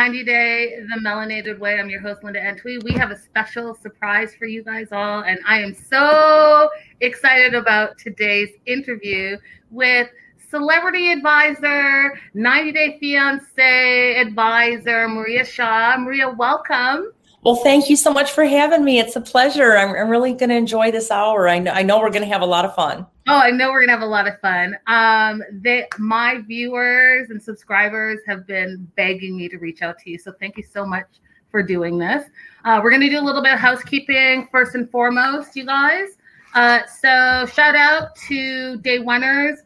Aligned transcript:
Guys, 0.00 0.06
welcome 0.06 0.14
90 0.14 0.24
Day 0.24 0.76
The 0.88 1.00
Melanated 1.06 1.58
Way. 1.58 1.78
I'm 1.78 1.90
your 1.90 2.00
host, 2.00 2.24
Linda 2.24 2.40
Entwee. 2.40 2.82
We 2.84 2.92
have 2.92 3.10
a 3.10 3.18
special 3.18 3.74
surprise 3.74 4.34
for 4.34 4.46
you 4.46 4.64
guys 4.64 4.88
all, 4.92 5.24
and 5.24 5.38
I 5.46 5.60
am 5.60 5.74
so 5.74 6.70
excited 7.00 7.54
about 7.54 7.98
today's 7.98 8.48
interview 8.64 9.36
with 9.70 10.08
celebrity 10.48 11.12
advisor, 11.12 12.18
90 12.32 12.72
Day 12.72 12.96
Fiance 12.98 14.16
advisor, 14.16 15.06
Maria 15.06 15.44
Shaw. 15.44 15.98
Maria, 15.98 16.30
welcome. 16.30 17.12
Well, 17.42 17.56
thank 17.56 17.88
you 17.88 17.96
so 17.96 18.12
much 18.12 18.32
for 18.32 18.44
having 18.44 18.84
me. 18.84 18.98
It's 18.98 19.16
a 19.16 19.20
pleasure. 19.20 19.76
I'm, 19.76 19.94
I'm 19.96 20.10
really 20.10 20.34
going 20.34 20.50
to 20.50 20.56
enjoy 20.56 20.90
this 20.90 21.10
hour. 21.10 21.48
I 21.48 21.58
know, 21.58 21.70
I 21.72 21.82
know 21.82 21.98
we're 21.98 22.10
going 22.10 22.24
to 22.24 22.28
have 22.28 22.42
a 22.42 22.46
lot 22.46 22.66
of 22.66 22.74
fun. 22.74 23.06
Oh, 23.28 23.38
I 23.38 23.50
know 23.50 23.70
we're 23.70 23.80
going 23.80 23.88
to 23.88 23.94
have 23.94 24.02
a 24.02 24.06
lot 24.06 24.28
of 24.28 24.38
fun. 24.40 24.76
Um, 24.86 25.42
they, 25.50 25.86
my 25.98 26.42
viewers 26.46 27.30
and 27.30 27.42
subscribers 27.42 28.18
have 28.26 28.46
been 28.46 28.86
begging 28.94 29.38
me 29.38 29.48
to 29.48 29.56
reach 29.56 29.80
out 29.80 29.98
to 30.00 30.10
you. 30.10 30.18
So 30.18 30.32
thank 30.38 30.58
you 30.58 30.64
so 30.70 30.84
much 30.84 31.06
for 31.50 31.62
doing 31.62 31.96
this. 31.98 32.28
Uh, 32.64 32.80
we're 32.82 32.90
going 32.90 33.02
to 33.02 33.08
do 33.08 33.18
a 33.18 33.24
little 33.24 33.42
bit 33.42 33.54
of 33.54 33.58
housekeeping 33.58 34.48
first 34.52 34.74
and 34.74 34.90
foremost, 34.90 35.56
you 35.56 35.64
guys. 35.64 36.10
Uh, 36.54 36.80
so 36.86 37.46
shout 37.46 37.74
out 37.74 38.16
to 38.16 38.76
day 38.78 38.98
oneers 38.98 39.58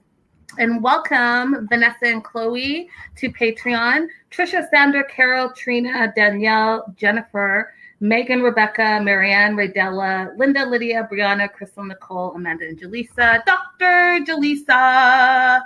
and 0.58 0.82
welcome 0.82 1.66
Vanessa 1.68 2.04
and 2.04 2.22
Chloe 2.22 2.88
to 3.16 3.30
Patreon. 3.30 4.06
Trisha, 4.30 4.68
Sandra, 4.70 5.04
Carol, 5.04 5.50
Trina, 5.50 6.12
Danielle, 6.14 6.92
Jennifer, 6.96 7.72
Megan, 8.00 8.42
Rebecca, 8.42 9.00
Marianne, 9.02 9.56
Raydella, 9.56 10.36
Linda, 10.38 10.64
Lydia, 10.64 11.08
Brianna, 11.10 11.52
Crystal, 11.52 11.84
Nicole, 11.84 12.34
Amanda, 12.34 12.66
and 12.66 12.80
Jaleesa. 12.80 13.44
Dr. 13.44 14.20
Jaleesa. 14.24 15.62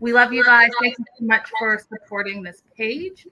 We 0.00 0.12
love 0.12 0.32
you 0.32 0.44
guys. 0.44 0.70
Thank 0.80 0.98
you 0.98 1.04
so 1.18 1.24
much 1.24 1.48
for 1.58 1.78
supporting 1.78 2.42
this 2.42 2.62
page. 2.76 3.26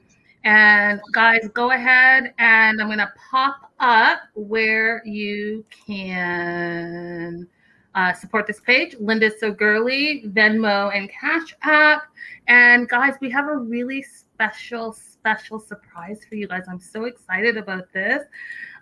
And 0.45 1.01
guys, 1.13 1.49
go 1.53 1.73
ahead 1.73 2.35
and 2.39 2.81
I'm 2.81 2.87
going 2.87 2.99
to 2.99 3.13
pop 3.31 3.73
up 3.81 4.21
where 4.35 5.03
you 5.05 5.65
can 5.87 7.49
uh, 7.95 8.13
support 8.13 8.47
this 8.47 8.61
page. 8.61 8.95
Linda's 9.01 9.41
So 9.41 9.53
Girly, 9.53 10.25
Venmo, 10.29 10.95
and 10.95 11.11
Cash 11.11 11.55
App. 11.63 12.03
And 12.47 12.89
guys, 12.89 13.15
we 13.21 13.31
have 13.31 13.49
a 13.49 13.57
really 13.57 14.03
special, 14.03 14.93
special 14.93 15.59
surprise 15.59 16.21
for 16.29 16.35
you 16.37 16.49
guys. 16.49 16.65
I'm 16.69 16.81
so 16.81 17.05
excited 17.05 17.57
about 17.57 17.93
this. 17.93 18.23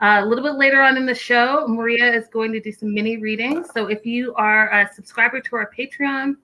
Uh, 0.01 0.21
a 0.23 0.27
little 0.27 0.45
bit 0.45 0.55
later 0.55 0.81
on 0.83 0.97
in 0.97 1.07
the 1.07 1.15
show, 1.15 1.67
Maria 1.67 2.13
is 2.13 2.29
going 2.29 2.53
to 2.53 2.61
do 2.61 2.73
some 2.73 2.95
mini 2.95 3.17
readings. 3.17 3.69
So 3.75 3.87
if 3.87 4.07
you 4.07 4.35
are 4.35 4.71
a 4.71 4.93
subscriber 4.95 5.41
to 5.41 5.57
our 5.57 5.71
Patreon, 5.77 6.37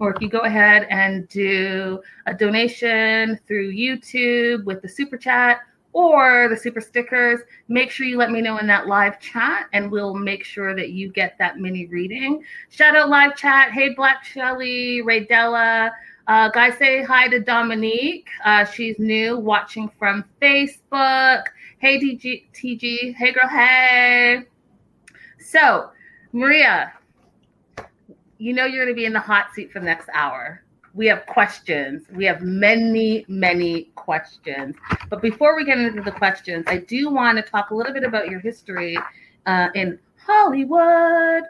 or 0.00 0.14
if 0.14 0.20
you 0.20 0.28
go 0.28 0.40
ahead 0.40 0.86
and 0.90 1.28
do 1.28 2.00
a 2.26 2.34
donation 2.34 3.38
through 3.46 3.72
YouTube 3.72 4.64
with 4.64 4.82
the 4.82 4.88
super 4.88 5.16
chat, 5.16 5.60
or 5.92 6.48
the 6.48 6.56
super 6.56 6.80
stickers, 6.80 7.40
make 7.68 7.90
sure 7.90 8.06
you 8.06 8.16
let 8.16 8.30
me 8.30 8.40
know 8.40 8.58
in 8.58 8.66
that 8.66 8.86
live 8.86 9.18
chat 9.20 9.66
and 9.72 9.90
we'll 9.90 10.14
make 10.14 10.44
sure 10.44 10.74
that 10.74 10.90
you 10.90 11.10
get 11.10 11.36
that 11.38 11.58
mini 11.58 11.86
reading. 11.86 12.42
Shout 12.68 12.96
out 12.96 13.08
live 13.08 13.36
chat. 13.36 13.72
Hey, 13.72 13.94
Black 13.94 14.24
Shelly, 14.24 15.02
Raydella. 15.02 15.90
Uh, 16.26 16.50
guys, 16.50 16.76
say 16.76 17.02
hi 17.02 17.26
to 17.28 17.40
Dominique. 17.40 18.28
Uh, 18.44 18.64
she's 18.64 18.98
new, 18.98 19.38
watching 19.38 19.90
from 19.98 20.24
Facebook. 20.42 21.44
Hey, 21.78 21.98
TG, 21.98 22.44
TG. 22.52 23.14
Hey, 23.14 23.32
girl. 23.32 23.48
Hey. 23.48 24.42
So, 25.38 25.90
Maria, 26.32 26.92
you 28.36 28.52
know 28.52 28.66
you're 28.66 28.84
going 28.84 28.94
to 28.94 28.98
be 28.98 29.06
in 29.06 29.14
the 29.14 29.20
hot 29.20 29.54
seat 29.54 29.72
for 29.72 29.80
the 29.80 29.86
next 29.86 30.08
hour 30.12 30.62
we 30.98 31.06
have 31.06 31.24
questions. 31.26 32.02
We 32.12 32.24
have 32.24 32.42
many, 32.42 33.24
many 33.28 33.84
questions. 33.94 34.74
But 35.08 35.22
before 35.22 35.54
we 35.54 35.64
get 35.64 35.78
into 35.78 36.02
the 36.02 36.10
questions, 36.10 36.64
I 36.66 36.78
do 36.78 37.08
want 37.08 37.36
to 37.38 37.42
talk 37.42 37.70
a 37.70 37.74
little 37.74 37.92
bit 37.92 38.02
about 38.02 38.28
your 38.28 38.40
history 38.40 38.98
uh, 39.46 39.68
in 39.76 39.96
Hollywood 40.16 41.44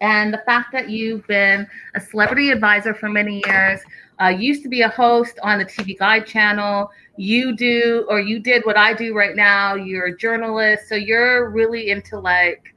and 0.00 0.32
the 0.32 0.40
fact 0.46 0.70
that 0.72 0.88
you've 0.88 1.26
been 1.26 1.66
a 1.96 2.00
celebrity 2.00 2.50
advisor 2.50 2.94
for 2.94 3.08
many 3.08 3.42
years. 3.46 3.80
Uh, 4.20 4.28
used 4.28 4.62
to 4.62 4.68
be 4.68 4.82
a 4.82 4.88
host 4.88 5.40
on 5.42 5.58
the 5.58 5.64
TV 5.64 5.98
Guide 5.98 6.24
channel. 6.24 6.88
You 7.16 7.56
do, 7.56 8.06
or 8.08 8.20
you 8.20 8.38
did 8.38 8.64
what 8.64 8.76
I 8.76 8.94
do 8.94 9.12
right 9.12 9.34
now. 9.34 9.74
You're 9.74 10.06
a 10.06 10.16
journalist, 10.16 10.88
so 10.88 10.94
you're 10.94 11.50
really 11.50 11.90
into 11.90 12.18
like 12.20 12.76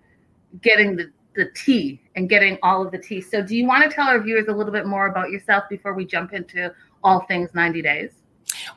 getting 0.63 0.95
the 0.95 1.11
the 1.35 1.49
tea 1.55 2.01
and 2.15 2.29
getting 2.29 2.57
all 2.63 2.85
of 2.85 2.91
the 2.91 2.97
tea. 2.97 3.21
So, 3.21 3.41
do 3.41 3.55
you 3.55 3.65
want 3.67 3.83
to 3.83 3.95
tell 3.95 4.07
our 4.07 4.19
viewers 4.19 4.47
a 4.47 4.53
little 4.53 4.73
bit 4.73 4.85
more 4.85 5.07
about 5.07 5.29
yourself 5.29 5.65
before 5.69 5.93
we 5.93 6.05
jump 6.05 6.33
into 6.33 6.73
all 7.03 7.21
things 7.21 7.53
90 7.53 7.81
days? 7.81 8.20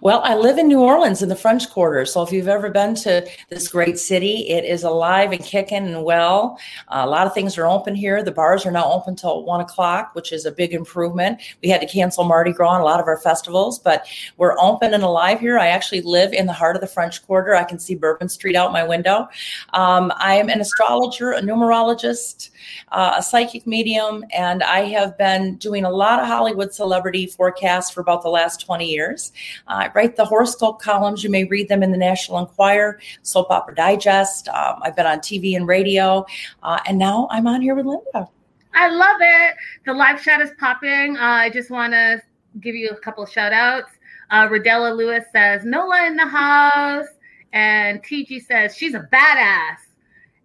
Well, 0.00 0.20
I 0.24 0.34
live 0.34 0.58
in 0.58 0.68
New 0.68 0.80
Orleans 0.80 1.22
in 1.22 1.28
the 1.28 1.36
French 1.36 1.70
Quarter. 1.70 2.06
So 2.06 2.22
if 2.22 2.32
you've 2.32 2.48
ever 2.48 2.70
been 2.70 2.94
to 2.96 3.26
this 3.48 3.68
great 3.68 3.98
city, 3.98 4.48
it 4.48 4.64
is 4.64 4.82
alive 4.82 5.32
and 5.32 5.42
kicking 5.42 5.86
and 5.86 6.04
well. 6.04 6.58
Uh, 6.88 7.02
a 7.04 7.08
lot 7.08 7.26
of 7.26 7.34
things 7.34 7.56
are 7.58 7.66
open 7.66 7.94
here. 7.94 8.22
The 8.22 8.32
bars 8.32 8.66
are 8.66 8.70
now 8.70 8.90
open 8.90 9.16
till 9.16 9.44
one 9.44 9.60
o'clock, 9.60 10.14
which 10.14 10.32
is 10.32 10.44
a 10.44 10.52
big 10.52 10.72
improvement. 10.72 11.40
We 11.62 11.68
had 11.68 11.80
to 11.80 11.86
cancel 11.86 12.24
Mardi 12.24 12.52
Gras 12.52 12.74
and 12.74 12.82
a 12.82 12.84
lot 12.84 13.00
of 13.00 13.06
our 13.06 13.18
festivals, 13.18 13.78
but 13.78 14.06
we're 14.36 14.58
open 14.58 14.94
and 14.94 15.02
alive 15.02 15.40
here. 15.40 15.58
I 15.58 15.68
actually 15.68 16.02
live 16.02 16.32
in 16.32 16.46
the 16.46 16.52
heart 16.52 16.76
of 16.76 16.80
the 16.80 16.88
French 16.88 17.24
Quarter. 17.26 17.54
I 17.54 17.64
can 17.64 17.78
see 17.78 17.94
Bourbon 17.94 18.28
Street 18.28 18.56
out 18.56 18.72
my 18.72 18.84
window. 18.84 19.28
Um, 19.72 20.12
I 20.16 20.34
am 20.34 20.48
an 20.48 20.60
astrologer, 20.60 21.32
a 21.32 21.40
numerologist, 21.40 22.50
uh, 22.92 23.14
a 23.16 23.22
psychic 23.22 23.66
medium, 23.66 24.24
and 24.34 24.62
I 24.62 24.80
have 24.80 25.16
been 25.18 25.56
doing 25.56 25.84
a 25.84 25.90
lot 25.90 26.20
of 26.20 26.26
Hollywood 26.26 26.72
celebrity 26.72 27.26
forecasts 27.26 27.90
for 27.90 28.00
about 28.00 28.22
the 28.22 28.28
last 28.28 28.60
20 28.60 28.86
years. 28.86 29.32
I 29.74 29.90
write 29.94 30.16
the 30.16 30.24
horoscope 30.24 30.80
columns. 30.80 31.24
You 31.24 31.30
may 31.30 31.44
read 31.44 31.68
them 31.68 31.82
in 31.82 31.92
the 31.92 31.98
National 31.98 32.38
Enquirer, 32.38 33.00
Soap 33.22 33.50
Opera 33.50 33.74
Digest. 33.74 34.48
Um, 34.48 34.80
I've 34.82 34.96
been 34.96 35.06
on 35.06 35.18
TV 35.18 35.56
and 35.56 35.66
radio, 35.66 36.24
uh, 36.62 36.80
and 36.86 36.98
now 36.98 37.28
I'm 37.30 37.46
on 37.46 37.60
here 37.60 37.74
with 37.74 37.86
Linda. 37.86 38.28
I 38.74 38.88
love 38.88 39.16
it. 39.20 39.54
The 39.86 39.94
live 39.94 40.22
chat 40.22 40.40
is 40.40 40.50
popping. 40.58 41.16
Uh, 41.16 41.20
I 41.20 41.50
just 41.50 41.70
want 41.70 41.92
to 41.92 42.22
give 42.60 42.74
you 42.74 42.90
a 42.90 42.96
couple 42.96 43.24
shout 43.26 43.52
outs. 43.52 43.90
Uh, 44.30 44.48
Rodella 44.48 44.96
Lewis 44.96 45.24
says, 45.32 45.64
Nola 45.64 46.06
in 46.06 46.16
the 46.16 46.26
house. 46.26 47.06
And 47.52 48.02
TG 48.02 48.44
says, 48.44 48.76
she's 48.76 48.94
a 48.94 49.08
badass. 49.12 49.76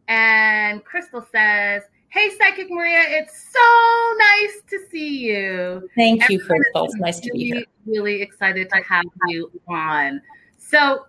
And 0.07 0.83
Crystal 0.83 1.25
says, 1.31 1.83
Hey, 2.11 2.31
Psychic 2.39 2.71
Maria, 2.71 3.03
it's 3.07 3.51
so 3.53 4.17
nice 4.17 4.61
to 4.67 4.79
see 4.89 5.19
you. 5.19 5.87
Thank 5.95 6.27
you, 6.27 6.43
Crystal. 6.43 6.85
It's 6.85 6.95
nice 6.95 7.19
to 7.19 7.29
be 7.31 7.51
here. 7.51 7.63
Really 7.85 8.23
excited 8.23 8.67
to 8.71 8.81
have 8.81 9.05
you 9.27 9.51
on. 9.67 10.19
So, 10.57 11.05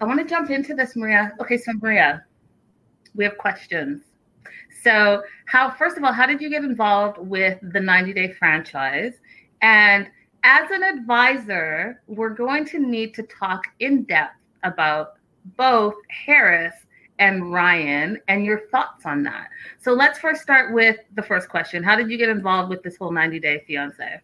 I 0.00 0.04
want 0.04 0.20
to 0.20 0.24
jump 0.24 0.50
into 0.50 0.76
this, 0.76 0.94
Maria. 0.94 1.32
Okay, 1.40 1.56
so 1.56 1.72
Maria, 1.82 2.24
we 3.16 3.24
have 3.24 3.36
questions. 3.36 4.04
So, 4.84 5.24
how 5.46 5.72
first 5.72 5.96
of 5.96 6.04
all, 6.04 6.12
how 6.12 6.24
did 6.24 6.40
you 6.40 6.50
get 6.50 6.62
involved 6.62 7.18
with 7.18 7.58
the 7.72 7.80
90 7.80 8.12
Day 8.12 8.32
franchise? 8.32 9.14
And 9.60 10.06
as 10.44 10.70
an 10.70 10.84
advisor, 10.84 12.00
we're 12.06 12.30
going 12.30 12.64
to 12.66 12.78
need 12.78 13.12
to 13.14 13.24
talk 13.24 13.64
in 13.80 14.04
depth 14.04 14.36
about 14.62 15.14
both 15.56 15.94
Harris 16.10 16.74
and 17.18 17.52
Ryan 17.52 18.20
and 18.28 18.44
your 18.44 18.60
thoughts 18.70 19.04
on 19.04 19.22
that. 19.24 19.48
So 19.80 19.92
let's 19.92 20.18
first 20.18 20.42
start 20.42 20.74
with 20.74 20.96
the 21.14 21.22
first 21.22 21.48
question. 21.48 21.82
How 21.82 21.96
did 21.96 22.10
you 22.10 22.18
get 22.18 22.28
involved 22.28 22.70
with 22.70 22.82
this 22.82 22.96
whole 22.96 23.12
90 23.12 23.40
day 23.40 23.64
fiance? 23.66 24.20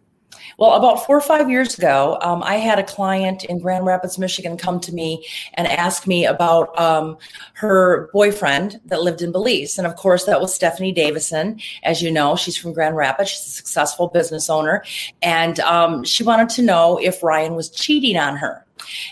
Well, 0.59 0.75
about 0.75 1.05
four 1.07 1.17
or 1.17 1.21
five 1.21 1.51
years 1.51 1.77
ago, 1.77 2.19
um, 2.21 2.43
I 2.43 2.57
had 2.57 2.79
a 2.79 2.83
client 2.83 3.45
in 3.45 3.59
Grand 3.59 3.87
Rapids, 3.87 4.19
Michigan 4.19 4.57
come 4.57 4.81
to 4.81 4.93
me 4.93 5.27
and 5.55 5.67
ask 5.67 6.07
me 6.07 6.27
about 6.27 6.79
um, 6.79 7.19
her 7.55 8.09
boyfriend 8.13 8.81
that 8.87 9.03
lived 9.03 9.23
in 9.23 9.33
Belize. 9.33 9.79
And 9.79 9.87
of 9.87 9.97
course, 9.97 10.25
that 10.25 10.41
was 10.41 10.55
Stephanie 10.55 10.93
Davison. 10.93 11.61
As 11.83 12.03
you 12.03 12.11
know, 12.11 12.37
she's 12.37 12.57
from 12.57 12.73
Grand 12.73 12.97
Rapids. 12.97 13.31
She's 13.31 13.47
a 13.47 13.51
successful 13.51 14.09
business 14.09 14.51
owner. 14.51 14.85
And 15.23 15.61
um, 15.61 16.05
she 16.05 16.23
wanted 16.23 16.49
to 16.51 16.63
know 16.63 16.99
if 16.99 17.23
Ryan 17.23 17.55
was 17.55 17.71
cheating 17.71 18.17
on 18.17 18.37
her. 18.37 18.64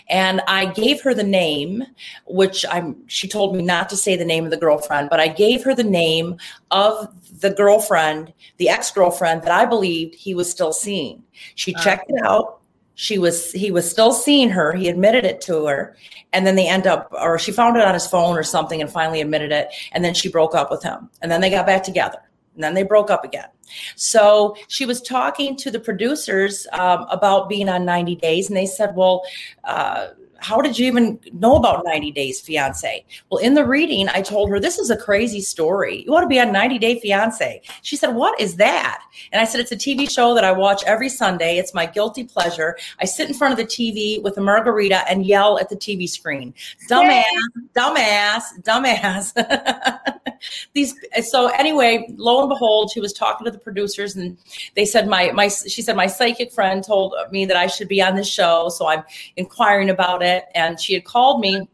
And 0.09 0.41
I 0.47 0.65
gave 0.65 1.01
her 1.01 1.13
the 1.13 1.23
name, 1.23 1.83
which 2.25 2.65
I'm 2.69 3.07
she 3.07 3.27
told 3.27 3.55
me 3.55 3.63
not 3.63 3.89
to 3.89 3.97
say 3.97 4.15
the 4.15 4.25
name 4.25 4.45
of 4.45 4.51
the 4.51 4.57
girlfriend, 4.57 5.09
but 5.09 5.19
I 5.19 5.27
gave 5.27 5.63
her 5.63 5.73
the 5.73 5.83
name 5.83 6.37
of 6.71 7.07
the 7.39 7.51
girlfriend, 7.51 8.33
the 8.57 8.69
ex-girlfriend 8.69 9.43
that 9.43 9.51
I 9.51 9.65
believed 9.65 10.15
he 10.15 10.35
was 10.35 10.49
still 10.49 10.73
seeing. 10.73 11.23
She 11.55 11.73
uh-huh. 11.73 11.83
checked 11.83 12.09
it 12.09 12.23
out. 12.23 12.59
She 12.95 13.17
was 13.17 13.51
he 13.51 13.71
was 13.71 13.89
still 13.89 14.13
seeing 14.13 14.49
her. 14.49 14.73
He 14.73 14.89
admitted 14.89 15.25
it 15.25 15.41
to 15.41 15.65
her. 15.65 15.95
And 16.31 16.45
then 16.45 16.55
they 16.55 16.67
end 16.67 16.87
up 16.87 17.11
or 17.19 17.39
she 17.39 17.51
found 17.51 17.77
it 17.77 17.83
on 17.83 17.93
his 17.93 18.07
phone 18.07 18.37
or 18.37 18.43
something 18.43 18.81
and 18.81 18.89
finally 18.89 19.21
admitted 19.21 19.51
it. 19.51 19.69
And 19.93 20.03
then 20.03 20.13
she 20.13 20.29
broke 20.29 20.53
up 20.53 20.69
with 20.69 20.83
him. 20.83 21.09
And 21.21 21.31
then 21.31 21.41
they 21.41 21.49
got 21.49 21.65
back 21.65 21.83
together. 21.83 22.19
And 22.55 22.63
then 22.63 22.73
they 22.73 22.83
broke 22.83 23.09
up 23.09 23.23
again. 23.23 23.47
So 23.95 24.55
she 24.67 24.85
was 24.85 25.01
talking 25.01 25.55
to 25.57 25.71
the 25.71 25.79
producers 25.79 26.67
um, 26.73 27.05
about 27.09 27.49
being 27.49 27.69
on 27.69 27.85
90 27.85 28.15
Days, 28.17 28.47
and 28.47 28.57
they 28.57 28.65
said, 28.65 28.95
Well, 28.95 29.23
uh, 29.63 30.09
how 30.43 30.61
did 30.61 30.77
you 30.77 30.85
even 30.87 31.19
know 31.31 31.55
about 31.55 31.85
90 31.85 32.11
Days 32.11 32.41
Fiance? 32.41 33.05
Well, 33.29 33.39
in 33.39 33.53
the 33.53 33.65
reading, 33.65 34.09
I 34.09 34.21
told 34.21 34.49
her, 34.49 34.59
This 34.59 34.77
is 34.77 34.89
a 34.89 34.97
crazy 34.97 35.39
story. 35.39 36.03
You 36.03 36.11
want 36.11 36.23
to 36.23 36.27
be 36.27 36.39
on 36.39 36.51
90 36.51 36.79
Day 36.79 36.99
Fiance? 36.99 37.61
She 37.81 37.95
said, 37.95 38.09
What 38.09 38.39
is 38.39 38.57
that? 38.57 39.01
And 39.31 39.41
I 39.41 39.45
said, 39.45 39.61
It's 39.61 39.71
a 39.71 39.77
TV 39.77 40.09
show 40.09 40.35
that 40.35 40.43
I 40.43 40.51
watch 40.51 40.83
every 40.85 41.07
Sunday. 41.07 41.57
It's 41.57 41.73
my 41.73 41.85
guilty 41.85 42.25
pleasure. 42.25 42.77
I 42.99 43.05
sit 43.05 43.29
in 43.29 43.33
front 43.33 43.53
of 43.53 43.57
the 43.57 43.65
TV 43.65 44.21
with 44.21 44.37
a 44.37 44.41
margarita 44.41 45.09
and 45.09 45.25
yell 45.25 45.57
at 45.59 45.69
the 45.69 45.77
TV 45.77 46.09
screen. 46.09 46.53
Dumbass, 46.89 47.23
dumbass, 47.75 48.43
dumbass. 48.63 49.33
These 50.73 50.93
so 51.21 51.47
anyway, 51.47 52.05
lo 52.17 52.41
and 52.41 52.49
behold, 52.49 52.91
she 52.93 52.99
was 52.99 53.13
talking 53.13 53.45
to 53.45 53.51
the 53.51 53.57
producers 53.57 54.17
and 54.17 54.37
they 54.75 54.83
said 54.83 55.07
my 55.07 55.31
my 55.31 55.47
she 55.47 55.81
said 55.81 55.95
my 55.95 56.07
psychic 56.07 56.51
friend 56.51 56.83
told 56.83 57.15
me 57.31 57.45
that 57.45 57.55
I 57.55 57.67
should 57.67 57.87
be 57.87 58.01
on 58.01 58.15
this 58.15 58.27
show. 58.27 58.67
So 58.67 58.87
I'm 58.87 59.03
inquiring 59.37 59.89
about 59.89 60.21
it 60.21 60.32
it. 60.33 60.45
And 60.55 60.79
she 60.79 60.93
had 60.93 61.05
called 61.05 61.39
me 61.39 61.67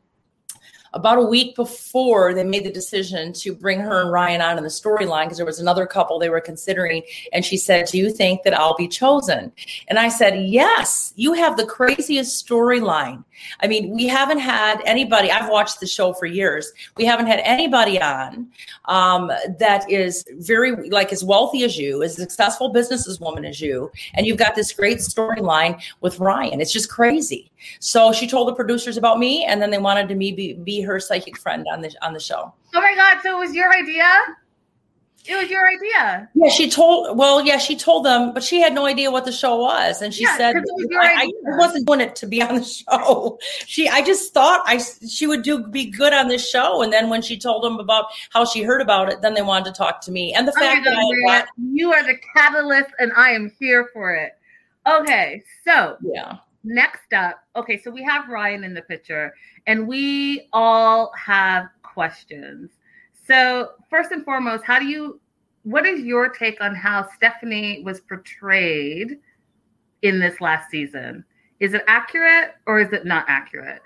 about 0.94 1.18
a 1.18 1.22
week 1.22 1.56
before 1.56 2.34
they 2.34 2.44
made 2.44 2.64
the 2.64 2.72
decision 2.72 3.32
to 3.34 3.54
bring 3.54 3.80
her 3.80 4.02
and 4.02 4.12
Ryan 4.12 4.42
on 4.42 4.58
in 4.58 4.64
the 4.64 4.70
storyline 4.70 5.26
because 5.26 5.38
there 5.38 5.46
was 5.46 5.60
another 5.60 5.86
couple 5.86 6.18
they 6.18 6.30
were 6.30 6.42
considering. 6.42 7.04
And 7.32 7.46
she 7.46 7.58
said, 7.58 7.88
Do 7.88 7.98
you 7.98 8.12
think 8.12 8.44
that 8.44 8.54
I'll 8.54 8.76
be 8.76 8.88
chosen? 8.88 9.52
And 9.88 10.00
I 10.00 10.10
said, 10.10 10.48
Yes, 10.48 11.14
you 11.16 11.34
have 11.34 11.58
the 11.58 11.66
craziest 11.66 12.46
storyline. 12.46 13.24
I 13.62 13.68
mean, 13.68 13.92
we 13.92 14.08
haven't 14.08 14.40
had 14.40 14.82
anybody, 14.86 15.32
I've 15.32 15.50
watched 15.50 15.80
the 15.80 15.88
show 15.88 16.14
for 16.14 16.26
years. 16.26 16.72
We 16.98 17.06
haven't 17.06 17.28
had 17.28 17.40
anybody 17.44 18.02
on 18.02 18.50
um, 18.86 19.32
that 19.60 19.90
is 19.90 20.26
very, 20.40 20.90
like, 20.90 21.14
as 21.14 21.24
wealthy 21.24 21.64
as 21.64 21.78
you, 21.78 22.04
as 22.04 22.16
successful 22.16 22.74
businesswoman 22.74 23.48
as 23.48 23.62
you. 23.62 23.92
And 24.14 24.26
you've 24.26 24.38
got 24.38 24.56
this 24.56 24.74
great 24.74 24.98
storyline 24.98 25.82
with 26.02 26.20
Ryan. 26.20 26.60
It's 26.60 26.74
just 26.74 26.90
crazy. 26.90 27.50
So 27.80 28.12
she 28.12 28.28
told 28.28 28.48
the 28.48 28.56
producers 28.56 28.98
about 28.98 29.20
me, 29.20 29.46
and 29.46 29.62
then 29.62 29.72
they 29.72 29.78
wanted 29.78 30.08
to 30.10 30.16
me 30.16 30.32
be, 30.32 30.54
be 30.54 30.82
her 30.82 31.00
psychic 31.00 31.38
friend 31.38 31.66
on 31.72 31.82
the 31.82 31.94
on 32.02 32.14
the 32.14 32.20
show. 32.20 32.54
Oh 32.74 32.82
my 32.82 32.96
god! 32.96 33.22
So 33.24 33.38
it 33.38 33.48
was 33.48 33.56
your 33.56 33.72
idea? 33.74 34.10
It 35.26 35.36
was 35.36 35.50
your 35.50 35.68
idea. 35.68 36.30
Yeah, 36.34 36.50
she 36.50 36.70
told. 36.70 37.18
Well, 37.18 37.46
yeah, 37.46 37.58
she 37.58 37.76
told 37.76 38.06
them, 38.06 38.34
but 38.34 38.44
she 38.44 38.62
had 38.62 38.74
no 38.74 38.86
idea 38.86 39.12
what 39.12 39.26
the 39.26 39.32
show 39.32 39.58
was, 39.58 40.02
and 40.02 40.14
she 40.14 40.24
yeah, 40.24 40.38
said, 40.38 40.56
was 40.56 40.88
I, 41.00 41.26
I, 41.26 41.58
wasn't 41.58 41.86
doing 41.86 42.02
it 42.02 42.16
to 42.18 42.28
be 42.28 42.42
on 42.42 42.56
the 42.56 42.64
show." 42.64 43.38
She, 43.66 43.88
I 43.88 44.02
just 44.02 44.34
thought 44.34 44.64
I 44.66 44.80
she 45.08 45.28
would 45.28 45.44
do 45.44 45.68
be 45.68 45.86
good 45.86 46.14
on 46.14 46.30
this 46.30 46.50
show, 46.50 46.82
and 46.82 46.92
then 46.92 47.10
when 47.10 47.22
she 47.22 47.38
told 47.38 47.64
them 47.64 47.80
about 47.80 48.06
how 48.32 48.46
she 48.46 48.64
heard 48.64 48.82
about 48.82 49.12
it, 49.12 49.22
then 49.22 49.34
they 49.34 49.42
wanted 49.42 49.66
to 49.66 49.78
talk 49.78 50.02
to 50.02 50.12
me, 50.12 50.34
and 50.34 50.48
the 50.48 50.54
oh 50.56 50.60
fact 50.60 50.86
God, 50.86 50.96
that 50.96 51.46
I, 51.46 51.48
you 51.74 51.92
are 51.92 52.04
the 52.04 52.18
catalyst, 52.36 52.90
and 52.98 53.12
I 53.16 53.32
am 53.32 53.52
here 53.60 53.90
for 53.94 54.16
it. 54.16 54.32
Okay, 54.88 55.44
so 55.64 55.98
yeah. 56.02 56.38
Next 56.64 57.14
up, 57.14 57.44
okay, 57.56 57.80
so 57.82 57.90
we 57.90 58.04
have 58.04 58.28
Ryan 58.28 58.64
in 58.64 58.74
the 58.74 58.82
picture, 58.82 59.34
and 59.66 59.88
we 59.88 60.50
all 60.52 61.12
have 61.14 61.70
questions. 61.84 62.72
So, 63.26 63.72
first 63.90 64.12
and 64.12 64.26
foremost, 64.26 64.66
how 64.66 64.80
do 64.80 64.86
you, 64.86 65.22
what 65.64 65.86
is 65.86 66.02
your 66.02 66.30
take 66.30 66.62
on 66.62 66.76
how 66.76 67.08
Stephanie 67.16 67.82
was 67.86 68.02
portrayed 68.02 69.20
in 70.02 70.20
this 70.20 70.42
last 70.42 70.70
season? 70.70 71.24
Is 71.60 71.74
it 71.74 71.84
accurate 71.88 72.56
or 72.66 72.80
is 72.80 72.92
it 72.94 73.06
not 73.06 73.26
accurate? 73.28 73.82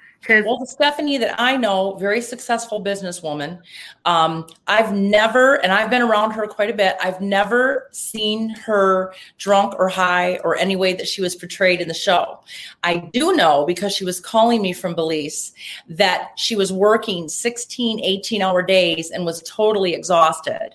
Well, 0.45 0.57
the 0.57 0.65
Stephanie 0.65 1.17
that 1.17 1.35
I 1.37 1.57
know, 1.57 1.95
very 1.95 2.21
successful 2.21 2.81
businesswoman. 2.81 3.59
Um, 4.05 4.47
I've 4.67 4.93
never, 4.93 5.55
and 5.55 5.71
I've 5.71 5.89
been 5.89 6.01
around 6.01 6.31
her 6.31 6.47
quite 6.47 6.69
a 6.69 6.73
bit. 6.73 6.95
I've 7.01 7.19
never 7.19 7.89
seen 7.91 8.49
her 8.49 9.13
drunk 9.37 9.75
or 9.77 9.89
high 9.89 10.37
or 10.45 10.55
any 10.55 10.77
way 10.77 10.93
that 10.93 11.07
she 11.07 11.21
was 11.21 11.35
portrayed 11.35 11.81
in 11.81 11.89
the 11.89 11.93
show. 11.93 12.39
I 12.83 12.97
do 12.97 13.35
know 13.35 13.65
because 13.65 13.93
she 13.93 14.05
was 14.05 14.21
calling 14.21 14.61
me 14.61 14.71
from 14.71 14.95
Belize 14.95 15.51
that 15.89 16.31
she 16.37 16.55
was 16.55 16.71
working 16.71 17.27
16, 17.27 17.99
18 17.99 18.41
hour 18.41 18.61
days 18.61 19.11
and 19.11 19.25
was 19.25 19.43
totally 19.43 19.93
exhausted. 19.93 20.73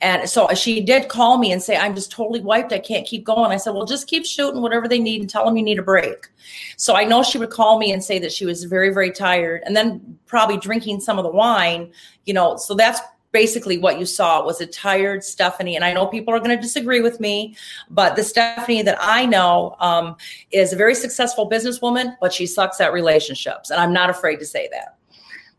And 0.00 0.28
so 0.28 0.48
she 0.54 0.80
did 0.80 1.08
call 1.08 1.38
me 1.38 1.52
and 1.52 1.62
say, 1.62 1.76
I'm 1.76 1.94
just 1.94 2.10
totally 2.10 2.40
wiped. 2.40 2.72
I 2.72 2.78
can't 2.78 3.06
keep 3.06 3.24
going. 3.24 3.50
I 3.50 3.56
said, 3.58 3.74
Well, 3.74 3.84
just 3.84 4.06
keep 4.06 4.24
shooting 4.24 4.62
whatever 4.62 4.88
they 4.88 4.98
need 4.98 5.20
and 5.20 5.28
tell 5.28 5.44
them 5.44 5.56
you 5.56 5.62
need 5.62 5.78
a 5.78 5.82
break. 5.82 6.28
So 6.76 6.96
I 6.96 7.04
know 7.04 7.22
she 7.22 7.38
would 7.38 7.50
call 7.50 7.78
me 7.78 7.92
and 7.92 8.02
say 8.02 8.18
that 8.18 8.32
she 8.32 8.46
was 8.46 8.64
very, 8.64 8.92
very 8.92 9.10
tired 9.10 9.62
and 9.66 9.76
then 9.76 10.18
probably 10.26 10.56
drinking 10.56 11.00
some 11.00 11.18
of 11.18 11.24
the 11.24 11.30
wine, 11.30 11.92
you 12.24 12.32
know. 12.32 12.56
So 12.56 12.74
that's 12.74 13.00
basically 13.32 13.78
what 13.78 13.98
you 13.98 14.06
saw 14.06 14.44
was 14.44 14.60
a 14.60 14.66
tired 14.66 15.22
Stephanie. 15.22 15.76
And 15.76 15.84
I 15.84 15.92
know 15.92 16.06
people 16.06 16.34
are 16.34 16.40
going 16.40 16.56
to 16.56 16.60
disagree 16.60 17.00
with 17.00 17.20
me, 17.20 17.56
but 17.90 18.16
the 18.16 18.24
Stephanie 18.24 18.82
that 18.82 18.98
I 19.00 19.26
know 19.26 19.76
um, 19.80 20.16
is 20.50 20.72
a 20.72 20.76
very 20.76 20.94
successful 20.94 21.48
businesswoman, 21.48 22.16
but 22.20 22.32
she 22.32 22.46
sucks 22.46 22.80
at 22.80 22.92
relationships. 22.92 23.70
And 23.70 23.80
I'm 23.80 23.92
not 23.92 24.10
afraid 24.10 24.38
to 24.40 24.46
say 24.46 24.68
that. 24.72 24.96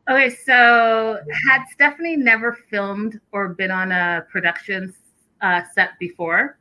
Okay, 0.10 0.30
so 0.30 1.20
had 1.50 1.66
Stephanie 1.72 2.18
never 2.18 2.54
filmed 2.70 3.20
or 3.32 3.50
been 3.50 3.72
on 3.72 3.92
a 3.92 4.26
production 4.32 4.94
uh, 5.42 5.62
set 5.74 5.92
before? 6.00 6.58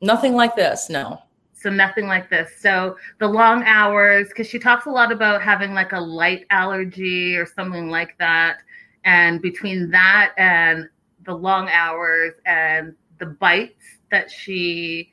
Nothing 0.00 0.34
like 0.34 0.54
this, 0.56 0.90
no. 0.90 1.22
So 1.54 1.70
nothing 1.70 2.06
like 2.06 2.28
this. 2.28 2.50
So 2.58 2.96
the 3.18 3.28
long 3.28 3.62
hours, 3.64 4.28
because 4.28 4.48
she 4.48 4.58
talks 4.58 4.86
a 4.86 4.90
lot 4.90 5.12
about 5.12 5.42
having 5.42 5.74
like 5.74 5.92
a 5.92 6.00
light 6.00 6.44
allergy 6.50 7.36
or 7.36 7.46
something 7.46 7.88
like 7.88 8.18
that, 8.18 8.58
and 9.04 9.40
between 9.40 9.90
that 9.90 10.32
and 10.36 10.88
the 11.24 11.34
long 11.34 11.68
hours 11.68 12.34
and 12.46 12.94
the 13.18 13.26
bites 13.26 13.98
that 14.10 14.30
she 14.30 15.12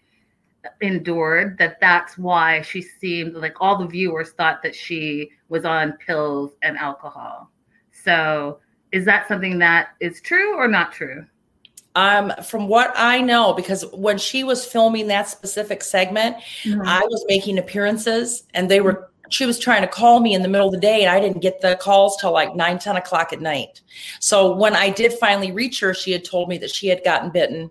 endured, 0.81 1.57
that 1.59 1.79
that's 1.79 2.17
why 2.17 2.61
she 2.61 2.81
seemed 2.81 3.35
like 3.35 3.55
all 3.61 3.77
the 3.77 3.87
viewers 3.87 4.31
thought 4.31 4.61
that 4.63 4.75
she 4.75 5.29
was 5.47 5.65
on 5.65 5.93
pills 6.05 6.53
and 6.61 6.77
alcohol. 6.77 7.51
So, 8.03 8.59
is 8.91 9.05
that 9.05 9.27
something 9.27 9.59
that 9.59 9.89
is 9.99 10.21
true 10.21 10.55
or 10.55 10.67
not 10.67 10.91
true? 10.91 11.25
Um, 11.95 12.31
from 12.43 12.67
what 12.67 12.93
I 12.95 13.19
know, 13.19 13.53
because 13.53 13.85
when 13.93 14.17
she 14.17 14.43
was 14.43 14.65
filming 14.65 15.07
that 15.07 15.27
specific 15.27 15.83
segment, 15.83 16.37
mm-hmm. 16.63 16.81
I 16.85 17.01
was 17.01 17.25
making 17.27 17.57
appearances 17.57 18.43
and 18.53 18.69
they 18.69 18.79
were 18.81 19.09
she 19.29 19.45
was 19.45 19.59
trying 19.59 19.81
to 19.81 19.87
call 19.87 20.19
me 20.19 20.33
in 20.33 20.41
the 20.41 20.47
middle 20.47 20.67
of 20.67 20.73
the 20.73 20.79
day 20.79 21.01
and 21.01 21.09
I 21.09 21.19
didn't 21.19 21.41
get 21.41 21.61
the 21.61 21.77
calls 21.79 22.17
till 22.17 22.31
like 22.31 22.55
9, 22.55 22.79
10 22.79 22.95
o'clock 22.95 23.31
at 23.31 23.41
night. 23.41 23.81
So 24.19 24.55
when 24.55 24.75
I 24.75 24.89
did 24.89 25.13
finally 25.13 25.51
reach 25.51 25.79
her, 25.81 25.93
she 25.93 26.11
had 26.11 26.25
told 26.25 26.49
me 26.49 26.57
that 26.57 26.71
she 26.71 26.87
had 26.87 27.03
gotten 27.03 27.29
bitten 27.29 27.69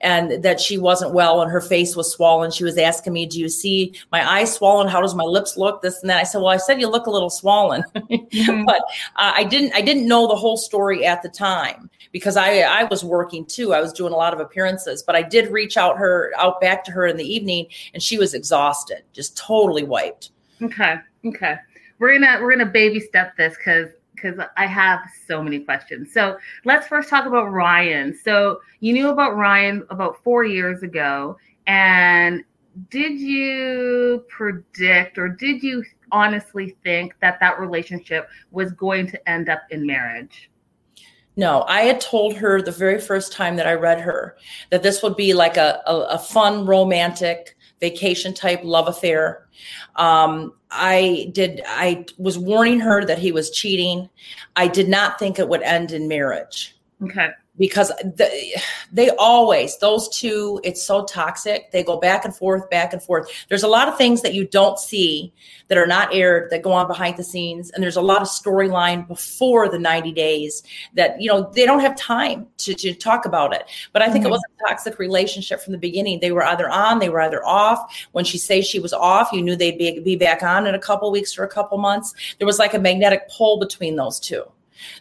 and 0.00 0.42
that 0.42 0.60
she 0.60 0.78
wasn't 0.78 1.12
well 1.12 1.42
and 1.42 1.50
her 1.50 1.60
face 1.60 1.94
was 1.94 2.12
swollen. 2.12 2.50
She 2.50 2.64
was 2.64 2.78
asking 2.78 3.12
me, 3.12 3.26
Do 3.26 3.38
you 3.38 3.48
see 3.48 3.94
my 4.10 4.28
eyes 4.28 4.54
swollen? 4.54 4.88
How 4.88 5.00
does 5.00 5.14
my 5.14 5.24
lips 5.24 5.56
look? 5.56 5.82
This 5.82 6.00
and 6.00 6.10
that. 6.10 6.18
I 6.18 6.24
said, 6.24 6.38
Well, 6.38 6.48
I 6.48 6.56
said 6.56 6.80
you 6.80 6.88
look 6.88 7.06
a 7.06 7.10
little 7.10 7.30
swollen. 7.30 7.84
Mm-hmm. 8.30 8.64
but 8.64 8.80
uh, 9.16 9.32
I 9.34 9.44
didn't 9.44 9.74
I 9.74 9.80
didn't 9.80 10.06
know 10.06 10.26
the 10.26 10.36
whole 10.36 10.56
story 10.56 11.04
at 11.04 11.22
the 11.22 11.28
time 11.28 11.90
because 12.12 12.36
I 12.36 12.60
I 12.60 12.84
was 12.84 13.04
working 13.04 13.44
too. 13.44 13.74
I 13.74 13.80
was 13.80 13.92
doing 13.92 14.12
a 14.12 14.16
lot 14.16 14.32
of 14.32 14.40
appearances, 14.40 15.02
but 15.02 15.16
I 15.16 15.22
did 15.22 15.50
reach 15.50 15.76
out 15.76 15.98
her 15.98 16.32
out 16.36 16.60
back 16.60 16.84
to 16.84 16.92
her 16.92 17.06
in 17.06 17.16
the 17.16 17.24
evening 17.24 17.66
and 17.92 18.02
she 18.02 18.18
was 18.18 18.34
exhausted, 18.34 19.02
just 19.12 19.36
totally 19.36 19.82
wiped. 19.82 20.30
Okay. 20.62 20.96
Okay. 21.26 21.56
We're 21.98 22.18
gonna 22.18 22.38
we're 22.40 22.52
gonna 22.52 22.66
baby 22.66 23.00
step 23.00 23.36
this 23.36 23.56
because 23.56 23.90
because 24.20 24.44
I 24.56 24.66
have 24.66 25.00
so 25.26 25.42
many 25.42 25.60
questions. 25.60 26.12
So 26.12 26.38
let's 26.64 26.86
first 26.86 27.08
talk 27.08 27.26
about 27.26 27.50
Ryan. 27.50 28.16
So 28.16 28.60
you 28.80 28.92
knew 28.92 29.08
about 29.08 29.36
Ryan 29.36 29.84
about 29.90 30.22
four 30.22 30.44
years 30.44 30.82
ago, 30.82 31.36
and 31.66 32.44
did 32.88 33.18
you 33.18 34.24
predict 34.28 35.18
or 35.18 35.28
did 35.28 35.62
you 35.62 35.84
honestly 36.12 36.76
think 36.82 37.14
that 37.20 37.38
that 37.40 37.60
relationship 37.60 38.28
was 38.50 38.72
going 38.72 39.06
to 39.08 39.28
end 39.28 39.48
up 39.48 39.62
in 39.70 39.86
marriage? 39.86 40.50
No, 41.36 41.64
I 41.68 41.82
had 41.82 42.00
told 42.00 42.36
her 42.36 42.60
the 42.60 42.72
very 42.72 43.00
first 43.00 43.32
time 43.32 43.56
that 43.56 43.66
I 43.66 43.74
read 43.74 44.00
her 44.00 44.36
that 44.70 44.82
this 44.82 45.02
would 45.02 45.16
be 45.16 45.32
like 45.32 45.56
a, 45.56 45.80
a, 45.86 46.00
a 46.00 46.18
fun, 46.18 46.66
romantic, 46.66 47.56
vacation 47.80 48.34
type 48.34 48.60
love 48.62 48.88
affair. 48.88 49.46
Um, 49.96 50.54
I 50.70 51.30
did, 51.32 51.62
I 51.66 52.06
was 52.18 52.38
warning 52.38 52.80
her 52.80 53.04
that 53.04 53.18
he 53.18 53.32
was 53.32 53.50
cheating. 53.50 54.08
I 54.56 54.68
did 54.68 54.88
not 54.88 55.18
think 55.18 55.38
it 55.38 55.48
would 55.48 55.62
end 55.62 55.92
in 55.92 56.08
marriage. 56.08 56.76
Okay 57.02 57.30
because 57.60 57.88
the, 57.88 58.58
they 58.90 59.10
always 59.10 59.76
those 59.78 60.08
two 60.08 60.60
it's 60.64 60.82
so 60.82 61.04
toxic. 61.04 61.70
They 61.70 61.84
go 61.84 62.00
back 62.00 62.24
and 62.24 62.34
forth 62.34 62.68
back 62.70 62.94
and 62.94 63.02
forth. 63.02 63.30
There's 63.50 63.62
a 63.62 63.68
lot 63.68 63.86
of 63.86 63.98
things 63.98 64.22
that 64.22 64.32
you 64.32 64.46
don't 64.46 64.78
see 64.78 65.32
that 65.68 65.76
are 65.76 65.86
not 65.86 66.12
aired 66.14 66.50
that 66.50 66.62
go 66.62 66.72
on 66.72 66.88
behind 66.88 67.18
the 67.18 67.22
scenes. 67.22 67.70
And 67.70 67.82
there's 67.82 67.96
a 67.96 68.00
lot 68.00 68.22
of 68.22 68.28
storyline 68.28 69.06
before 69.06 69.68
the 69.68 69.78
90 69.78 70.10
days 70.12 70.62
that 70.94 71.20
you 71.20 71.28
know 71.28 71.50
they 71.54 71.66
don't 71.66 71.80
have 71.80 71.94
time 71.96 72.46
to, 72.58 72.72
to 72.72 72.94
talk 72.94 73.26
about 73.26 73.54
it. 73.54 73.64
But 73.92 74.00
i 74.00 74.06
think 74.06 74.24
mm-hmm. 74.24 74.28
it 74.28 74.36
was 74.36 74.42
a 74.42 74.68
toxic 74.68 74.98
relationship 74.98 75.60
from 75.60 75.72
the 75.72 75.78
beginning. 75.78 76.20
They 76.20 76.32
were 76.32 76.44
either 76.44 76.70
on 76.70 76.98
they 76.98 77.10
were 77.10 77.20
either 77.20 77.44
off. 77.44 78.08
When 78.12 78.24
she 78.24 78.38
say 78.38 78.62
she 78.62 78.80
was 78.80 78.94
off 78.94 79.32
you 79.32 79.42
knew 79.42 79.54
they'd 79.54 79.76
be, 79.76 80.00
be 80.00 80.16
back 80.16 80.42
on 80.42 80.66
in 80.66 80.74
a 80.74 80.78
couple 80.78 81.10
weeks 81.12 81.38
or 81.38 81.44
a 81.44 81.48
couple 81.48 81.76
months. 81.76 82.14
There 82.38 82.46
was 82.46 82.58
like 82.58 82.72
a 82.72 82.78
magnetic 82.78 83.28
pull 83.28 83.58
between 83.58 83.96
those 83.96 84.18
two 84.18 84.44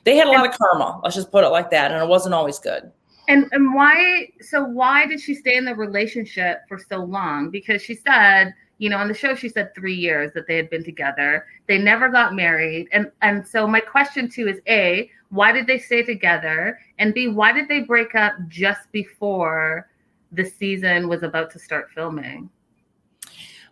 they 0.03 0.15
had 0.15 0.27
a 0.27 0.31
lot 0.31 0.48
of 0.48 0.57
karma. 0.57 1.00
Let's 1.03 1.15
just 1.15 1.31
put 1.31 1.43
it 1.43 1.50
like 1.50 1.69
that, 1.71 1.91
and 1.91 2.01
it 2.01 2.07
wasn't 2.07 2.33
always 2.33 2.59
good. 2.59 2.91
And 3.27 3.48
and 3.51 3.74
why? 3.74 4.29
So 4.41 4.63
why 4.63 5.05
did 5.05 5.21
she 5.21 5.36
stay 5.36 5.55
in 5.55 5.65
the 5.65 5.75
relationship 5.75 6.62
for 6.67 6.79
so 6.79 6.98
long? 6.98 7.50
Because 7.50 7.81
she 7.81 7.93
said, 7.93 8.53
you 8.79 8.89
know, 8.89 8.98
on 8.98 9.07
the 9.07 9.13
show 9.13 9.36
she 9.36 9.50
said 9.50 9.74
three 9.75 9.93
years 9.93 10.31
that 10.33 10.48
they 10.48 10.55
had 10.55 10.69
been 10.69 10.83
together. 10.83 11.45
They 11.67 11.77
never 11.77 12.09
got 12.09 12.36
married, 12.36 12.88
and 12.91 13.12
and 13.21 13.48
so 13.48 13.67
my 13.67 13.79
question 13.79 14.29
too 14.29 14.48
is 14.48 14.59
a 14.67 15.09
why 15.29 15.51
did 15.51 15.67
they 15.67 15.77
stay 15.77 16.01
together, 16.01 16.79
and 16.98 17.13
b 17.13 17.27
why 17.27 17.51
did 17.51 17.67
they 17.67 17.81
break 17.81 18.15
up 18.15 18.33
just 18.48 18.91
before 18.91 19.89
the 20.31 20.45
season 20.45 21.07
was 21.07 21.24
about 21.24 21.51
to 21.51 21.59
start 21.59 21.89
filming? 21.93 22.50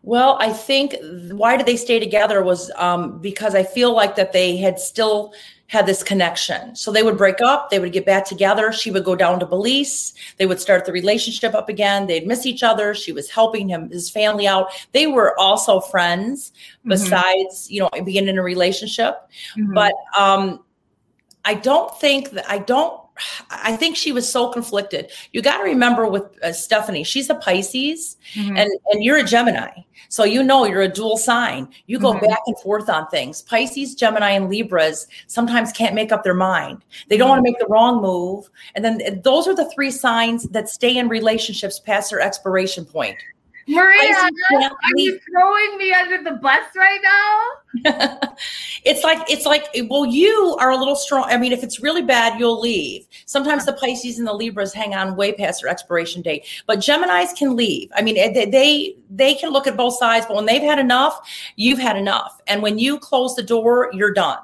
Well, 0.04 0.38
I 0.40 0.54
think 0.54 0.96
why 1.32 1.58
did 1.58 1.66
they 1.66 1.76
stay 1.76 2.00
together 2.00 2.44
was 2.44 2.72
um, 2.76 3.20
because 3.20 3.56
I 3.56 3.64
feel 3.64 3.94
like 3.94 4.16
that 4.16 4.32
they 4.32 4.56
had 4.58 4.80
still 4.80 5.34
had 5.68 5.86
this 5.86 6.02
connection. 6.02 6.76
So 6.76 6.92
they 6.92 7.04
would 7.04 7.18
break 7.18 7.42
up, 7.42 7.70
they 7.70 7.80
would 7.80 7.92
get 7.92 8.06
back 8.06 8.26
together. 8.26 8.72
She 8.72 8.90
would 8.90 9.04
go 9.04 9.16
down 9.16 9.40
to 9.42 9.46
Belize. 9.46 10.14
They 10.38 10.46
would 10.46 10.62
start 10.62 10.86
the 10.86 10.94
relationship 10.94 11.54
up 11.54 11.68
again. 11.68 12.08
They'd 12.08 12.26
miss 12.26 12.46
each 12.46 12.64
other. 12.64 12.94
She 12.96 13.12
was 13.12 13.30
helping 13.30 13.68
him, 13.68 13.90
his 13.90 14.10
family 14.10 14.48
out. 14.48 14.72
They 14.94 15.08
were 15.08 15.38
also 15.40 15.82
friends 15.82 16.52
mm-hmm. 16.80 16.90
besides, 16.90 17.70
you 17.70 17.82
know, 17.82 17.90
being 18.04 18.28
in 18.28 18.38
a 18.38 18.44
relationship. 18.44 19.30
Mm-hmm. 19.58 19.74
But 19.74 19.94
um, 20.18 20.64
I 21.44 21.56
don't 21.56 21.98
think 22.00 22.32
that 22.32 22.50
I 22.50 22.60
don't 22.60 23.02
I 23.50 23.76
think 23.76 23.96
she 23.96 24.12
was 24.12 24.30
so 24.30 24.50
conflicted. 24.50 25.12
You 25.32 25.42
got 25.42 25.58
to 25.58 25.64
remember 25.64 26.08
with 26.08 26.24
uh, 26.44 26.54
Stephanie, 26.54 27.04
she's 27.04 27.30
a 27.30 27.36
Pisces 27.36 28.18
mm-hmm. 28.34 28.58
and, 28.58 28.72
and 28.92 29.04
you're 29.04 29.18
a 29.18 29.24
Gemini. 29.24 29.72
So 30.10 30.24
you 30.24 30.44
know 30.44 30.66
you're 30.66 30.82
a 30.82 30.88
dual 30.88 31.18
sign. 31.18 31.68
You 31.88 32.00
go 32.00 32.14
mm-hmm. 32.14 32.26
back 32.26 32.40
and 32.48 32.58
forth 32.60 32.90
on 32.90 33.08
things. 33.08 33.42
Pisces, 33.42 33.96
Gemini, 33.96 34.32
and 34.32 34.50
Libras 34.50 35.08
sometimes 35.28 35.72
can't 35.72 35.96
make 35.96 36.12
up 36.12 36.24
their 36.24 36.34
mind. 36.34 36.84
They 37.10 37.18
don't 37.18 37.26
mm-hmm. 37.26 37.30
want 37.30 37.40
to 37.40 37.52
make 37.52 37.60
the 37.60 37.68
wrong 37.68 38.02
move. 38.02 38.50
And 38.76 38.86
then 38.86 39.22
those 39.24 39.48
are 39.48 39.56
the 39.56 39.70
three 39.72 39.92
signs 39.92 40.44
that 40.50 40.70
stay 40.70 40.98
in 40.98 41.10
relationships 41.10 41.80
past 41.80 42.12
their 42.12 42.22
expiration 42.22 42.86
point. 42.86 43.18
Maria, 43.68 44.16
are 44.54 44.72
you 44.96 45.20
throwing 45.30 45.78
me 45.78 45.92
under 45.94 46.24
the 46.24 46.38
bus 46.38 46.64
right 46.76 47.00
now? 47.04 47.50
it's 48.86 49.04
like 49.04 49.30
it's 49.30 49.46
like 49.46 49.68
well, 49.90 50.06
you 50.06 50.56
are 50.60 50.72
a 50.72 50.78
little 50.78 50.96
strong. 50.96 51.26
I 51.28 51.38
mean, 51.38 51.52
if 51.52 51.64
it's 51.64 51.82
really 51.82 52.02
bad, 52.02 52.40
you'll 52.40 52.60
leave. 52.60 53.06
Sometimes 53.26 53.66
the 53.66 53.74
Pisces 53.74 54.20
and 54.20 54.28
the 54.28 54.34
Libras 54.34 54.74
hang 54.74 54.96
on 54.96 55.18
way 55.18 55.34
past 55.34 55.62
their 55.62 55.70
expiration 55.70 56.22
date, 56.22 56.46
but 56.66 56.80
Gemini's 56.80 57.34
can 57.34 57.56
leave. 57.56 57.92
I 57.94 58.02
mean, 58.02 58.18
eh, 58.18 58.32
they 58.32 58.46
they, 58.46 58.96
they 59.10 59.36
can 59.36 59.52
look 59.52 59.68
at 59.68 59.76
both 59.76 59.98
sides, 59.98 60.26
but 60.26 60.36
when 60.36 60.46
they've 60.46 60.62
had 60.62 60.80
enough, 60.80 61.20
you've 61.58 61.80
had 61.80 61.98
enough, 61.98 62.40
and 62.48 62.62
when 62.62 62.80
you 62.80 62.98
close 62.98 63.36
the 63.36 63.44
door, 63.44 63.90
you're 63.94 64.14
done. 64.14 64.40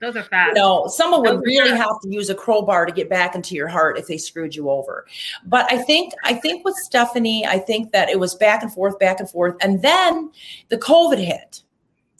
Those 0.00 0.16
are 0.16 0.22
fast. 0.22 0.56
You 0.56 0.62
know, 0.62 0.86
someone 0.86 1.22
Those 1.22 1.36
would 1.36 1.44
really 1.44 1.70
fast. 1.70 1.82
have 1.82 2.00
to 2.02 2.08
use 2.08 2.30
a 2.30 2.34
crowbar 2.34 2.86
to 2.86 2.92
get 2.92 3.08
back 3.08 3.34
into 3.34 3.54
your 3.54 3.68
heart 3.68 3.98
if 3.98 4.06
they 4.06 4.16
screwed 4.16 4.54
you 4.54 4.70
over. 4.70 5.06
But 5.46 5.70
I 5.72 5.78
think, 5.78 6.12
I 6.24 6.34
think 6.34 6.64
with 6.64 6.76
Stephanie, 6.76 7.44
I 7.46 7.58
think 7.58 7.92
that 7.92 8.08
it 8.08 8.18
was 8.18 8.34
back 8.34 8.62
and 8.62 8.72
forth, 8.72 8.98
back 8.98 9.18
and 9.18 9.28
forth, 9.28 9.56
and 9.60 9.82
then 9.82 10.30
the 10.68 10.78
COVID 10.78 11.18
hit. 11.18 11.62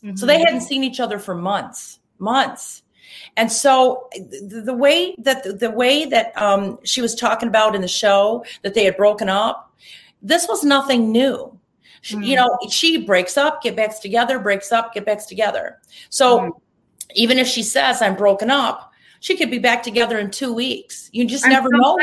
Mm-hmm. 0.03 0.17
So 0.17 0.27
they 0.27 0.37
mm-hmm. 0.37 0.45
hadn't 0.45 0.61
seen 0.63 0.83
each 0.83 0.99
other 0.99 1.19
for 1.19 1.35
months, 1.35 2.01
months. 2.19 2.83
And 3.37 3.51
so 3.51 4.09
the, 4.13 4.63
the 4.65 4.75
way 4.75 5.15
that 5.19 5.45
the, 5.45 5.53
the 5.53 5.71
way 5.71 6.05
that 6.07 6.37
um, 6.37 6.79
she 6.85 7.01
was 7.01 7.15
talking 7.15 7.49
about 7.49 7.75
in 7.75 7.81
the 7.81 7.89
show 7.89 8.45
that 8.63 8.75
they 8.75 8.85
had 8.85 8.97
broken 8.97 9.29
up, 9.29 9.73
this 10.21 10.49
was 10.49 10.65
nothing 10.65 11.13
new. 11.13 11.57
Mm-hmm. 12.03 12.23
You 12.23 12.37
know, 12.37 12.59
she 12.71 13.05
breaks 13.05 13.37
up, 13.37 13.63
get 13.63 13.77
back 13.77 14.01
together, 14.01 14.39
breaks 14.39 14.73
up, 14.73 14.95
get 14.95 15.05
back 15.07 15.27
together. 15.27 15.79
So 16.11 16.39
mm-hmm 16.41 16.59
even 17.15 17.39
if 17.39 17.47
she 17.47 17.63
says 17.63 18.03
I'm 18.03 18.17
broken 18.17 18.51
up, 18.51 18.93
she 19.21 19.37
could 19.37 19.51
be 19.51 19.59
back 19.59 19.83
together 19.83 20.19
in 20.19 20.31
two 20.31 20.53
weeks. 20.53 21.11
You 21.13 21.27
just 21.27 21.45
I'm 21.45 21.53
never 21.53 21.69
so 21.71 21.77
know. 21.77 21.99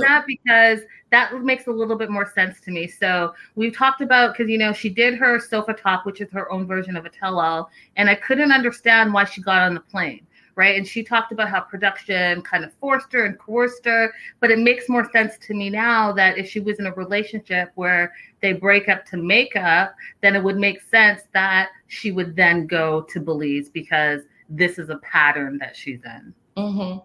That 0.00 0.24
because 0.26 0.80
that 1.10 1.42
makes 1.42 1.66
a 1.66 1.70
little 1.70 1.96
bit 1.96 2.10
more 2.10 2.30
sense 2.34 2.60
to 2.62 2.70
me. 2.70 2.86
So 2.86 3.34
we've 3.54 3.76
talked 3.76 4.00
about 4.00 4.34
because 4.34 4.50
you 4.50 4.58
know 4.58 4.72
she 4.72 4.88
did 4.88 5.14
her 5.14 5.38
sofa 5.40 5.74
talk, 5.74 6.04
which 6.04 6.20
is 6.20 6.30
her 6.32 6.50
own 6.50 6.66
version 6.66 6.96
of 6.96 7.06
a 7.06 7.10
tell-all, 7.10 7.70
and 7.96 8.10
I 8.10 8.14
couldn't 8.14 8.52
understand 8.52 9.12
why 9.12 9.24
she 9.24 9.40
got 9.40 9.62
on 9.62 9.74
the 9.74 9.80
plane. 9.80 10.26
Right. 10.56 10.76
And 10.76 10.84
she 10.84 11.04
talked 11.04 11.30
about 11.30 11.50
how 11.50 11.60
production 11.60 12.42
kind 12.42 12.64
of 12.64 12.74
forced 12.80 13.12
her 13.12 13.26
and 13.26 13.38
coerced 13.38 13.84
her. 13.84 14.12
But 14.40 14.50
it 14.50 14.58
makes 14.58 14.88
more 14.88 15.08
sense 15.12 15.38
to 15.42 15.54
me 15.54 15.70
now 15.70 16.10
that 16.14 16.36
if 16.36 16.50
she 16.50 16.58
was 16.58 16.80
in 16.80 16.86
a 16.86 16.94
relationship 16.94 17.70
where 17.76 18.12
they 18.42 18.54
break 18.54 18.88
up 18.88 19.06
to 19.06 19.18
make 19.18 19.54
up, 19.54 19.94
then 20.20 20.34
it 20.34 20.42
would 20.42 20.56
make 20.56 20.80
sense 20.90 21.22
that 21.32 21.68
she 21.86 22.10
would 22.10 22.34
then 22.34 22.66
go 22.66 23.02
to 23.02 23.20
Belize 23.20 23.68
because 23.68 24.22
this 24.48 24.78
is 24.78 24.88
a 24.88 24.96
pattern 24.98 25.58
that 25.58 25.76
she's 25.76 26.00
in. 26.04 26.34
Mm-hmm. 26.56 26.98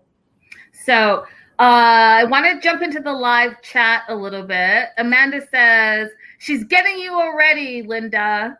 So 0.86 1.26
uh, 1.60 2.20
I 2.20 2.24
want 2.26 2.46
to 2.46 2.60
jump 2.60 2.82
into 2.82 3.00
the 3.00 3.14
live 3.14 3.62
chat 3.62 4.04
a 4.08 4.16
little 4.16 4.44
bit. 4.44 4.90
Amanda 4.98 5.42
says 5.52 6.10
she's 6.40 6.64
getting 6.64 6.98
you 6.98 7.14
already, 7.14 7.84
Linda. 7.84 8.58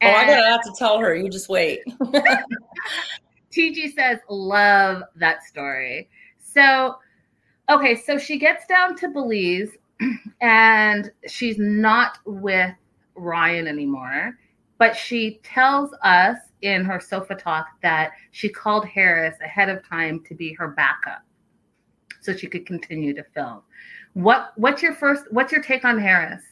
And 0.00 0.16
oh, 0.16 0.18
I'm 0.18 0.26
gonna 0.26 0.50
have 0.50 0.62
to 0.62 0.72
tell 0.76 0.98
her. 0.98 1.14
You 1.14 1.28
just 1.28 1.48
wait. 1.48 1.80
TG 3.52 3.94
says, 3.94 4.18
love 4.28 5.02
that 5.16 5.44
story. 5.44 6.08
So, 6.40 6.96
okay, 7.70 7.94
so 7.94 8.18
she 8.18 8.38
gets 8.38 8.66
down 8.66 8.96
to 8.96 9.08
Belize 9.08 9.70
and 10.40 11.10
she's 11.28 11.58
not 11.58 12.18
with 12.24 12.72
Ryan 13.14 13.68
anymore, 13.68 14.38
but 14.78 14.96
she 14.96 15.38
tells 15.42 15.94
us 16.02 16.38
in 16.62 16.84
her 16.84 17.00
sofa 17.00 17.34
talk 17.34 17.66
that 17.82 18.12
she 18.30 18.48
called 18.48 18.86
Harris 18.86 19.36
ahead 19.40 19.68
of 19.68 19.86
time 19.86 20.22
to 20.24 20.34
be 20.34 20.52
her 20.54 20.68
backup 20.68 21.22
so 22.20 22.34
she 22.34 22.46
could 22.46 22.66
continue 22.66 23.12
to 23.14 23.24
film. 23.34 23.62
What 24.14 24.52
what's 24.56 24.82
your 24.82 24.94
first 24.94 25.24
what's 25.30 25.52
your 25.52 25.62
take 25.62 25.84
on 25.84 25.98
Harris? 25.98 26.42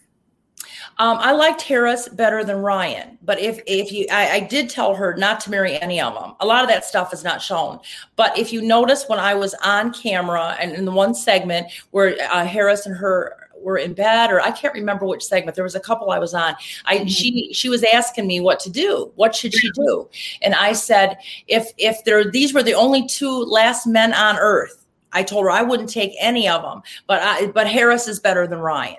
Um, 0.98 1.16
I 1.18 1.32
liked 1.32 1.62
Harris 1.62 2.08
better 2.08 2.44
than 2.44 2.56
Ryan, 2.56 3.18
but 3.22 3.38
if 3.38 3.60
if 3.66 3.90
you, 3.92 4.06
I, 4.10 4.30
I, 4.30 4.40
did 4.40 4.68
tell 4.68 4.94
her 4.94 5.14
not 5.16 5.40
to 5.40 5.50
marry 5.50 5.80
any 5.80 6.00
of 6.00 6.12
them. 6.14 6.34
A 6.40 6.46
lot 6.46 6.62
of 6.62 6.68
that 6.68 6.84
stuff 6.84 7.14
is 7.14 7.24
not 7.24 7.40
shown. 7.40 7.80
But 8.16 8.36
if 8.38 8.52
you 8.52 8.60
notice, 8.60 9.06
when 9.08 9.18
I 9.18 9.34
was 9.34 9.54
on 9.64 9.92
camera 9.92 10.56
and 10.60 10.72
in 10.72 10.84
the 10.84 10.92
one 10.92 11.14
segment 11.14 11.68
where 11.92 12.16
uh, 12.30 12.44
Harris 12.44 12.84
and 12.84 12.94
her 12.94 13.39
were 13.62 13.78
in 13.78 13.94
bed 13.94 14.30
or 14.30 14.40
I 14.40 14.50
can't 14.50 14.74
remember 14.74 15.06
which 15.06 15.24
segment. 15.24 15.54
There 15.54 15.64
was 15.64 15.74
a 15.74 15.80
couple 15.80 16.10
I 16.10 16.18
was 16.18 16.34
on. 16.34 16.54
I 16.84 16.98
mm-hmm. 16.98 17.06
she 17.06 17.52
she 17.52 17.68
was 17.68 17.84
asking 17.84 18.26
me 18.26 18.40
what 18.40 18.60
to 18.60 18.70
do. 18.70 19.10
What 19.16 19.34
should 19.34 19.54
she 19.54 19.70
do? 19.72 20.08
And 20.42 20.54
I 20.54 20.72
said, 20.72 21.18
if 21.48 21.72
if 21.76 22.04
there 22.04 22.30
these 22.30 22.52
were 22.52 22.62
the 22.62 22.74
only 22.74 23.06
two 23.06 23.44
last 23.44 23.86
men 23.86 24.12
on 24.12 24.38
earth, 24.38 24.84
I 25.12 25.22
told 25.22 25.44
her 25.44 25.50
I 25.50 25.62
wouldn't 25.62 25.90
take 25.90 26.12
any 26.20 26.48
of 26.48 26.62
them. 26.62 26.82
But 27.06 27.22
I 27.22 27.46
but 27.48 27.66
Harris 27.66 28.08
is 28.08 28.20
better 28.20 28.46
than 28.46 28.60
Ryan. 28.60 28.96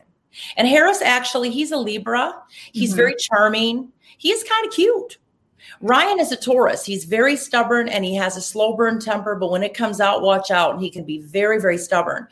And 0.57 0.67
Harris 0.67 1.01
actually, 1.01 1.49
he's 1.51 1.71
a 1.71 1.77
Libra. 1.77 2.33
He's 2.71 2.91
mm-hmm. 2.91 2.97
very 2.97 3.15
charming. 3.17 3.91
He's 4.17 4.43
kind 4.43 4.65
of 4.65 4.73
cute. 4.73 5.17
Ryan 5.81 6.19
is 6.19 6.31
a 6.31 6.35
Taurus. 6.35 6.85
He's 6.85 7.05
very 7.05 7.35
stubborn 7.35 7.89
and 7.89 8.05
he 8.05 8.15
has 8.15 8.37
a 8.37 8.41
slow 8.41 8.75
burn 8.75 8.99
temper, 8.99 9.35
but 9.35 9.51
when 9.51 9.63
it 9.63 9.73
comes 9.73 9.99
out, 9.99 10.21
watch 10.21 10.51
out. 10.51 10.73
And 10.73 10.81
he 10.81 10.89
can 10.89 11.03
be 11.03 11.19
very, 11.19 11.59
very 11.59 11.77
stubborn. 11.77 12.27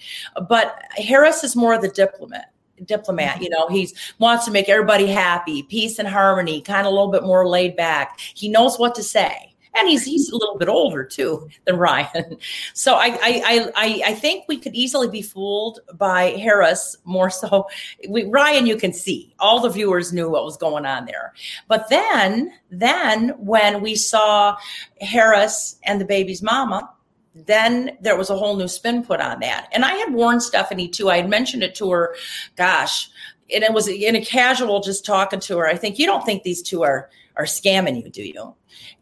But 0.48 0.82
Harris 0.92 1.44
is 1.44 1.56
more 1.56 1.74
of 1.74 1.82
the 1.82 1.90
diplomat 1.90 2.52
diplomat 2.86 3.36
mm-hmm. 3.36 3.44
you 3.44 3.50
know 3.50 3.68
he 3.68 3.94
wants 4.20 4.46
to 4.46 4.52
make 4.52 4.70
everybody 4.70 5.06
happy 5.06 5.64
peace 5.64 6.00
and 6.00 6.08
harmony 6.08 6.62
kind 6.62 6.88
of 6.88 6.94
a 6.94 6.96
little 6.96 7.12
bit 7.12 7.24
more 7.24 7.46
laid 7.46 7.76
back 7.76 8.18
he 8.22 8.48
knows 8.48 8.80
what 8.80 8.96
to 8.96 9.04
say 9.04 9.54
and 9.76 9.88
he's 9.88 10.06
he's 10.06 10.30
a 10.30 10.36
little 10.36 10.58
bit 10.58 10.68
older 10.68 11.04
too 11.04 11.48
than 11.66 11.78
Ryan. 11.78 12.38
So 12.74 12.96
I 12.96 13.18
I 13.22 13.72
I 13.76 14.02
I 14.08 14.14
think 14.14 14.46
we 14.48 14.58
could 14.58 14.74
easily 14.74 15.10
be 15.10 15.22
fooled 15.22 15.80
by 15.96 16.32
Harris 16.32 16.98
more 17.04 17.30
so. 17.30 17.68
We, 18.08 18.26
Ryan, 18.26 18.66
you 18.66 18.78
can 18.78 18.94
see 18.94 19.34
all 19.40 19.60
the 19.60 19.70
viewers 19.70 20.14
knew 20.14 20.30
what 20.30 20.46
was 20.46 20.58
going 20.58 20.86
on 20.86 21.06
there, 21.06 21.34
but 21.68 21.90
then 21.90 22.54
then 22.70 23.30
when 23.38 23.82
we 23.82 23.96
saw 23.96 24.56
Harris 25.02 25.78
and 25.84 26.00
the 26.00 26.06
baby's 26.06 26.42
mama. 26.42 26.90
Then 27.36 27.96
there 28.02 28.18
was 28.18 28.30
a 28.30 28.36
whole 28.36 28.58
new 28.58 28.68
spin 28.68 29.04
put 29.04 29.22
on 29.22 29.40
that. 29.42 29.70
And 29.72 29.86
I 29.86 29.94
had 29.94 30.14
warned 30.14 30.44
Stephanie 30.44 30.90
too. 30.90 31.10
I 31.10 31.18
had 31.18 31.30
mentioned 31.30 31.64
it 31.64 31.76
to 31.76 31.90
her, 31.92 32.16
gosh, 32.58 33.10
and 33.54 33.64
it 33.64 33.72
was 33.72 33.88
in 33.88 34.16
a 34.16 34.26
casual 34.26 34.82
just 34.82 35.06
talking 35.06 35.40
to 35.42 35.58
her. 35.60 35.68
I 35.68 35.76
think 35.76 36.00
you 36.00 36.06
don't 36.06 36.26
think 36.26 36.44
these 36.44 36.62
two 36.62 36.84
are 36.84 37.10
are 37.40 37.46
scamming 37.46 38.04
you, 38.04 38.12
do 38.12 38.22
you? 38.22 38.54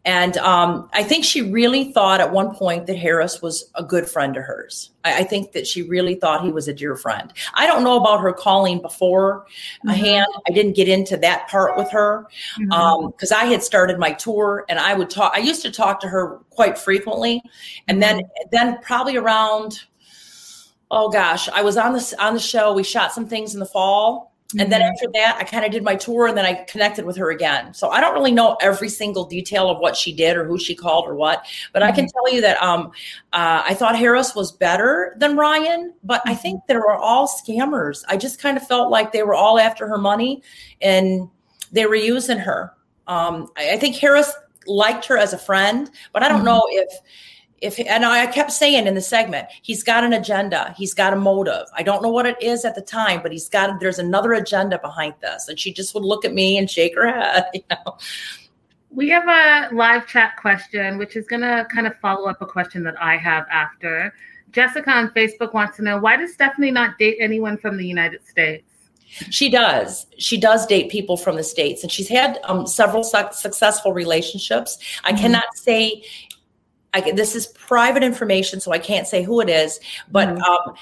And 0.04 0.38
um, 0.38 0.88
I 0.92 1.02
think 1.02 1.24
she 1.24 1.42
really 1.42 1.92
thought 1.92 2.20
at 2.20 2.32
one 2.32 2.54
point 2.54 2.86
that 2.86 2.96
Harris 2.96 3.42
was 3.42 3.68
a 3.74 3.82
good 3.82 4.08
friend 4.08 4.36
of 4.36 4.44
hers. 4.44 4.90
I, 5.04 5.18
I, 5.18 5.24
think 5.24 5.52
that 5.52 5.66
she 5.66 5.82
really 5.82 6.14
thought 6.14 6.44
he 6.44 6.52
was 6.52 6.68
a 6.68 6.72
dear 6.72 6.94
friend. 6.96 7.32
I 7.54 7.66
don't 7.66 7.82
know 7.82 7.96
about 7.96 8.20
her 8.20 8.32
calling 8.32 8.80
before 8.80 9.44
mm-hmm. 9.80 9.88
a 9.88 9.94
hand. 9.94 10.26
I 10.48 10.52
didn't 10.52 10.76
get 10.76 10.88
into 10.88 11.16
that 11.18 11.48
part 11.48 11.76
with 11.76 11.90
her 11.90 12.26
because 12.56 12.70
mm-hmm. 12.70 12.72
um, 12.72 13.12
I 13.36 13.44
had 13.46 13.62
started 13.62 13.98
my 13.98 14.12
tour 14.12 14.64
and 14.68 14.78
I 14.78 14.94
would 14.94 15.10
talk. 15.10 15.32
I 15.34 15.40
used 15.40 15.62
to 15.62 15.70
talk 15.70 16.00
to 16.00 16.08
her 16.08 16.38
quite 16.50 16.78
frequently, 16.78 17.42
and 17.88 18.00
mm-hmm. 18.00 18.18
then 18.18 18.30
then 18.52 18.78
probably 18.80 19.16
around 19.16 19.80
oh 20.90 21.10
gosh, 21.10 21.48
I 21.48 21.62
was 21.62 21.76
on 21.76 21.92
this 21.92 22.14
on 22.14 22.34
the 22.34 22.40
show. 22.40 22.72
We 22.72 22.84
shot 22.84 23.12
some 23.12 23.26
things 23.26 23.52
in 23.52 23.60
the 23.60 23.66
fall 23.66 24.27
Mm-hmm. 24.48 24.60
And 24.60 24.72
then 24.72 24.80
mm-hmm. 24.80 24.92
after 24.92 25.06
that, 25.12 25.36
I 25.38 25.44
kind 25.44 25.66
of 25.66 25.72
did 25.72 25.82
my 25.82 25.94
tour 25.94 26.26
and 26.26 26.36
then 26.36 26.46
I 26.46 26.54
connected 26.64 27.04
with 27.04 27.16
her 27.18 27.30
again. 27.30 27.74
So 27.74 27.90
I 27.90 28.00
don't 28.00 28.14
really 28.14 28.32
know 28.32 28.56
every 28.62 28.88
single 28.88 29.26
detail 29.26 29.68
of 29.68 29.78
what 29.78 29.94
she 29.94 30.10
did 30.10 30.38
or 30.38 30.44
who 30.44 30.58
she 30.58 30.74
called 30.74 31.06
or 31.06 31.14
what, 31.14 31.44
but 31.74 31.82
mm-hmm. 31.82 31.92
I 31.92 31.94
can 31.94 32.06
mm-hmm. 32.06 32.26
tell 32.26 32.34
you 32.34 32.40
that 32.40 32.62
um, 32.62 32.86
uh, 33.34 33.62
I 33.66 33.74
thought 33.74 33.94
Harris 33.94 34.34
was 34.34 34.50
better 34.50 35.14
than 35.18 35.36
Ryan, 35.36 35.92
but 36.02 36.22
I 36.24 36.34
think 36.34 36.60
mm-hmm. 36.60 36.72
they 36.72 36.76
were 36.76 36.94
all 36.94 37.28
scammers. 37.28 38.04
I 38.08 38.16
just 38.16 38.40
kind 38.40 38.56
of 38.56 38.66
felt 38.66 38.90
like 38.90 39.12
they 39.12 39.22
were 39.22 39.34
all 39.34 39.58
after 39.58 39.86
her 39.86 39.98
money 39.98 40.42
and 40.80 41.28
they 41.70 41.84
were 41.84 41.94
using 41.94 42.38
her. 42.38 42.72
Um, 43.06 43.48
I, 43.54 43.72
I 43.72 43.76
think 43.76 43.96
Harris 43.96 44.32
liked 44.66 45.04
her 45.06 45.18
as 45.18 45.34
a 45.34 45.38
friend, 45.38 45.90
but 46.14 46.22
I 46.22 46.28
don't 46.28 46.38
mm-hmm. 46.38 46.46
know 46.46 46.66
if 46.70 46.90
if 47.60 47.78
and 47.78 48.04
I 48.04 48.26
kept 48.26 48.52
saying 48.52 48.86
in 48.86 48.94
the 48.94 49.00
segment, 49.00 49.48
he's 49.62 49.82
got 49.82 50.04
an 50.04 50.12
agenda, 50.12 50.74
he's 50.76 50.94
got 50.94 51.12
a 51.12 51.16
motive. 51.16 51.66
I 51.74 51.82
don't 51.82 52.02
know 52.02 52.08
what 52.08 52.26
it 52.26 52.40
is 52.42 52.64
at 52.64 52.74
the 52.74 52.82
time, 52.82 53.20
but 53.22 53.32
he's 53.32 53.48
got 53.48 53.80
there's 53.80 53.98
another 53.98 54.32
agenda 54.32 54.78
behind 54.78 55.14
this. 55.20 55.48
And 55.48 55.58
she 55.58 55.72
just 55.72 55.94
would 55.94 56.04
look 56.04 56.24
at 56.24 56.32
me 56.32 56.58
and 56.58 56.70
shake 56.70 56.94
her 56.94 57.10
head, 57.10 57.46
you 57.54 57.62
know. 57.70 57.98
We 58.90 59.08
have 59.10 59.28
a 59.28 59.74
live 59.74 60.06
chat 60.06 60.36
question, 60.38 60.96
which 60.96 61.14
is 61.14 61.26
going 61.26 61.42
to 61.42 61.66
kind 61.70 61.86
of 61.86 61.94
follow 62.00 62.26
up 62.28 62.40
a 62.40 62.46
question 62.46 62.82
that 62.84 63.00
I 63.00 63.16
have 63.18 63.46
after. 63.50 64.14
Jessica 64.50 64.90
on 64.90 65.10
Facebook 65.10 65.52
wants 65.52 65.76
to 65.76 65.82
know 65.82 65.98
why 65.98 66.16
does 66.16 66.32
Stephanie 66.32 66.70
not 66.70 66.96
date 66.98 67.18
anyone 67.20 67.58
from 67.58 67.76
the 67.76 67.86
United 67.86 68.26
States? 68.26 68.64
She 69.30 69.50
does. 69.50 70.06
She 70.18 70.38
does 70.38 70.66
date 70.66 70.90
people 70.90 71.16
from 71.16 71.36
the 71.36 71.42
states, 71.42 71.82
and 71.82 71.90
she's 71.90 72.08
had 72.08 72.38
um, 72.44 72.66
several 72.66 73.02
su- 73.02 73.32
successful 73.32 73.92
relationships. 73.92 74.78
I 75.04 75.12
mm-hmm. 75.12 75.22
cannot 75.22 75.56
say 75.56 76.02
I, 77.06 77.12
this 77.12 77.34
is 77.34 77.46
private 77.46 78.02
information, 78.02 78.60
so 78.60 78.72
I 78.72 78.78
can't 78.78 79.06
say 79.06 79.22
who 79.22 79.40
it 79.40 79.48
is, 79.48 79.80
but 80.10 80.28
mm-hmm. 80.28 80.42
um, 80.42 80.74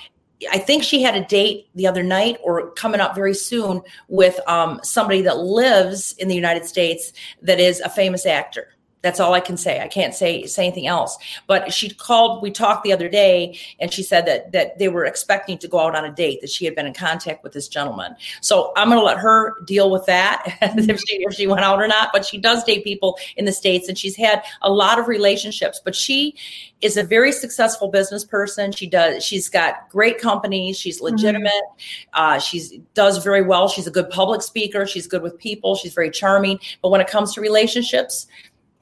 I 0.50 0.58
think 0.58 0.82
she 0.82 1.02
had 1.02 1.14
a 1.14 1.24
date 1.24 1.68
the 1.74 1.86
other 1.86 2.02
night 2.02 2.38
or 2.42 2.70
coming 2.72 3.00
up 3.00 3.14
very 3.14 3.34
soon 3.34 3.82
with 4.08 4.38
um, 4.48 4.80
somebody 4.82 5.22
that 5.22 5.38
lives 5.38 6.14
in 6.18 6.28
the 6.28 6.34
United 6.34 6.66
States 6.66 7.12
that 7.42 7.58
is 7.58 7.80
a 7.80 7.88
famous 7.88 8.26
actor. 8.26 8.68
That's 9.02 9.20
all 9.20 9.34
I 9.34 9.40
can 9.40 9.56
say. 9.56 9.80
I 9.80 9.88
can't 9.88 10.14
say 10.14 10.46
say 10.46 10.66
anything 10.66 10.86
else. 10.86 11.16
But 11.46 11.72
she 11.72 11.90
called. 11.90 12.42
We 12.42 12.50
talked 12.50 12.82
the 12.82 12.92
other 12.92 13.08
day, 13.08 13.58
and 13.78 13.92
she 13.92 14.02
said 14.02 14.26
that 14.26 14.52
that 14.52 14.78
they 14.78 14.88
were 14.88 15.04
expecting 15.04 15.58
to 15.58 15.68
go 15.68 15.78
out 15.78 15.94
on 15.94 16.04
a 16.04 16.12
date. 16.12 16.40
That 16.40 16.50
she 16.50 16.64
had 16.64 16.74
been 16.74 16.86
in 16.86 16.94
contact 16.94 17.44
with 17.44 17.52
this 17.52 17.68
gentleman. 17.68 18.16
So 18.40 18.72
I'm 18.76 18.88
going 18.88 18.98
to 18.98 19.04
let 19.04 19.18
her 19.18 19.60
deal 19.64 19.90
with 19.90 20.06
that 20.06 20.42
if 20.62 21.00
she 21.00 21.16
if 21.18 21.34
she 21.34 21.46
went 21.46 21.60
out 21.60 21.80
or 21.80 21.86
not. 21.86 22.10
But 22.12 22.24
she 22.24 22.38
does 22.38 22.64
date 22.64 22.84
people 22.84 23.18
in 23.36 23.44
the 23.44 23.52
states, 23.52 23.88
and 23.88 23.96
she's 23.96 24.16
had 24.16 24.42
a 24.62 24.70
lot 24.72 24.98
of 24.98 25.08
relationships. 25.08 25.80
But 25.84 25.94
she 25.94 26.34
is 26.80 26.96
a 26.96 27.02
very 27.02 27.32
successful 27.32 27.88
business 27.88 28.24
person. 28.24 28.72
She 28.72 28.86
does. 28.86 29.24
She's 29.24 29.48
got 29.48 29.88
great 29.88 30.18
companies. 30.18 30.78
She's 30.78 30.96
mm-hmm. 30.96 31.14
legitimate. 31.14 31.52
Mm-hmm. 31.52 32.08
Uh, 32.14 32.38
she's 32.38 32.78
does 32.94 33.22
very 33.22 33.42
well. 33.42 33.68
She's 33.68 33.86
a 33.86 33.90
good 33.90 34.10
public 34.10 34.42
speaker. 34.42 34.86
She's 34.86 35.06
good 35.06 35.22
with 35.22 35.38
people. 35.38 35.76
She's 35.76 35.94
very 35.94 36.10
charming. 36.10 36.58
But 36.82 36.90
when 36.90 37.00
it 37.00 37.06
comes 37.06 37.34
to 37.34 37.40
relationships, 37.40 38.26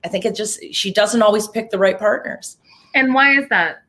I 0.05 0.09
think 0.09 0.25
it 0.25 0.35
just 0.35 0.63
she 0.73 0.93
doesn't 0.93 1.23
always 1.23 1.49
pick 1.49 1.71
the 1.71 1.79
right 1.79 1.99
partners. 1.99 2.59
And 2.95 3.15
why 3.15 3.37
is 3.37 3.49
that? 3.49 3.85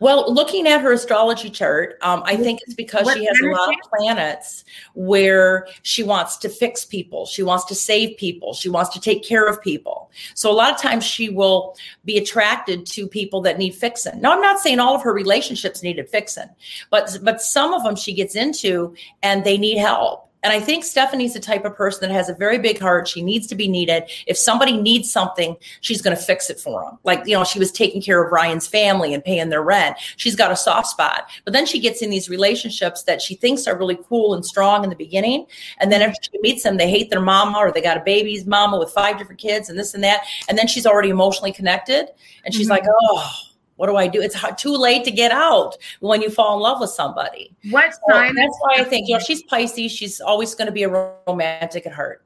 Well, 0.00 0.32
looking 0.32 0.66
at 0.66 0.80
her 0.80 0.92
astrology 0.92 1.50
chart, 1.50 1.98
um, 2.02 2.22
I 2.24 2.36
think 2.36 2.60
it's 2.62 2.74
because 2.74 3.04
what 3.04 3.16
she 3.16 3.24
has 3.24 3.38
a 3.40 3.46
lot 3.46 3.68
of 3.68 3.90
planets 3.90 4.64
where 4.94 5.68
she 5.82 6.02
wants 6.02 6.36
to 6.38 6.48
fix 6.48 6.84
people, 6.84 7.26
she 7.26 7.42
wants 7.42 7.64
to 7.66 7.74
save 7.74 8.16
people, 8.16 8.54
she 8.54 8.68
wants 8.68 8.90
to 8.94 9.00
take 9.00 9.24
care 9.24 9.46
of 9.46 9.60
people. 9.62 10.10
So 10.34 10.50
a 10.50 10.54
lot 10.54 10.72
of 10.72 10.80
times 10.80 11.04
she 11.04 11.28
will 11.28 11.76
be 12.04 12.18
attracted 12.18 12.86
to 12.86 13.06
people 13.06 13.40
that 13.42 13.58
need 13.58 13.74
fixing. 13.74 14.20
Now, 14.20 14.32
I'm 14.32 14.40
not 14.40 14.58
saying 14.58 14.80
all 14.80 14.94
of 14.94 15.02
her 15.02 15.12
relationships 15.12 15.82
needed 15.82 16.08
fixing, 16.08 16.48
but 16.90 17.18
but 17.22 17.40
some 17.40 17.72
of 17.72 17.84
them 17.84 17.96
she 17.96 18.12
gets 18.12 18.34
into 18.34 18.94
and 19.22 19.44
they 19.44 19.58
need 19.58 19.78
help. 19.78 20.28
And 20.42 20.52
I 20.52 20.60
think 20.60 20.84
Stephanie's 20.84 21.34
the 21.34 21.40
type 21.40 21.64
of 21.64 21.76
person 21.76 22.00
that 22.00 22.14
has 22.14 22.28
a 22.28 22.34
very 22.34 22.58
big 22.58 22.78
heart. 22.78 23.06
She 23.06 23.22
needs 23.22 23.46
to 23.48 23.54
be 23.54 23.68
needed. 23.68 24.04
If 24.26 24.36
somebody 24.36 24.76
needs 24.76 25.10
something, 25.10 25.56
she's 25.80 26.02
going 26.02 26.16
to 26.16 26.22
fix 26.22 26.50
it 26.50 26.58
for 26.58 26.84
them. 26.84 26.98
Like, 27.04 27.26
you 27.26 27.36
know, 27.36 27.44
she 27.44 27.58
was 27.58 27.70
taking 27.70 28.02
care 28.02 28.22
of 28.22 28.32
Ryan's 28.32 28.66
family 28.66 29.14
and 29.14 29.24
paying 29.24 29.50
their 29.50 29.62
rent. 29.62 29.96
She's 30.16 30.34
got 30.34 30.50
a 30.50 30.56
soft 30.56 30.88
spot. 30.88 31.28
But 31.44 31.52
then 31.52 31.66
she 31.66 31.78
gets 31.78 32.02
in 32.02 32.10
these 32.10 32.28
relationships 32.28 33.04
that 33.04 33.22
she 33.22 33.34
thinks 33.36 33.66
are 33.66 33.78
really 33.78 33.98
cool 34.08 34.34
and 34.34 34.44
strong 34.44 34.84
in 34.84 34.90
the 34.90 34.96
beginning. 34.96 35.46
And 35.78 35.92
then 35.92 36.02
if 36.02 36.14
she 36.20 36.38
meets 36.40 36.64
them, 36.64 36.76
they 36.76 36.90
hate 36.90 37.10
their 37.10 37.20
mama 37.20 37.58
or 37.58 37.70
they 37.70 37.80
got 37.80 37.96
a 37.96 38.00
baby's 38.00 38.44
mama 38.44 38.78
with 38.78 38.90
five 38.90 39.18
different 39.18 39.40
kids 39.40 39.68
and 39.68 39.78
this 39.78 39.94
and 39.94 40.02
that. 40.02 40.22
And 40.48 40.58
then 40.58 40.66
she's 40.66 40.86
already 40.86 41.10
emotionally 41.10 41.52
connected. 41.52 42.08
And 42.44 42.52
she's 42.52 42.68
mm-hmm. 42.68 42.84
like, 42.84 42.94
oh, 43.02 43.30
what 43.76 43.88
do 43.88 43.96
I 43.96 44.06
do? 44.06 44.20
It's 44.20 44.36
too 44.56 44.76
late 44.76 45.04
to 45.04 45.10
get 45.10 45.32
out 45.32 45.76
when 46.00 46.22
you 46.22 46.30
fall 46.30 46.56
in 46.56 46.62
love 46.62 46.80
with 46.80 46.90
somebody. 46.90 47.54
What 47.70 47.92
so 47.92 48.00
sign? 48.10 48.34
That's 48.34 48.56
why 48.60 48.76
I 48.78 48.84
think, 48.84 49.08
you 49.08 49.14
know, 49.14 49.20
she's 49.20 49.42
Pisces. 49.42 49.90
She's 49.90 50.20
always 50.20 50.54
going 50.54 50.66
to 50.66 50.72
be 50.72 50.82
a 50.82 51.12
romantic 51.26 51.86
at 51.86 51.92
heart. 51.92 52.24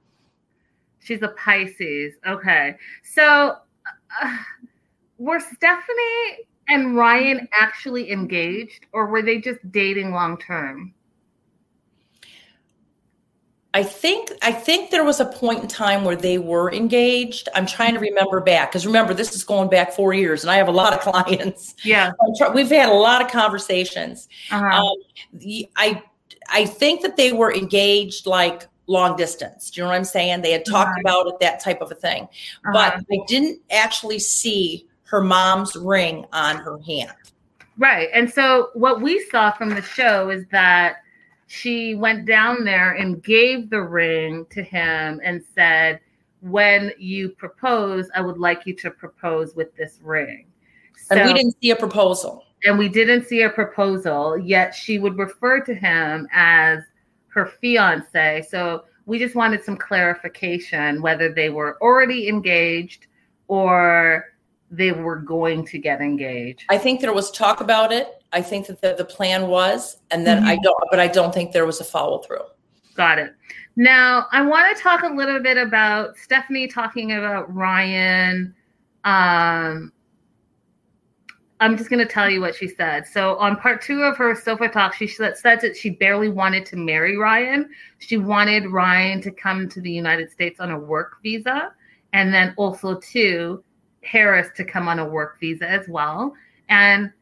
She's 1.00 1.22
a 1.22 1.28
Pisces. 1.28 2.14
Okay. 2.26 2.76
So 3.04 3.56
uh, 4.22 4.36
were 5.18 5.40
Stephanie 5.40 6.46
and 6.68 6.96
Ryan 6.96 7.48
actually 7.58 8.10
engaged 8.10 8.86
or 8.92 9.06
were 9.06 9.22
they 9.22 9.38
just 9.38 9.60
dating 9.70 10.12
long 10.12 10.38
term? 10.38 10.92
I 13.76 13.82
think 13.82 14.32
I 14.40 14.52
think 14.52 14.90
there 14.90 15.04
was 15.04 15.20
a 15.20 15.26
point 15.26 15.60
in 15.60 15.68
time 15.68 16.04
where 16.04 16.16
they 16.16 16.38
were 16.38 16.72
engaged. 16.72 17.50
I'm 17.54 17.66
trying 17.66 17.92
to 17.92 18.00
remember 18.00 18.40
back 18.40 18.70
because 18.70 18.86
remember 18.86 19.12
this 19.12 19.34
is 19.34 19.44
going 19.44 19.68
back 19.68 19.92
four 19.92 20.14
years, 20.14 20.42
and 20.42 20.50
I 20.50 20.56
have 20.56 20.68
a 20.68 20.72
lot 20.72 20.94
of 20.94 21.00
clients. 21.12 21.74
Yeah, 21.84 22.12
try, 22.38 22.48
we've 22.48 22.70
had 22.70 22.88
a 22.88 22.94
lot 22.94 23.20
of 23.20 23.30
conversations. 23.30 24.30
Uh-huh. 24.50 24.64
Um, 24.64 24.96
I 25.76 26.02
I 26.50 26.64
think 26.64 27.02
that 27.02 27.18
they 27.18 27.32
were 27.32 27.52
engaged 27.52 28.24
like 28.24 28.66
long 28.86 29.14
distance. 29.14 29.70
Do 29.70 29.82
you 29.82 29.84
know 29.84 29.90
what 29.90 29.96
I'm 29.96 30.04
saying? 30.04 30.40
They 30.40 30.52
had 30.52 30.64
talked 30.64 30.92
uh-huh. 30.92 31.00
about 31.00 31.26
it, 31.26 31.40
that 31.40 31.60
type 31.60 31.82
of 31.82 31.92
a 31.92 31.96
thing, 31.96 32.22
uh-huh. 32.22 32.72
but 32.72 33.04
I 33.12 33.18
didn't 33.28 33.60
actually 33.70 34.20
see 34.20 34.86
her 35.02 35.20
mom's 35.20 35.76
ring 35.76 36.24
on 36.32 36.56
her 36.56 36.78
hand. 36.78 37.12
Right, 37.76 38.08
and 38.14 38.32
so 38.32 38.70
what 38.72 39.02
we 39.02 39.22
saw 39.30 39.50
from 39.52 39.68
the 39.68 39.82
show 39.82 40.30
is 40.30 40.46
that 40.50 41.02
she 41.46 41.94
went 41.94 42.26
down 42.26 42.64
there 42.64 42.92
and 42.92 43.22
gave 43.22 43.70
the 43.70 43.82
ring 43.82 44.46
to 44.50 44.62
him 44.62 45.20
and 45.22 45.42
said, 45.54 46.00
When 46.40 46.92
you 46.98 47.30
propose, 47.30 48.08
I 48.14 48.20
would 48.20 48.38
like 48.38 48.66
you 48.66 48.74
to 48.76 48.90
propose 48.90 49.54
with 49.54 49.74
this 49.76 50.00
ring. 50.02 50.46
So, 50.96 51.16
and 51.16 51.26
we 51.26 51.34
didn't 51.34 51.56
see 51.62 51.70
a 51.70 51.76
proposal. 51.76 52.44
And 52.64 52.78
we 52.78 52.88
didn't 52.88 53.26
see 53.26 53.42
a 53.42 53.50
proposal, 53.50 54.36
yet 54.38 54.74
she 54.74 54.98
would 54.98 55.16
refer 55.18 55.60
to 55.60 55.74
him 55.74 56.26
as 56.32 56.80
her 57.28 57.46
fiance. 57.60 58.46
So 58.50 58.84
we 59.04 59.18
just 59.18 59.36
wanted 59.36 59.62
some 59.62 59.76
clarification 59.76 61.00
whether 61.00 61.32
they 61.32 61.50
were 61.50 61.78
already 61.80 62.28
engaged 62.28 63.06
or 63.46 64.24
they 64.70 64.90
were 64.90 65.16
going 65.16 65.64
to 65.66 65.78
get 65.78 66.00
engaged. 66.00 66.64
I 66.68 66.78
think 66.78 67.00
there 67.00 67.12
was 67.12 67.30
talk 67.30 67.60
about 67.60 67.92
it. 67.92 68.15
I 68.32 68.42
think 68.42 68.66
that 68.66 68.80
the, 68.80 68.94
the 68.96 69.04
plan 69.04 69.48
was, 69.48 69.98
and 70.10 70.26
then 70.26 70.38
mm-hmm. 70.38 70.48
I 70.48 70.58
don't, 70.62 70.76
but 70.90 71.00
I 71.00 71.08
don't 71.08 71.32
think 71.32 71.52
there 71.52 71.66
was 71.66 71.80
a 71.80 71.84
follow 71.84 72.18
through. 72.18 72.44
Got 72.94 73.18
it. 73.18 73.32
Now 73.76 74.26
I 74.32 74.42
want 74.42 74.74
to 74.76 74.82
talk 74.82 75.02
a 75.02 75.08
little 75.08 75.40
bit 75.40 75.56
about 75.58 76.16
Stephanie 76.16 76.66
talking 76.66 77.12
about 77.12 77.54
Ryan. 77.54 78.54
Um, 79.04 79.92
I'm 81.60 81.76
just 81.76 81.88
going 81.88 82.06
to 82.06 82.12
tell 82.12 82.28
you 82.28 82.40
what 82.40 82.54
she 82.54 82.68
said. 82.68 83.06
So 83.06 83.36
on 83.36 83.56
part 83.56 83.80
two 83.80 84.02
of 84.02 84.16
her 84.18 84.34
sofa 84.34 84.68
talk, 84.68 84.94
she 84.94 85.06
said 85.06 85.36
that 85.42 85.76
she 85.76 85.90
barely 85.90 86.28
wanted 86.28 86.66
to 86.66 86.76
marry 86.76 87.16
Ryan. 87.16 87.70
She 87.98 88.18
wanted 88.18 88.66
Ryan 88.66 89.22
to 89.22 89.30
come 89.30 89.68
to 89.70 89.80
the 89.80 89.90
United 89.90 90.30
States 90.30 90.60
on 90.60 90.70
a 90.70 90.78
work 90.78 91.16
visa, 91.22 91.72
and 92.12 92.32
then 92.32 92.52
also 92.56 93.00
to 93.12 93.62
Harris 94.02 94.48
to 94.56 94.64
come 94.64 94.86
on 94.88 94.98
a 94.98 95.04
work 95.04 95.40
visa 95.40 95.68
as 95.68 95.88
well. 95.88 96.34
And 96.68 97.12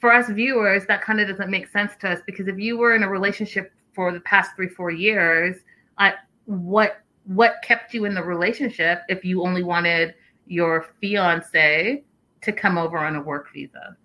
for 0.00 0.12
us 0.12 0.28
viewers, 0.30 0.86
that 0.86 1.02
kind 1.02 1.20
of 1.20 1.28
doesn't 1.28 1.50
make 1.50 1.68
sense 1.68 1.92
to 2.00 2.10
us 2.10 2.20
because 2.26 2.48
if 2.48 2.58
you 2.58 2.78
were 2.78 2.94
in 2.94 3.02
a 3.02 3.08
relationship 3.08 3.72
for 3.94 4.12
the 4.12 4.20
past 4.20 4.50
three, 4.56 4.68
four 4.68 4.90
years, 4.90 5.56
uh, 5.98 6.12
what 6.46 7.02
what 7.26 7.56
kept 7.62 7.94
you 7.94 8.06
in 8.06 8.14
the 8.14 8.22
relationship 8.22 9.02
if 9.08 9.24
you 9.24 9.42
only 9.42 9.62
wanted 9.62 10.14
your 10.46 10.86
fiance 11.00 12.02
to 12.40 12.52
come 12.52 12.78
over 12.78 12.98
on 12.98 13.14
a 13.14 13.22
work 13.22 13.52
visa? 13.52 13.96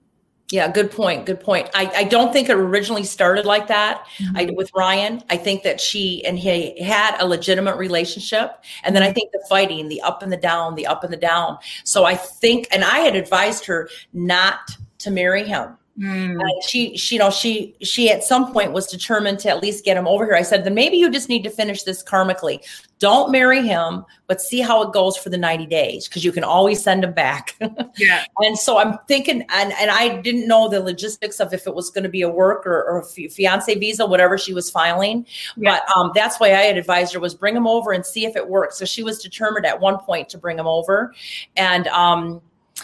Yeah, 0.51 0.69
good 0.71 0.91
point. 0.91 1.25
Good 1.25 1.39
point. 1.39 1.69
I, 1.73 1.91
I 1.95 2.03
don't 2.03 2.31
think 2.31 2.49
it 2.49 2.55
originally 2.55 3.03
started 3.03 3.45
like 3.45 3.67
that. 3.67 4.05
Mm-hmm. 4.17 4.37
I, 4.37 4.49
with 4.53 4.69
Ryan, 4.75 5.23
I 5.31 5.37
think 5.37 5.63
that 5.63 5.81
she 5.81 6.23
and 6.23 6.37
he 6.37 6.79
had 6.83 7.19
a 7.19 7.25
legitimate 7.25 7.77
relationship, 7.77 8.63
and 8.83 8.95
then 8.95 9.01
I 9.01 9.11
think 9.11 9.31
the 9.31 9.43
fighting, 9.49 9.87
the 9.87 10.01
up 10.01 10.21
and 10.21 10.31
the 10.31 10.37
down, 10.37 10.75
the 10.75 10.85
up 10.85 11.03
and 11.03 11.11
the 11.11 11.17
down. 11.17 11.57
So 11.83 12.05
I 12.05 12.15
think, 12.15 12.67
and 12.71 12.83
I 12.83 12.99
had 12.99 13.15
advised 13.15 13.65
her 13.65 13.89
not 14.13 14.59
to 14.99 15.09
marry 15.09 15.45
him 15.45 15.77
Mm. 15.99 16.41
Uh, 16.41 16.61
she, 16.67 16.97
she, 16.97 17.15
you 17.15 17.19
know, 17.19 17.29
she, 17.29 17.75
she 17.81 18.09
at 18.09 18.23
some 18.23 18.51
point 18.51 18.73
was 18.73 18.85
determined 18.85 19.39
to 19.39 19.49
at 19.49 19.61
least 19.61 19.85
get 19.85 19.95
him 19.95 20.07
over 20.07 20.25
here. 20.25 20.35
I 20.35 20.41
said, 20.41 20.65
then 20.65 20.73
maybe 20.73 20.97
you 20.97 21.09
just 21.09 21.29
need 21.29 21.43
to 21.45 21.49
finish 21.49 21.83
this 21.83 22.03
karmically. 22.03 22.59
Don't 22.99 23.31
marry 23.31 23.61
him, 23.65 24.05
but 24.27 24.41
see 24.41 24.59
how 24.59 24.81
it 24.81 24.91
goes 24.91 25.15
for 25.15 25.29
the 25.29 25.37
90 25.37 25.65
days 25.67 26.07
because 26.07 26.25
you 26.25 26.33
can 26.33 26.43
always 26.43 26.83
send 26.83 27.03
him 27.03 27.13
back. 27.13 27.55
yeah. 27.97 28.25
and 28.39 28.57
so 28.57 28.77
I'm 28.77 28.97
thinking, 29.07 29.45
and, 29.49 29.73
and 29.73 29.89
I 29.89 30.21
didn't 30.21 30.47
know 30.47 30.67
the 30.67 30.81
logistics 30.81 31.39
of 31.39 31.53
if 31.53 31.65
it 31.65 31.73
was 31.73 31.89
going 31.89 32.03
to 32.03 32.09
be 32.09 32.23
a 32.23 32.29
work 32.29 32.67
or, 32.67 32.83
or 32.83 32.99
a 32.99 33.29
fiance 33.29 33.73
visa, 33.75 34.05
whatever 34.05 34.37
she 34.37 34.53
was 34.53 34.69
filing. 34.69 35.25
Yeah. 35.55 35.79
But 35.79 35.97
um, 35.97 36.11
that's 36.13 36.39
why 36.39 36.47
I 36.47 36.63
had 36.63 36.77
advised 36.77 37.13
her 37.13 37.21
was 37.21 37.35
bring 37.35 37.55
him 37.55 37.67
over 37.67 37.93
and 37.93 38.05
see 38.05 38.25
if 38.25 38.35
it 38.35 38.47
works. 38.47 38.77
So 38.77 38.85
she 38.85 39.03
was 39.03 39.21
determined 39.21 39.65
at 39.65 39.79
one 39.79 39.99
point 39.99 40.27
to 40.29 40.37
bring 40.37 40.59
him 40.59 40.67
over. 40.67 41.13
And, 41.55 41.87
um, 41.87 42.41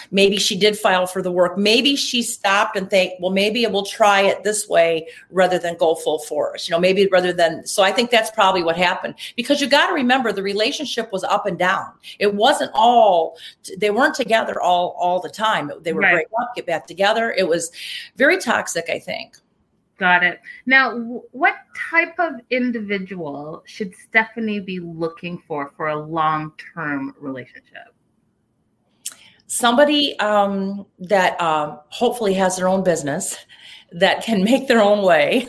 maybe 0.10 0.38
she 0.38 0.58
did 0.58 0.78
file 0.78 1.06
for 1.06 1.22
the 1.22 1.32
work 1.32 1.58
maybe 1.58 1.96
she 1.96 2.22
stopped 2.22 2.78
and 2.78 2.90
think 2.90 3.14
well 3.20 3.32
maybe 3.32 3.66
we'll 3.68 3.86
try 3.86 4.22
it 4.22 4.44
this 4.44 4.68
way 4.68 5.08
rather 5.30 5.60
than 5.60 5.76
go 5.78 5.96
full 5.96 6.20
force 6.20 6.68
you 6.68 6.72
know 6.72 6.80
maybe 6.80 7.08
rather 7.08 7.34
than 7.34 7.66
so 7.66 7.84
i 7.84 7.92
think 7.92 8.10
that's 8.10 8.32
probably 8.32 8.64
what 8.64 8.78
happened 8.78 9.16
because 9.36 9.60
you 9.60 9.68
got 9.68 9.88
to 9.88 9.94
remember 9.94 10.32
the 10.32 10.44
relationship 10.44 11.12
was 11.12 11.24
up 11.26 11.46
and 11.46 11.60
down 11.60 11.92
it 12.20 12.34
wasn't 12.34 12.72
all 12.74 13.38
they 13.78 13.92
weren't 13.92 14.16
together 14.16 14.62
all 14.62 14.96
all 14.98 15.20
the 15.20 15.30
time 15.30 15.72
they 15.82 15.94
were 15.94 16.02
right. 16.02 16.14
break 16.14 16.28
up 16.42 16.56
get 16.56 16.66
back 16.66 16.88
together 16.88 17.34
it 17.38 17.48
was 17.48 17.72
very 18.16 18.38
toxic 18.38 18.90
i 18.90 19.00
think 19.00 19.36
Got 19.98 20.24
it. 20.24 20.42
Now, 20.66 20.98
what 21.32 21.58
type 21.92 22.16
of 22.18 22.34
individual 22.50 23.62
should 23.68 23.94
Stephanie 23.94 24.60
be 24.60 24.80
looking 24.80 25.44
for 25.48 25.74
for 25.78 25.90
a 25.90 25.96
long 25.96 26.54
term 26.74 27.14
relationship? 27.20 27.94
Somebody 29.52 30.18
um, 30.20 30.86
that 30.98 31.40
uh, 31.42 31.78
hopefully 31.90 32.34
has 32.34 32.56
their 32.56 32.70
own 32.70 32.86
business 32.86 33.36
that 33.92 34.24
can 34.24 34.44
make 34.46 34.70
their 34.70 34.82
own 34.82 35.04
way 35.04 35.46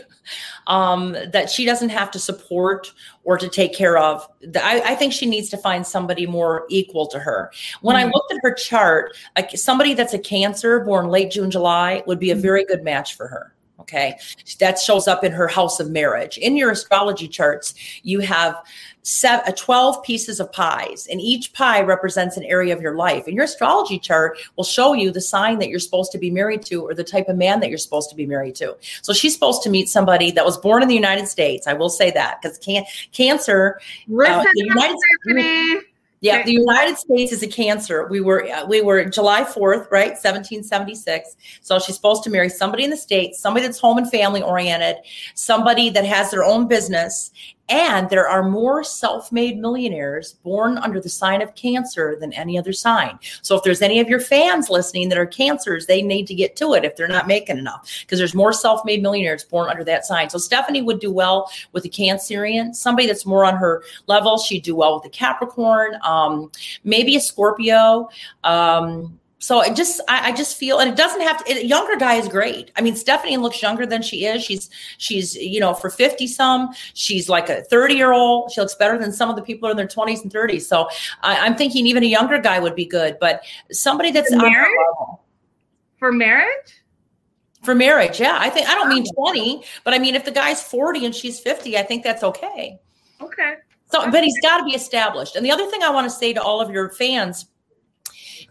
um, 0.67 1.17
that 1.33 1.49
she 1.49 1.65
doesn't 1.65 1.91
have 1.91 2.11
to 2.11 2.19
support 2.19 2.93
or 3.23 3.39
to 3.39 3.49
take 3.49 3.73
care 3.75 3.97
of. 3.97 4.29
I, 4.57 4.83
I, 4.85 4.95
think 4.97 5.13
she 5.13 5.27
needs 5.27 5.49
to 5.51 5.57
find 5.57 5.87
somebody 5.87 6.27
more 6.27 6.67
equal 6.69 7.07
to 7.09 7.19
her. 7.21 7.53
When 7.81 7.95
mm-hmm. 7.95 8.09
I 8.09 8.11
looked 8.13 8.33
at 8.33 8.41
her 8.43 8.55
chart, 8.55 9.17
somebody 9.55 9.95
that's 9.95 10.15
a 10.15 10.19
Cancer 10.19 10.81
born 10.81 11.09
late 11.09 11.31
June, 11.31 11.51
July 11.51 12.03
would 12.07 12.19
be 12.19 12.31
a 12.31 12.35
mm-hmm. 12.35 12.43
very 12.43 12.65
good 12.65 12.83
match 12.83 13.17
for 13.17 13.29
her. 13.29 13.55
Okay. 13.83 14.17
That 14.61 14.79
shows 14.79 15.09
up 15.09 15.25
in 15.25 15.33
her 15.33 15.49
house 15.49 15.81
of 15.81 15.91
marriage. 15.91 16.39
In 16.39 16.57
your 16.57 16.71
astrology 16.71 17.27
charts, 17.27 17.75
you 18.05 18.21
have 18.21 18.57
seven, 19.03 19.45
uh, 19.49 19.53
12 19.57 20.05
pieces 20.05 20.39
of 20.39 20.53
pies, 20.53 21.09
and 21.11 21.21
each 21.21 21.53
pie 21.53 21.83
represents 21.83 22.37
an 22.37 22.45
area 22.45 22.73
of 22.73 22.81
your 22.81 22.95
life. 22.95 23.27
And 23.27 23.35
your 23.35 23.45
astrology 23.45 23.99
chart 23.99 24.39
will 24.57 24.65
show 24.65 24.93
you 24.93 25.11
the 25.11 25.21
sign 25.21 25.59
that 25.59 25.69
you're 25.69 25.81
supposed 25.81 26.13
to 26.13 26.19
be 26.19 26.31
married 26.31 26.63
to 26.67 26.87
or 26.87 26.95
the 26.95 27.03
type 27.03 27.29
of 27.29 27.37
man 27.37 27.59
that 27.59 27.71
you're 27.71 27.79
supposed 27.79 28.09
to 28.11 28.17
be 28.17 28.25
married 28.25 28.55
to. 28.57 28.77
So 29.03 29.13
she's 29.13 29.35
supposed 29.35 29.65
to 29.65 29.71
meet 29.71 29.89
somebody 29.89 30.31
that 30.31 30.45
was 30.45 30.57
born 30.57 30.83
in 30.83 30.89
the 30.89 30.95
United 30.95 31.27
States. 31.27 31.67
I 31.67 31.73
will 31.73 31.91
say 31.91 32.13
that 32.13 32.41
because 32.41 32.59
can- 32.59 32.85
Cancer, 33.11 33.81
uh, 34.41 34.45
the 34.55 34.65
United 34.65 34.97
States. 35.29 35.87
Yeah, 36.23 36.45
the 36.45 36.53
United 36.53 36.99
States 36.99 37.33
is 37.33 37.43
a 37.43 37.49
cancer. 37.49 38.07
We 38.07 38.21
were 38.21 38.49
uh, 38.49 38.65
we 38.65 38.81
were 38.81 39.05
July 39.05 39.43
4th, 39.43 39.91
right? 39.91 40.13
1776. 40.13 41.37
So 41.63 41.81
she's 41.81 41.97
supposed 41.97 42.23
to 42.23 42.31
marry 42.31 42.49
somebody 42.49 42.85
in 42.85 42.91
the 42.91 42.97
states, 42.97 43.41
somebody 43.41 43.67
that's 43.67 43.81
home 43.81 43.99
and 43.99 44.09
family 44.09 44.41
oriented, 44.41 44.99
somebody 45.35 45.91
that 45.91 46.05
has 46.05 46.31
their 46.31 46.45
own 46.45 46.69
business 46.69 47.33
and 47.73 48.11
there 48.11 48.29
are 48.29 48.43
more 48.43 48.85
self 48.85 49.33
made 49.33 49.59
millionaires 49.59 50.35
born 50.45 50.77
under 50.77 51.01
the 51.01 51.09
sign 51.09 51.41
of 51.41 51.55
Cancer 51.55 52.17
than 52.21 52.31
any 52.35 52.59
other 52.59 52.73
sign. 52.73 53.19
So, 53.41 53.57
if 53.57 53.63
there's 53.63 53.81
any 53.81 53.99
of 53.99 54.11
your 54.11 54.21
fans 54.21 54.69
listening 54.69 55.09
that 55.09 55.17
are 55.17 55.25
Cancers, 55.27 55.87
they 55.87 56.03
need 56.03 56.27
to 56.27 56.35
get 56.35 56.55
to 56.57 56.75
it 56.75 56.85
if 56.85 56.97
they're 56.97 57.09
not 57.09 57.27
making 57.27 57.57
enough 57.57 57.89
because 58.03 58.19
there's 58.19 58.35
more 58.35 58.53
self 58.53 58.85
made 58.85 59.01
millionaires 59.01 59.43
born 59.45 59.71
under 59.71 59.85
that 59.85 60.05
sign. 60.05 60.29
So, 60.29 60.37
Stephanie 60.37 60.83
would 60.83 61.01
do 61.01 61.11
well 61.11 61.51
with 61.73 61.87
a 61.87 61.89
Cancerian, 61.89 62.75
somebody 62.75 63.07
that's 63.07 63.25
more 63.25 63.47
on 63.47 63.57
her 63.57 63.83
level. 64.07 64.37
She'd 64.37 64.65
do 64.65 64.77
well 64.77 64.97
with 64.97 65.07
a 65.07 65.11
Capricorn, 65.11 65.97
um, 66.03 66.53
maybe 66.85 67.17
a 67.17 67.21
Scorpio. 67.21 68.11
Um, 68.45 69.19
so 69.43 69.59
I 69.59 69.75
just 69.75 70.01
I, 70.07 70.29
I, 70.29 70.33
just 70.33 70.57
feel 70.57 70.79
and 70.79 70.89
it 70.89 70.97
doesn't 70.97 71.21
have 71.21 71.45
to 71.45 71.53
a 71.53 71.65
younger 71.65 71.97
guy 71.97 72.15
is 72.15 72.29
great. 72.29 72.71
I 72.77 72.81
mean 72.81 72.95
Stephanie 72.95 73.37
looks 73.39 73.61
younger 73.61 73.85
than 73.85 74.01
she 74.01 74.25
is. 74.25 74.45
She's 74.45 74.71
she's 74.99 75.35
you 75.35 75.59
know 75.59 75.75
for 75.75 75.91
50 75.91 76.29
some, 76.29 76.69
she's 76.95 77.29
like 77.29 77.49
a 77.49 77.63
30 77.65 77.95
year 77.95 78.13
old. 78.13 78.53
She 78.53 78.61
looks 78.61 78.77
better 78.77 78.97
than 78.97 79.13
some 79.13 79.29
of 79.29 79.35
the 79.35 79.43
people 79.43 79.69
in 79.69 79.77
their 79.77 79.89
20s 79.89 80.23
and 80.23 80.33
30s. 80.33 80.63
So 80.63 80.89
I, 81.23 81.45
am 81.45 81.57
thinking 81.57 81.89
even 81.89 82.05
a 82.05 82.07
younger 82.07 82.39
guy 82.39 82.61
would 82.61 82.77
be 82.77 82.87
good, 82.87 83.17
but 83.21 83.43
somebody 83.73 84.13
that's 84.13 84.31
for 84.33 84.37
marriage? 84.37 84.71
For 85.99 86.13
marriage? 86.13 86.81
For 87.65 87.75
marriage, 87.75 88.21
yeah. 88.21 88.39
I 88.41 88.49
think 88.49 88.69
I 88.69 88.75
don't 88.75 88.91
mean 88.91 89.05
20, 89.13 89.65
but 89.83 89.93
I 89.93 89.99
mean 89.99 90.15
if 90.15 90.25
the 90.25 90.31
guy's 90.31 90.63
40 90.63 91.07
and 91.07 91.15
she's 91.15 91.41
50, 91.41 91.77
I 91.77 91.83
think 91.83 92.05
that's 92.05 92.23
okay. 92.23 92.79
Okay. 93.21 93.55
So, 93.91 94.09
but 94.09 94.23
he's 94.23 94.41
got 94.41 94.59
to 94.59 94.65
be 94.65 94.73
established. 94.73 95.35
And 95.35 95.45
the 95.45 95.51
other 95.51 95.67
thing 95.67 95.83
I 95.83 95.91
want 95.91 96.07
to 96.07 96.11
say 96.11 96.33
to 96.33 96.41
all 96.41 96.61
of 96.61 96.71
your 96.71 96.91
fans 96.91 97.47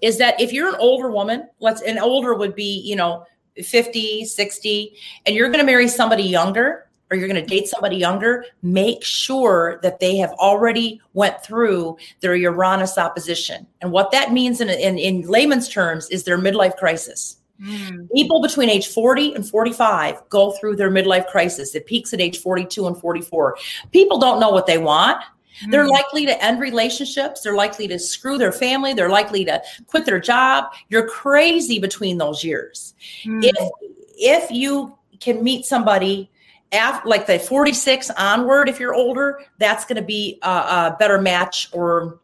is 0.01 0.17
that 0.17 0.39
if 0.39 0.51
you're 0.51 0.69
an 0.69 0.75
older 0.79 1.09
woman, 1.09 1.47
let's 1.59 1.81
an 1.81 1.99
older 1.99 2.33
would 2.33 2.55
be, 2.55 2.81
you 2.81 2.95
know, 2.95 3.25
50, 3.61 4.25
60, 4.25 4.95
and 5.25 5.35
you're 5.35 5.49
going 5.49 5.59
to 5.59 5.65
marry 5.65 5.87
somebody 5.87 6.23
younger 6.23 6.87
or 7.11 7.17
you're 7.17 7.27
going 7.27 7.43
to 7.43 7.47
date 7.47 7.67
somebody 7.67 7.97
younger, 7.97 8.45
make 8.63 9.03
sure 9.03 9.79
that 9.83 9.99
they 9.99 10.15
have 10.15 10.31
already 10.33 11.01
went 11.13 11.43
through 11.43 11.97
their 12.21 12.35
Uranus 12.35 12.97
opposition. 12.97 13.67
And 13.81 13.91
what 13.91 14.11
that 14.11 14.31
means 14.31 14.61
in, 14.61 14.69
in, 14.69 14.97
in 14.97 15.23
layman's 15.23 15.67
terms 15.67 16.09
is 16.09 16.23
their 16.23 16.37
midlife 16.37 16.77
crisis. 16.77 17.37
Mm. 17.61 18.09
People 18.13 18.41
between 18.41 18.69
age 18.69 18.87
40 18.87 19.35
and 19.35 19.47
45 19.47 20.29
go 20.29 20.51
through 20.51 20.77
their 20.77 20.89
midlife 20.89 21.27
crisis. 21.27 21.75
It 21.75 21.85
peaks 21.85 22.13
at 22.13 22.21
age 22.21 22.39
42 22.39 22.87
and 22.87 22.97
44. 22.97 23.57
People 23.91 24.17
don't 24.17 24.39
know 24.39 24.49
what 24.49 24.65
they 24.65 24.77
want. 24.77 25.21
They're 25.69 25.85
mm. 25.85 25.91
likely 25.91 26.25
to 26.25 26.43
end 26.43 26.59
relationships. 26.59 27.41
They're 27.41 27.55
likely 27.55 27.87
to 27.87 27.99
screw 27.99 28.37
their 28.37 28.51
family. 28.51 28.93
They're 28.93 29.09
likely 29.09 29.45
to 29.45 29.61
quit 29.87 30.05
their 30.05 30.19
job. 30.19 30.73
You're 30.89 31.07
crazy 31.07 31.79
between 31.79 32.17
those 32.17 32.43
years. 32.43 32.93
Mm. 33.25 33.43
If 33.43 33.69
if 34.17 34.51
you 34.51 34.97
can 35.19 35.43
meet 35.43 35.65
somebody 35.65 36.29
after, 36.71 37.07
like 37.07 37.27
the 37.27 37.39
46 37.39 38.11
onward, 38.11 38.69
if 38.69 38.79
you're 38.79 38.93
older, 38.93 39.41
that's 39.57 39.85
going 39.85 39.97
to 39.97 40.01
be 40.01 40.39
a, 40.41 40.49
a, 40.49 40.95
better 40.99 41.19
match 41.19 41.67
or 41.73 42.19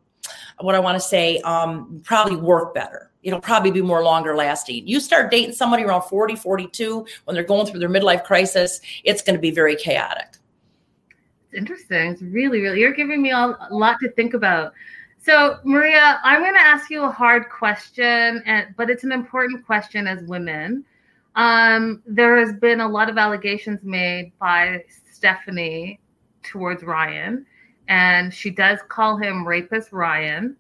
what 0.60 0.76
I 0.76 0.80
want 0.80 0.96
to 0.96 1.06
say, 1.06 1.40
um, 1.40 2.02
probably 2.06 2.38
work 2.38 2.74
better. 2.74 3.12
It'll 3.24 3.42
probably 3.42 3.72
be 3.72 3.82
more 3.82 4.04
longer 4.04 4.36
lasting. 4.36 4.88
You 4.88 5.00
start 5.00 5.32
dating 5.32 5.54
somebody 5.54 5.84
around 5.84 6.04
40, 6.04 6.36
42 6.36 7.06
when 7.26 7.36
they're 7.36 7.44
going 7.44 7.68
through 7.68 7.80
their 7.80 7.90
midlife 7.90 8.24
crisis, 8.24 8.80
it's 9.04 9.22
going 9.22 9.36
to 9.36 9.42
be 9.42 9.52
very 9.52 9.76
chaotic 9.76 10.37
interesting. 11.58 12.12
It's 12.12 12.22
really, 12.22 12.62
really, 12.62 12.80
you're 12.80 12.94
giving 12.94 13.22
me 13.22 13.32
a 13.32 13.58
lot 13.72 14.00
to 14.02 14.12
think 14.12 14.34
about. 14.34 14.74
So, 15.18 15.58
Maria, 15.66 16.22
I'm 16.24 16.42
going 16.42 16.54
to 16.54 16.62
ask 16.62 16.90
you 16.90 17.04
a 17.04 17.12
hard 17.12 17.50
question, 17.50 18.42
and 18.46 18.68
but 18.78 18.90
it's 18.90 19.04
an 19.04 19.12
important 19.12 19.66
question 19.66 20.08
as 20.08 20.24
women. 20.24 20.86
Um, 21.36 22.02
there 22.06 22.38
has 22.38 22.54
been 22.54 22.82
a 22.82 22.88
lot 22.88 23.10
of 23.10 23.18
allegations 23.18 23.84
made 23.84 24.32
by 24.40 24.84
Stephanie 25.12 26.00
towards 26.44 26.84
Ryan, 26.84 27.46
and 27.88 28.34
she 28.34 28.50
does 28.50 28.80
call 28.88 29.18
him 29.18 29.46
rapist 29.46 29.92
Ryan. 29.92 30.56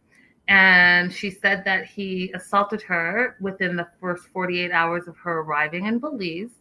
And 0.49 1.13
she 1.13 1.29
said 1.29 1.65
that 1.65 1.85
he 1.85 2.31
assaulted 2.33 2.81
her 2.83 3.35
within 3.41 3.75
the 3.75 3.87
first 3.99 4.27
48 4.27 4.71
hours 4.71 5.07
of 5.07 5.17
her 5.17 5.39
arriving 5.39 5.87
in 5.87 5.99
Belize. 5.99 6.51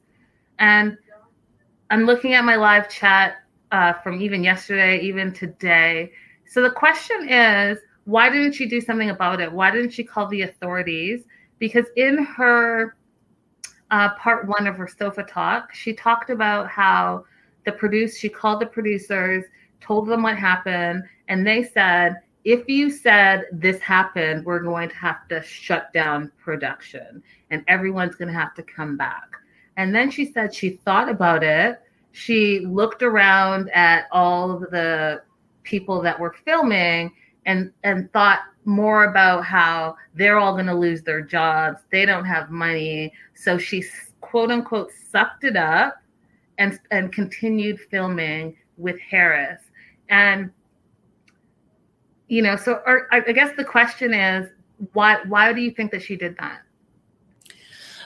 And 0.59 0.99
I'm 1.91 2.05
looking 2.05 2.35
at 2.35 2.45
my 2.45 2.57
live 2.57 2.89
chat 2.89 3.46
uh, 3.73 3.93
from 3.95 4.21
even 4.21 4.45
yesterday, 4.45 5.01
even 5.01 5.33
today. 5.33 6.13
So 6.47 6.63
the 6.63 6.71
question 6.71 7.29
is, 7.29 7.79
why 8.05 8.31
didn't 8.31 8.53
she 8.53 8.67
do 8.67 8.81
something 8.81 9.11
about 9.11 9.41
it? 9.41 9.51
Why 9.51 9.71
didn't 9.71 9.91
she 9.91 10.05
call 10.05 10.29
the 10.29 10.43
authorities? 10.43 11.25
Because 11.59 11.87
in 11.97 12.25
her 12.25 12.97
uh, 13.91 14.15
part 14.15 14.47
one 14.47 14.67
of 14.67 14.77
her 14.77 14.89
sofa 14.89 15.25
talk, 15.25 15.75
she 15.75 15.93
talked 15.93 16.31
about 16.31 16.69
how 16.69 17.25
the 17.65 17.73
produce 17.73 18.19
she 18.19 18.29
called 18.29 18.61
the 18.61 18.67
producers, 18.67 19.45
told 19.81 20.09
them 20.09 20.23
what 20.23 20.37
happened, 20.37 21.03
and 21.29 21.47
they 21.47 21.65
said, 21.65 22.17
if 22.45 22.69
you 22.69 22.91
said 22.91 23.47
this 23.51 23.81
happened, 23.81 24.45
we're 24.45 24.61
going 24.61 24.89
to 24.89 24.95
have 24.95 25.27
to 25.29 25.43
shut 25.43 25.93
down 25.93 26.31
production 26.39 27.21
and 27.51 27.65
everyone's 27.67 28.15
going 28.15 28.29
to 28.29 28.39
have 28.39 28.55
to 28.55 28.63
come 28.63 28.97
back. 28.97 29.29
And 29.77 29.93
then 29.93 30.13
she 30.13 30.31
said 30.31 30.55
she 30.55 30.71
thought 30.71 31.09
about 31.09 31.43
it 31.43 31.83
she 32.17 32.61
looked 32.61 33.03
around 33.03 33.69
at 33.75 34.07
all 34.11 34.51
of 34.51 34.71
the 34.71 35.21
people 35.65 36.01
that 36.01 36.19
were 36.19 36.35
filming 36.47 37.13
and 37.45 37.71
and 37.85 38.11
thought 38.15 38.41
more 38.65 39.05
about 39.05 39.45
how 39.45 39.95
they're 40.15 40.39
all 40.39 40.55
going 40.55 40.65
to 40.67 40.75
lose 40.75 41.03
their 41.03 41.21
jobs 41.21 41.83
they 41.93 42.07
don't 42.07 42.25
have 42.25 42.51
money 42.51 43.13
so 43.35 43.59
she 43.59 43.85
quote 44.23 44.51
unquote 44.51 44.91
sucked 45.11 45.45
it 45.45 45.57
up 45.57 45.99
and 46.57 46.81
and 46.91 47.13
continued 47.13 47.79
filming 47.91 48.57
with 48.79 48.99
harris 48.99 49.61
and 50.09 50.51
you 52.29 52.41
know 52.41 52.57
so 52.57 52.81
or, 52.87 53.09
i 53.13 53.21
guess 53.21 53.55
the 53.59 53.65
question 53.65 54.15
is 54.15 54.49
why 54.95 55.19
why 55.29 55.53
do 55.53 55.61
you 55.61 55.71
think 55.71 55.91
that 55.91 56.03
she 56.03 56.17
did 56.17 56.35
that 56.39 56.63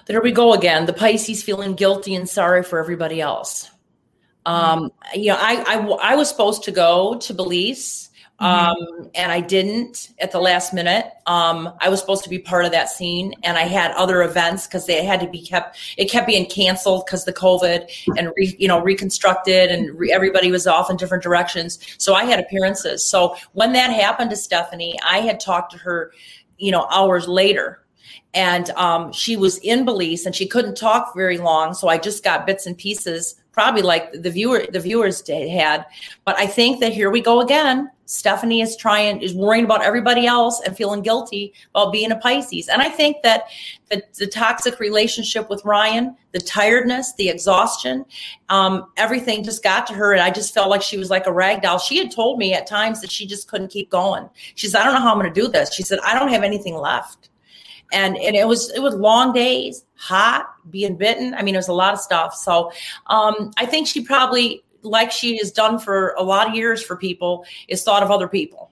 there 0.07 0.20
we 0.20 0.33
go 0.33 0.55
again. 0.55 0.87
The 0.87 0.92
Pisces 0.92 1.40
feeling 1.40 1.75
guilty 1.75 2.16
and 2.16 2.29
sorry 2.29 2.64
for 2.64 2.81
everybody 2.81 3.20
else. 3.20 3.70
Um, 4.50 4.92
you 5.14 5.28
know, 5.28 5.38
I, 5.38 5.64
I, 5.66 6.12
I 6.12 6.14
was 6.16 6.28
supposed 6.28 6.64
to 6.64 6.72
go 6.72 7.16
to 7.18 7.34
Belize 7.34 8.10
Mm-hmm. 8.40 9.02
Um, 9.02 9.10
and 9.14 9.30
I 9.30 9.40
didn't 9.40 10.12
at 10.18 10.32
the 10.32 10.40
last 10.40 10.72
minute. 10.72 11.12
Um, 11.26 11.74
I 11.80 11.90
was 11.90 12.00
supposed 12.00 12.24
to 12.24 12.30
be 12.30 12.38
part 12.38 12.64
of 12.64 12.72
that 12.72 12.88
scene, 12.88 13.34
and 13.42 13.58
I 13.58 13.64
had 13.64 13.90
other 13.92 14.22
events 14.22 14.66
because 14.66 14.86
they 14.86 15.04
had 15.04 15.20
to 15.20 15.28
be 15.28 15.42
kept. 15.42 15.76
It 15.98 16.10
kept 16.10 16.26
being 16.26 16.46
canceled 16.46 17.04
because 17.04 17.26
the 17.26 17.34
COVID 17.34 17.90
and 18.16 18.32
re, 18.36 18.56
you 18.58 18.66
know 18.66 18.80
reconstructed, 18.80 19.70
and 19.70 19.94
re, 19.98 20.10
everybody 20.10 20.50
was 20.50 20.66
off 20.66 20.90
in 20.90 20.96
different 20.96 21.22
directions. 21.22 21.78
So 21.98 22.14
I 22.14 22.24
had 22.24 22.40
appearances. 22.40 23.02
So 23.02 23.36
when 23.52 23.74
that 23.74 23.90
happened 23.90 24.30
to 24.30 24.36
Stephanie, 24.36 24.98
I 25.04 25.18
had 25.18 25.38
talked 25.38 25.72
to 25.72 25.78
her, 25.78 26.12
you 26.56 26.70
know, 26.70 26.86
hours 26.90 27.28
later 27.28 27.84
and 28.32 28.70
um, 28.70 29.12
she 29.12 29.36
was 29.36 29.58
in 29.58 29.84
Belize 29.84 30.24
and 30.24 30.34
she 30.34 30.46
couldn't 30.46 30.76
talk 30.76 31.14
very 31.16 31.36
long. 31.38 31.74
So 31.74 31.88
I 31.88 31.98
just 31.98 32.22
got 32.22 32.46
bits 32.46 32.64
and 32.64 32.78
pieces, 32.78 33.39
probably 33.52 33.82
like 33.82 34.12
the 34.12 34.30
viewer 34.30 34.66
the 34.72 34.80
viewers 34.80 35.26
had. 35.26 35.86
But 36.24 36.38
I 36.38 36.46
think 36.46 36.80
that 36.80 36.92
here 36.92 37.10
we 37.10 37.20
go 37.20 37.40
again. 37.40 37.90
Stephanie 38.06 38.60
is 38.60 38.76
trying 38.76 39.22
is 39.22 39.34
worrying 39.34 39.64
about 39.64 39.84
everybody 39.84 40.26
else 40.26 40.60
and 40.66 40.76
feeling 40.76 41.00
guilty 41.00 41.52
about 41.74 41.92
being 41.92 42.10
a 42.10 42.16
Pisces. 42.16 42.68
And 42.68 42.82
I 42.82 42.88
think 42.88 43.18
that 43.22 43.44
the, 43.88 44.02
the 44.18 44.26
toxic 44.26 44.80
relationship 44.80 45.48
with 45.48 45.64
Ryan, 45.64 46.16
the 46.32 46.40
tiredness, 46.40 47.14
the 47.14 47.28
exhaustion, 47.28 48.04
um, 48.48 48.86
everything 48.96 49.44
just 49.44 49.62
got 49.62 49.86
to 49.86 49.94
her. 49.94 50.12
And 50.12 50.20
I 50.20 50.30
just 50.30 50.52
felt 50.52 50.70
like 50.70 50.82
she 50.82 50.98
was 50.98 51.08
like 51.08 51.28
a 51.28 51.32
rag 51.32 51.62
doll. 51.62 51.78
She 51.78 51.98
had 51.98 52.10
told 52.10 52.38
me 52.38 52.52
at 52.52 52.66
times 52.66 53.00
that 53.00 53.12
she 53.12 53.26
just 53.28 53.46
couldn't 53.46 53.68
keep 53.68 53.90
going. 53.90 54.28
She 54.56 54.66
said, 54.66 54.80
I 54.80 54.84
don't 54.84 54.94
know 54.94 55.00
how 55.00 55.12
I'm 55.12 55.20
going 55.20 55.32
to 55.32 55.40
do 55.40 55.46
this. 55.46 55.72
She 55.72 55.84
said, 55.84 56.00
I 56.04 56.18
don't 56.18 56.30
have 56.30 56.42
anything 56.42 56.74
left 56.74 57.29
and 57.92 58.16
and 58.16 58.37
it 58.37 58.46
was 58.46 58.70
it 58.70 58.81
was 58.81 58.94
long 58.94 59.33
days, 59.33 59.85
hot, 59.96 60.46
being 60.70 60.96
bitten. 60.96 61.35
I 61.35 61.42
mean, 61.42 61.55
it 61.55 61.59
was 61.59 61.68
a 61.68 61.72
lot 61.72 61.94
of 61.94 62.00
stuff. 62.00 62.35
So 62.35 62.72
um, 63.07 63.53
I 63.57 63.66
think 63.66 63.87
she 63.87 64.03
probably, 64.03 64.62
like 64.83 65.11
she 65.12 65.37
has 65.38 65.50
done 65.50 65.79
for 65.79 66.14
a 66.18 66.22
lot 66.22 66.48
of 66.48 66.55
years 66.55 66.83
for 66.83 66.96
people, 66.96 67.44
is 67.68 67.83
thought 67.83 68.03
of 68.03 68.11
other 68.11 68.29
people. 68.29 68.69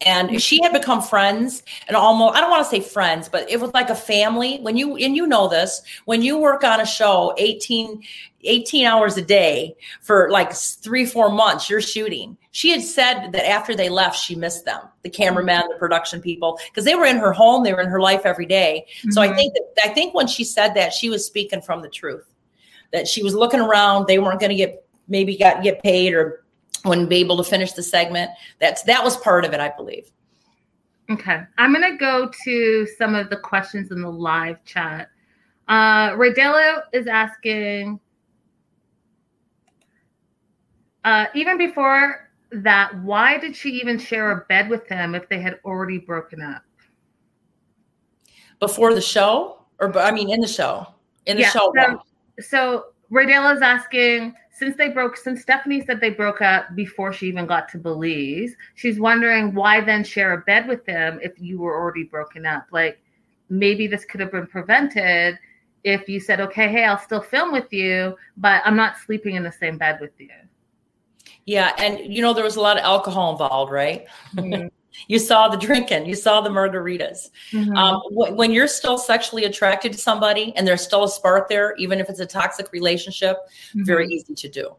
And 0.00 0.42
she 0.42 0.60
had 0.62 0.72
become 0.72 1.00
friends 1.00 1.62
and 1.86 1.96
almost, 1.96 2.36
I 2.36 2.40
don't 2.40 2.50
want 2.50 2.64
to 2.64 2.68
say 2.68 2.80
friends, 2.80 3.28
but 3.28 3.48
it 3.48 3.60
was 3.60 3.72
like 3.72 3.90
a 3.90 3.94
family. 3.94 4.58
When 4.58 4.76
you, 4.76 4.96
and 4.96 5.16
you 5.16 5.26
know 5.26 5.48
this, 5.48 5.82
when 6.04 6.20
you 6.20 6.36
work 6.36 6.64
on 6.64 6.80
a 6.80 6.86
show 6.86 7.34
18, 7.38 8.02
18 8.42 8.86
hours 8.86 9.16
a 9.16 9.22
day 9.22 9.76
for 10.02 10.30
like 10.30 10.52
three, 10.52 11.06
four 11.06 11.30
months, 11.30 11.70
you're 11.70 11.80
shooting. 11.80 12.36
She 12.50 12.70
had 12.70 12.82
said 12.82 13.30
that 13.32 13.48
after 13.48 13.74
they 13.74 13.88
left, 13.88 14.18
she 14.18 14.34
missed 14.34 14.64
them, 14.64 14.80
the 15.02 15.10
cameraman, 15.10 15.68
the 15.68 15.76
production 15.76 16.20
people, 16.20 16.58
because 16.70 16.84
they 16.84 16.94
were 16.94 17.06
in 17.06 17.16
her 17.16 17.32
home, 17.32 17.64
they 17.64 17.72
were 17.72 17.80
in 17.80 17.88
her 17.88 18.00
life 18.00 18.22
every 18.24 18.46
day. 18.46 18.86
Mm-hmm. 18.98 19.10
So 19.12 19.22
I 19.22 19.28
mm-hmm. 19.28 19.36
think 19.36 19.54
that 19.54 19.86
I 19.86 19.88
think 19.88 20.14
when 20.14 20.26
she 20.26 20.44
said 20.44 20.74
that, 20.74 20.92
she 20.92 21.08
was 21.08 21.24
speaking 21.24 21.62
from 21.62 21.82
the 21.82 21.88
truth. 21.88 22.26
That 22.92 23.08
she 23.08 23.22
was 23.24 23.34
looking 23.34 23.60
around, 23.60 24.06
they 24.06 24.18
weren't 24.18 24.38
going 24.38 24.50
to 24.50 24.56
get 24.56 24.86
maybe 25.08 25.36
got 25.36 25.62
get 25.62 25.82
paid 25.82 26.14
or 26.14 26.43
wouldn't 26.84 27.08
be 27.08 27.16
able 27.16 27.36
to 27.36 27.44
finish 27.44 27.72
the 27.72 27.82
segment. 27.82 28.30
That's 28.58 28.82
that 28.84 29.02
was 29.02 29.16
part 29.16 29.44
of 29.44 29.52
it, 29.52 29.60
I 29.60 29.72
believe. 29.76 30.10
Okay, 31.10 31.42
I'm 31.58 31.72
gonna 31.72 31.96
go 31.96 32.30
to 32.44 32.86
some 32.98 33.14
of 33.14 33.30
the 33.30 33.36
questions 33.36 33.90
in 33.90 34.00
the 34.00 34.10
live 34.10 34.64
chat. 34.64 35.08
Uh, 35.68 36.10
Radela 36.10 36.82
is 36.92 37.06
asking, 37.06 37.98
uh, 41.04 41.26
even 41.34 41.58
before 41.58 42.30
that, 42.50 42.94
why 43.02 43.38
did 43.38 43.56
she 43.56 43.70
even 43.70 43.98
share 43.98 44.30
a 44.30 44.44
bed 44.46 44.68
with 44.68 44.86
him 44.88 45.14
if 45.14 45.28
they 45.28 45.40
had 45.40 45.58
already 45.64 45.98
broken 45.98 46.40
up? 46.40 46.62
Before 48.60 48.94
the 48.94 49.00
show, 49.00 49.64
or 49.80 49.96
I 49.98 50.10
mean, 50.10 50.30
in 50.30 50.40
the 50.40 50.48
show, 50.48 50.86
in 51.26 51.36
the 51.36 51.42
yeah, 51.42 51.50
show. 51.50 51.72
So, 51.74 52.00
so 52.40 52.84
Radela 53.14 53.54
is 53.54 53.62
asking, 53.62 54.34
since 54.50 54.76
they 54.76 54.88
broke, 54.88 55.16
since 55.16 55.40
Stephanie 55.40 55.84
said 55.84 56.00
they 56.00 56.10
broke 56.10 56.42
up 56.42 56.74
before 56.74 57.12
she 57.12 57.28
even 57.28 57.46
got 57.46 57.68
to 57.68 57.78
Belize, 57.78 58.56
she's 58.74 58.98
wondering 58.98 59.54
why 59.54 59.80
then 59.80 60.02
share 60.02 60.32
a 60.32 60.38
bed 60.38 60.66
with 60.66 60.84
him 60.84 61.20
if 61.22 61.40
you 61.40 61.60
were 61.60 61.80
already 61.80 62.04
broken 62.04 62.44
up. 62.44 62.66
Like 62.72 63.00
maybe 63.48 63.86
this 63.86 64.04
could 64.04 64.20
have 64.20 64.32
been 64.32 64.48
prevented 64.48 65.38
if 65.84 66.08
you 66.08 66.18
said, 66.18 66.40
okay, 66.40 66.68
hey, 66.68 66.84
I'll 66.84 66.98
still 66.98 67.20
film 67.20 67.52
with 67.52 67.72
you, 67.72 68.16
but 68.36 68.62
I'm 68.64 68.76
not 68.76 68.98
sleeping 68.98 69.36
in 69.36 69.42
the 69.42 69.52
same 69.52 69.78
bed 69.78 69.98
with 70.00 70.18
you. 70.18 70.30
Yeah. 71.46 71.72
And, 71.78 72.12
you 72.12 72.22
know, 72.22 72.32
there 72.32 72.42
was 72.42 72.56
a 72.56 72.60
lot 72.60 72.78
of 72.78 72.84
alcohol 72.84 73.32
involved, 73.32 73.70
right? 73.70 74.06
Mm-hmm. 74.34 74.68
You 75.08 75.18
saw 75.18 75.48
the 75.48 75.56
drinking, 75.56 76.06
you 76.06 76.14
saw 76.14 76.40
the 76.40 76.50
margaritas. 76.50 77.30
Mm-hmm. 77.52 77.76
Um, 77.76 78.00
w- 78.10 78.34
when 78.34 78.52
you're 78.52 78.68
still 78.68 78.98
sexually 78.98 79.44
attracted 79.44 79.92
to 79.92 79.98
somebody 79.98 80.52
and 80.56 80.66
there's 80.66 80.82
still 80.82 81.04
a 81.04 81.08
spark 81.08 81.48
there, 81.48 81.74
even 81.76 82.00
if 82.00 82.08
it's 82.08 82.20
a 82.20 82.26
toxic 82.26 82.72
relationship, 82.72 83.38
mm-hmm. 83.70 83.84
very 83.84 84.08
easy 84.08 84.34
to 84.34 84.48
do. 84.48 84.76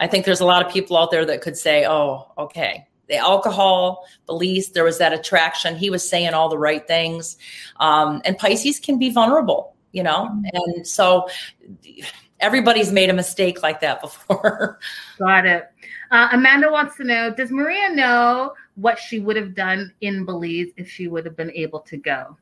I 0.00 0.06
think 0.06 0.24
there's 0.24 0.40
a 0.40 0.46
lot 0.46 0.64
of 0.64 0.72
people 0.72 0.96
out 0.96 1.10
there 1.10 1.24
that 1.26 1.40
could 1.40 1.56
say, 1.56 1.84
oh, 1.86 2.30
okay, 2.38 2.86
the 3.08 3.16
alcohol, 3.16 4.06
Belize, 4.26 4.70
there 4.70 4.84
was 4.84 4.98
that 4.98 5.12
attraction. 5.12 5.76
He 5.76 5.90
was 5.90 6.08
saying 6.08 6.34
all 6.34 6.48
the 6.48 6.58
right 6.58 6.86
things. 6.86 7.36
Um, 7.80 8.22
and 8.24 8.38
Pisces 8.38 8.78
can 8.78 8.98
be 8.98 9.10
vulnerable, 9.10 9.74
you 9.92 10.02
know? 10.02 10.28
Mm-hmm. 10.30 10.44
And 10.76 10.86
so 10.86 11.28
everybody's 12.38 12.92
made 12.92 13.10
a 13.10 13.14
mistake 13.14 13.62
like 13.62 13.80
that 13.80 14.00
before. 14.00 14.78
Got 15.18 15.46
it. 15.46 15.64
Uh, 16.10 16.28
Amanda 16.32 16.70
wants 16.70 16.96
to 16.96 17.04
know 17.04 17.32
Does 17.34 17.50
Maria 17.50 17.90
know 17.90 18.54
what 18.78 18.98
she 18.98 19.20
would 19.20 19.36
have 19.36 19.54
done 19.54 19.92
in 20.00 20.24
Belize 20.24 20.68
if 20.76 20.88
she 20.88 21.08
would 21.08 21.24
have 21.24 21.36
been 21.36 21.52
able 21.52 21.80
to 21.80 21.96
go? 21.96 22.36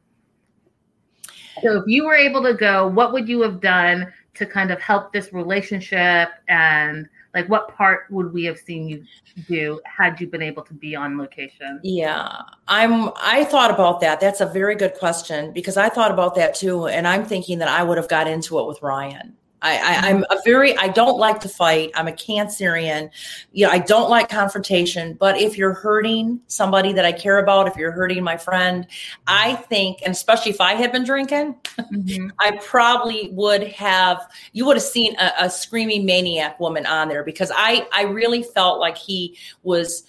So, 1.62 1.78
if 1.78 1.84
you 1.86 2.04
were 2.04 2.14
able 2.14 2.42
to 2.42 2.52
go, 2.52 2.86
what 2.86 3.12
would 3.12 3.28
you 3.28 3.40
have 3.40 3.60
done 3.60 4.12
to 4.34 4.44
kind 4.44 4.70
of 4.70 4.80
help 4.80 5.12
this 5.12 5.32
relationship? 5.32 6.28
And 6.48 7.08
like, 7.32 7.48
what 7.48 7.74
part 7.74 8.06
would 8.10 8.32
we 8.32 8.44
have 8.44 8.58
seen 8.58 8.86
you 8.86 9.04
do 9.48 9.80
had 9.84 10.20
you 10.20 10.26
been 10.26 10.42
able 10.42 10.62
to 10.64 10.74
be 10.74 10.94
on 10.94 11.16
location? 11.16 11.80
Yeah, 11.82 12.42
I'm. 12.68 13.10
I 13.16 13.44
thought 13.44 13.70
about 13.70 14.00
that. 14.00 14.20
That's 14.20 14.42
a 14.42 14.46
very 14.46 14.74
good 14.74 14.94
question 14.94 15.52
because 15.52 15.78
I 15.78 15.88
thought 15.88 16.10
about 16.10 16.34
that 16.34 16.54
too, 16.54 16.86
and 16.86 17.08
I'm 17.08 17.24
thinking 17.24 17.58
that 17.60 17.68
I 17.68 17.82
would 17.82 17.96
have 17.96 18.08
got 18.08 18.28
into 18.28 18.58
it 18.58 18.66
with 18.66 18.82
Ryan 18.82 19.34
I, 19.62 20.10
am 20.10 20.24
a 20.30 20.36
very 20.44 20.76
I 20.76 20.88
don't 20.88 21.18
like 21.18 21.40
to 21.40 21.48
fight. 21.48 21.90
I'm 21.94 22.08
a 22.08 22.12
Cancerian. 22.12 23.10
You 23.52 23.66
know, 23.66 23.72
I 23.72 23.78
don't 23.78 24.10
like 24.10 24.28
confrontation. 24.28 25.14
But 25.14 25.38
if 25.38 25.56
you're 25.56 25.72
hurting 25.72 26.40
somebody 26.46 26.92
that 26.92 27.04
I 27.04 27.12
care 27.12 27.38
about, 27.38 27.66
if 27.66 27.76
you're 27.76 27.90
hurting 27.90 28.22
my 28.22 28.36
friend, 28.36 28.86
I 29.26 29.54
think, 29.54 30.00
and 30.04 30.12
especially 30.12 30.52
if 30.52 30.60
I 30.60 30.74
had 30.74 30.92
been 30.92 31.04
drinking, 31.04 31.56
mm-hmm. 31.78 32.28
I 32.38 32.58
probably 32.62 33.30
would 33.32 33.64
have. 33.68 34.28
You 34.52 34.66
would 34.66 34.76
have 34.76 34.84
seen 34.84 35.16
a, 35.18 35.32
a 35.40 35.50
screaming 35.50 36.04
maniac 36.04 36.60
woman 36.60 36.86
on 36.86 37.08
there 37.08 37.24
because 37.24 37.50
I 37.54 37.86
I 37.92 38.02
really 38.02 38.42
felt 38.42 38.78
like 38.78 38.98
he 38.98 39.36
was 39.62 40.04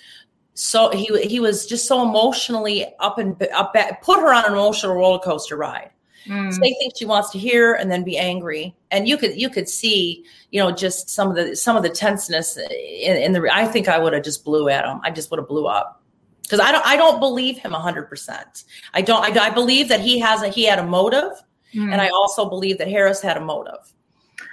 so 0.54 0.90
he 0.92 1.06
he 1.28 1.40
was 1.40 1.66
just 1.66 1.88
so 1.88 2.02
emotionally 2.08 2.86
up 3.00 3.18
and 3.18 3.42
up 3.54 3.76
put 4.02 4.20
her 4.20 4.34
on 4.34 4.46
an 4.46 4.54
emotional 4.54 4.96
roller 4.96 5.20
coaster 5.20 5.56
ride 5.56 5.92
mm. 6.28 6.54
say 6.54 6.74
things 6.80 6.94
she 6.98 7.06
wants 7.06 7.30
to 7.32 7.40
hear 7.40 7.74
and 7.74 7.90
then 7.90 8.04
be 8.04 8.18
angry. 8.18 8.76
And 8.92 9.08
you 9.08 9.18
could 9.18 9.40
you 9.40 9.50
could 9.50 9.68
see 9.68 10.26
you 10.52 10.62
know 10.62 10.72
just 10.72 11.10
some 11.10 11.30
of 11.30 11.36
the 11.36 11.56
some 11.56 11.76
of 11.76 11.84
the 11.84 11.90
tenseness 11.90 12.58
in, 12.58 13.18
in 13.18 13.34
the 13.34 13.50
i 13.54 13.66
think 13.66 13.88
i 13.88 13.98
would 13.98 14.14
have 14.14 14.24
just 14.24 14.44
blew 14.46 14.70
at 14.70 14.86
him 14.86 15.00
i 15.04 15.12
just 15.12 15.32
would 15.32 15.40
have 15.40 15.48
blew 15.48 15.68
up. 15.68 16.02
Because 16.44 16.60
i 16.60 16.72
don't 16.72 16.86
i 16.86 16.96
don't 16.96 17.20
believe 17.20 17.58
him 17.58 17.72
100% 17.72 18.64
i 18.94 19.02
don't 19.02 19.24
i, 19.24 19.48
I 19.48 19.50
believe 19.50 19.90
that 19.90 20.02
he 20.02 20.20
has 20.20 20.42
a 20.42 20.50
he 20.50 20.64
had 20.64 20.80
a 20.80 20.86
motive 20.86 21.34
mm. 21.74 21.92
and 21.92 22.02
i 22.02 22.10
also 22.10 22.48
believe 22.50 22.78
that 22.78 22.88
harris 22.88 23.22
had 23.22 23.38
a 23.38 23.42
motive. 23.42 23.94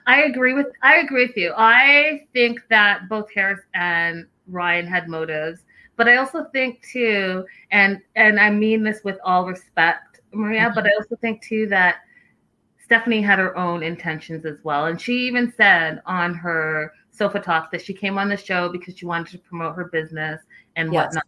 I 0.06 0.22
agree 0.24 0.54
with 0.54 0.66
i 0.82 0.96
agree 0.96 1.26
with 1.26 1.36
you. 1.36 1.52
I 1.56 2.26
think 2.32 2.60
that 2.68 3.08
both 3.08 3.32
harris 3.32 3.60
and 3.74 4.26
ryan 4.48 4.86
had 4.86 5.08
motives 5.08 5.60
but 5.96 6.08
i 6.08 6.16
also 6.16 6.44
think 6.52 6.84
too 6.92 7.46
and 7.70 8.00
and 8.16 8.38
i 8.38 8.50
mean 8.50 8.82
this 8.82 9.02
with 9.04 9.18
all 9.24 9.46
respect 9.46 10.13
Maria, 10.36 10.72
but 10.74 10.86
I 10.86 10.90
also 10.98 11.16
think 11.16 11.42
too 11.42 11.66
that 11.68 11.96
Stephanie 12.84 13.22
had 13.22 13.38
her 13.38 13.56
own 13.56 13.82
intentions 13.82 14.44
as 14.44 14.58
well. 14.62 14.86
And 14.86 15.00
she 15.00 15.26
even 15.26 15.52
said 15.56 16.02
on 16.06 16.34
her 16.34 16.92
sofa 17.10 17.40
talk 17.40 17.70
that 17.70 17.80
she 17.80 17.94
came 17.94 18.18
on 18.18 18.28
the 18.28 18.36
show 18.36 18.68
because 18.68 18.98
she 18.98 19.06
wanted 19.06 19.32
to 19.32 19.38
promote 19.38 19.74
her 19.76 19.86
business 19.86 20.42
and 20.76 20.92
yes. 20.92 21.06
whatnot. 21.06 21.24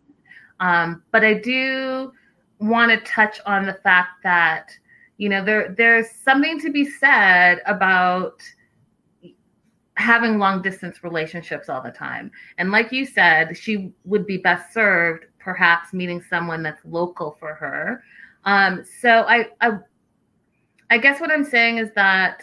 Um, 0.60 1.02
but 1.12 1.24
I 1.24 1.34
do 1.34 2.12
want 2.60 2.90
to 2.90 3.10
touch 3.10 3.40
on 3.46 3.66
the 3.66 3.74
fact 3.74 4.22
that 4.22 4.70
you 5.18 5.28
know 5.28 5.44
there 5.44 5.74
there's 5.76 6.10
something 6.10 6.58
to 6.60 6.70
be 6.70 6.84
said 6.84 7.60
about 7.66 8.42
having 9.96 10.38
long 10.38 10.60
distance 10.60 11.02
relationships 11.02 11.70
all 11.70 11.82
the 11.82 11.90
time. 11.90 12.30
And 12.58 12.70
like 12.70 12.92
you 12.92 13.06
said, 13.06 13.56
she 13.56 13.92
would 14.04 14.26
be 14.26 14.36
best 14.36 14.74
served 14.74 15.24
perhaps 15.38 15.94
meeting 15.94 16.22
someone 16.28 16.62
that's 16.62 16.84
local 16.84 17.36
for 17.40 17.54
her 17.54 18.02
um, 18.46 18.84
so 19.00 19.10
I, 19.28 19.48
I, 19.60 19.78
I 20.88 20.98
guess 20.98 21.20
what 21.20 21.30
I'm 21.30 21.44
saying 21.44 21.78
is 21.78 21.90
that 21.94 22.42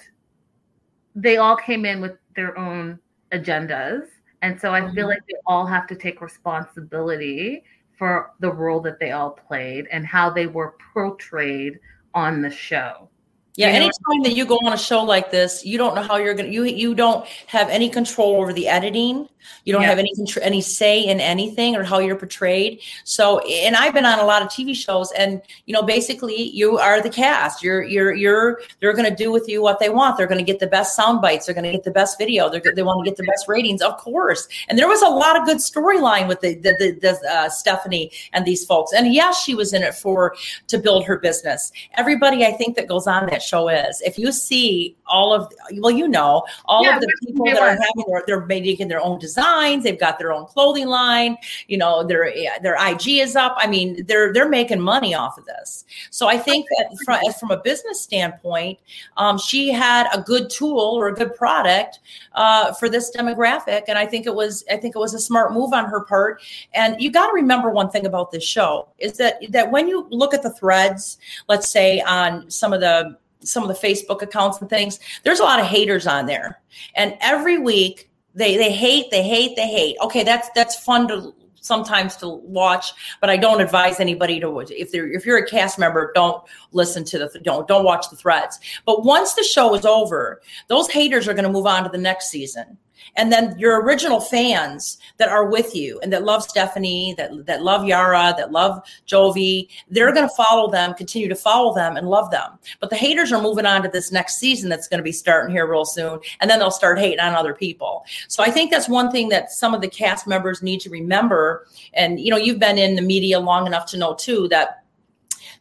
they 1.15 1.37
all 1.37 1.55
came 1.55 1.85
in 1.85 2.01
with 2.01 2.17
their 2.35 2.57
own 2.57 2.99
agendas, 3.31 4.07
and 4.41 4.59
so 4.59 4.73
I 4.73 4.81
mm-hmm. 4.81 4.95
feel 4.95 5.07
like 5.07 5.21
they 5.27 5.37
all 5.47 5.65
have 5.65 5.87
to 5.87 5.95
take 5.95 6.21
responsibility 6.21 7.63
for 7.97 8.31
the 8.39 8.51
role 8.51 8.81
that 8.81 8.99
they 8.99 9.11
all 9.11 9.31
played 9.31 9.87
and 9.91 10.05
how 10.05 10.29
they 10.29 10.47
were 10.47 10.75
portrayed 10.93 11.79
on 12.13 12.41
the 12.41 12.51
show. 12.51 13.09
Yeah, 13.55 13.67
You 13.67 13.73
know- 13.73 13.85
anytime 13.85 14.23
that 14.23 14.35
you 14.35 14.45
go 14.45 14.57
on 14.65 14.73
a 14.73 14.77
show 14.77 15.03
like 15.03 15.31
this, 15.31 15.65
you 15.65 15.77
don't 15.77 15.95
know 15.95 16.01
how 16.01 16.17
you're 16.17 16.33
gonna. 16.33 16.49
You 16.49 16.63
you 16.63 16.95
don't 16.95 17.25
have 17.47 17.69
any 17.69 17.87
control 17.87 18.41
over 18.41 18.51
the 18.51 18.67
editing. 18.67 19.29
You 19.65 19.73
don't 19.73 19.81
Yeah. 19.83 19.89
have 19.89 19.99
any 19.99 20.11
any 20.41 20.61
say 20.61 21.01
in 21.05 21.19
anything 21.19 21.75
or 21.75 21.83
how 21.83 21.99
you're 21.99 22.15
portrayed. 22.15 22.79
So, 23.03 23.39
and 23.39 23.75
I've 23.75 23.93
been 23.93 24.05
on 24.05 24.19
a 24.19 24.25
lot 24.25 24.41
of 24.41 24.49
TV 24.49 24.75
shows, 24.75 25.11
and 25.13 25.41
you 25.65 25.73
know, 25.73 25.83
basically, 25.83 26.41
you 26.49 26.77
are 26.77 27.01
the 27.01 27.09
cast. 27.09 27.63
You're 27.63 27.83
you're 27.83 28.13
you're. 28.13 28.61
They're 28.79 28.93
going 28.93 29.09
to 29.09 29.15
do 29.15 29.31
with 29.31 29.47
you 29.47 29.61
what 29.61 29.79
they 29.79 29.89
want. 29.89 30.17
They're 30.17 30.27
going 30.27 30.43
to 30.43 30.51
get 30.51 30.59
the 30.59 30.67
best 30.67 30.95
sound 30.95 31.21
bites. 31.21 31.45
They're 31.45 31.55
going 31.55 31.65
to 31.65 31.71
get 31.71 31.83
the 31.83 31.91
best 31.91 32.17
video. 32.17 32.49
They're 32.49 32.61
they 32.75 32.83
want 32.83 33.03
to 33.05 33.09
get 33.09 33.17
the 33.17 33.23
best 33.25 33.47
ratings, 33.47 33.81
of 33.81 33.97
course. 33.97 34.47
And 34.69 34.77
there 34.77 34.87
was 34.87 35.01
a 35.01 35.09
lot 35.09 35.39
of 35.39 35.45
good 35.45 35.57
storyline 35.57 36.27
with 36.27 36.41
the 36.41 36.55
the, 36.55 36.75
the, 36.79 36.99
the 36.99 37.29
uh, 37.31 37.49
Stephanie 37.49 38.11
and 38.33 38.45
these 38.45 38.65
folks. 38.65 38.91
And 38.93 39.13
yes, 39.13 39.41
she 39.43 39.55
was 39.55 39.73
in 39.73 39.83
it 39.83 39.95
for 39.95 40.35
to 40.67 40.77
build 40.77 41.05
her 41.05 41.17
business. 41.17 41.71
Everybody, 41.95 42.45
I 42.45 42.51
think, 42.51 42.75
that 42.75 42.87
goes 42.87 43.07
on 43.07 43.25
that 43.27 43.41
show 43.41 43.69
is. 43.69 44.01
If 44.01 44.17
you 44.17 44.31
see 44.31 44.95
all 45.07 45.33
of, 45.33 45.51
well, 45.75 45.91
you 45.91 46.07
know, 46.07 46.43
all 46.65 46.83
Yeah, 46.83 46.95
of 46.95 47.01
the 47.01 47.11
people 47.25 47.45
that 47.45 47.57
are 47.61 47.69
having, 47.69 48.05
their, 48.07 48.23
they're 48.25 48.45
making 48.45 48.87
their 48.87 49.01
own 49.01 49.19
designs. 49.33 49.83
They've 49.83 49.99
got 49.99 50.19
their 50.19 50.31
own 50.31 50.45
clothing 50.45 50.87
line. 50.87 51.37
You 51.67 51.77
know, 51.77 52.03
their 52.03 52.31
their 52.61 52.75
IG 52.75 53.19
is 53.19 53.35
up. 53.35 53.55
I 53.57 53.67
mean, 53.67 54.05
they're 54.05 54.31
they're 54.33 54.49
making 54.49 54.79
money 54.79 55.13
off 55.15 55.37
of 55.37 55.45
this. 55.45 55.85
So 56.11 56.27
I 56.27 56.37
think 56.37 56.67
that 56.69 56.95
from, 57.05 57.19
from 57.33 57.51
a 57.51 57.57
business 57.57 58.01
standpoint, 58.01 58.79
um, 59.17 59.37
she 59.37 59.71
had 59.71 60.07
a 60.13 60.21
good 60.21 60.49
tool 60.49 60.79
or 60.79 61.07
a 61.07 61.13
good 61.13 61.35
product 61.35 61.99
uh, 62.33 62.73
for 62.73 62.89
this 62.89 63.11
demographic, 63.15 63.83
and 63.87 63.97
I 63.97 64.05
think 64.05 64.25
it 64.25 64.35
was 64.35 64.63
I 64.71 64.77
think 64.77 64.95
it 64.95 64.99
was 64.99 65.13
a 65.13 65.19
smart 65.19 65.53
move 65.53 65.73
on 65.73 65.85
her 65.85 66.01
part. 66.01 66.41
And 66.73 67.01
you 67.01 67.11
got 67.11 67.27
to 67.27 67.33
remember 67.33 67.69
one 67.69 67.89
thing 67.89 68.05
about 68.05 68.31
this 68.31 68.43
show 68.43 68.89
is 68.99 69.17
that 69.17 69.39
that 69.49 69.71
when 69.71 69.87
you 69.87 70.07
look 70.09 70.33
at 70.33 70.43
the 70.43 70.51
threads, 70.51 71.17
let's 71.47 71.69
say 71.69 72.01
on 72.01 72.49
some 72.49 72.73
of 72.73 72.81
the 72.81 73.17
some 73.41 73.63
of 73.63 73.67
the 73.67 73.87
Facebook 73.87 74.21
accounts 74.21 74.61
and 74.61 74.69
things, 74.69 74.99
there's 75.23 75.41
a 75.41 75.43
lot 75.43 75.59
of 75.59 75.65
haters 75.65 76.07
on 76.07 76.25
there, 76.25 76.61
and 76.95 77.17
every 77.19 77.57
week 77.57 78.09
they 78.33 78.57
they 78.57 78.71
hate, 78.71 79.11
they 79.11 79.23
hate, 79.23 79.55
they 79.55 79.67
hate. 79.67 79.97
Okay, 80.01 80.23
that's 80.23 80.49
that's 80.55 80.75
fun 80.75 81.07
to 81.09 81.33
sometimes 81.63 82.17
to 82.17 82.27
watch, 82.27 82.93
but 83.21 83.29
I 83.29 83.37
don't 83.37 83.61
advise 83.61 83.99
anybody 83.99 84.39
to 84.39 84.59
if 84.59 84.91
they're 84.91 85.11
if 85.11 85.25
you're 85.25 85.37
a 85.37 85.47
cast 85.47 85.79
member, 85.79 86.11
don't 86.13 86.43
listen 86.71 87.03
to 87.05 87.19
the 87.19 87.39
don't 87.39 87.67
don't 87.67 87.85
watch 87.85 88.09
the 88.09 88.15
threats 88.15 88.59
But 88.85 89.03
once 89.03 89.33
the 89.33 89.43
show 89.43 89.73
is 89.75 89.85
over, 89.85 90.41
those 90.67 90.89
haters 90.89 91.27
are 91.27 91.33
going 91.33 91.45
to 91.45 91.51
move 91.51 91.65
on 91.65 91.83
to 91.83 91.89
the 91.89 91.97
next 91.97 92.29
season. 92.29 92.77
And 93.15 93.31
then 93.31 93.57
your 93.57 93.81
original 93.81 94.19
fans 94.19 94.97
that 95.17 95.29
are 95.29 95.45
with 95.45 95.75
you 95.75 95.99
and 96.01 96.11
that 96.13 96.23
love 96.23 96.43
Stephanie, 96.43 97.13
that 97.17 97.45
that 97.45 97.63
love 97.63 97.85
Yara, 97.85 98.33
that 98.37 98.51
love 98.51 98.81
Jovi, 99.07 99.67
they're 99.89 100.13
going 100.13 100.27
to 100.27 100.35
follow 100.35 100.69
them, 100.69 100.93
continue 100.93 101.29
to 101.29 101.35
follow 101.35 101.73
them 101.73 101.97
and 101.97 102.09
love 102.09 102.31
them. 102.31 102.57
But 102.79 102.89
the 102.89 102.95
haters 102.95 103.31
are 103.31 103.41
moving 103.41 103.65
on 103.65 103.83
to 103.83 103.89
this 103.89 104.11
next 104.11 104.37
season 104.37 104.69
that's 104.69 104.87
going 104.87 104.99
to 104.99 105.03
be 105.03 105.11
starting 105.11 105.53
here 105.53 105.69
real 105.69 105.85
soon, 105.85 106.19
and 106.39 106.49
then 106.49 106.59
they'll 106.59 106.71
start 106.71 106.99
hating 106.99 107.19
on 107.19 107.35
other 107.35 107.53
people. 107.53 108.05
So 108.27 108.43
I 108.43 108.51
think 108.51 108.71
that's 108.71 108.89
one 108.89 109.11
thing 109.11 109.29
that 109.29 109.51
some 109.51 109.73
of 109.73 109.81
the 109.81 109.87
cast 109.87 110.27
members 110.27 110.61
need 110.61 110.81
to 110.81 110.89
remember. 110.89 111.67
And 111.93 112.19
you 112.19 112.31
know, 112.31 112.37
you've 112.37 112.59
been 112.59 112.77
in 112.77 112.95
the 112.95 113.01
media 113.01 113.39
long 113.39 113.67
enough 113.67 113.85
to 113.87 113.97
know 113.97 114.13
too 114.15 114.47
that 114.49 114.82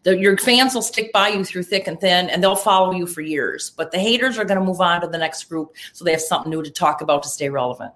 the, 0.03 0.19
your 0.19 0.37
fans 0.39 0.75
will 0.75 0.83
stick 0.83 1.13
by 1.13 1.29
you 1.29 1.45
through 1.45 1.63
thick 1.63 1.87
and 1.87 2.01
thin 2.01 2.29
and 2.31 2.43
they'll 2.43 2.57
follow 2.57 2.93
you 2.93 3.07
for 3.07 3.21
years 3.21 3.71
but 3.77 3.91
the 3.93 3.99
haters 3.99 4.39
are 4.39 4.45
going 4.45 4.59
to 4.59 4.65
move 4.65 4.81
on 4.81 5.01
to 5.01 5.07
the 5.07 5.19
next 5.19 5.45
group 5.45 5.75
so 5.93 6.05
they 6.05 6.13
have 6.13 6.21
something 6.21 6.51
new 6.51 6.63
to 6.63 6.71
talk 6.71 7.01
about 7.01 7.23
to 7.23 7.29
stay 7.29 7.49
relevant 7.49 7.93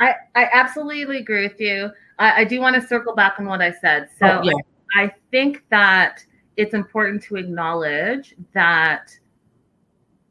I, 0.00 0.14
I 0.34 0.48
absolutely 0.52 1.18
agree 1.18 1.42
with 1.42 1.60
you. 1.60 1.90
I, 2.18 2.40
I 2.40 2.44
do 2.44 2.60
want 2.60 2.74
to 2.74 2.86
circle 2.86 3.14
back 3.14 3.34
on 3.38 3.44
what 3.44 3.60
I 3.60 3.70
said. 3.70 4.08
So 4.18 4.40
Oh, 4.40 4.42
yeah. 4.42 4.52
I 4.96 5.12
think 5.30 5.62
that 5.70 6.24
it's 6.56 6.74
important 6.74 7.22
to 7.24 7.36
acknowledge 7.36 8.34
that 8.54 9.16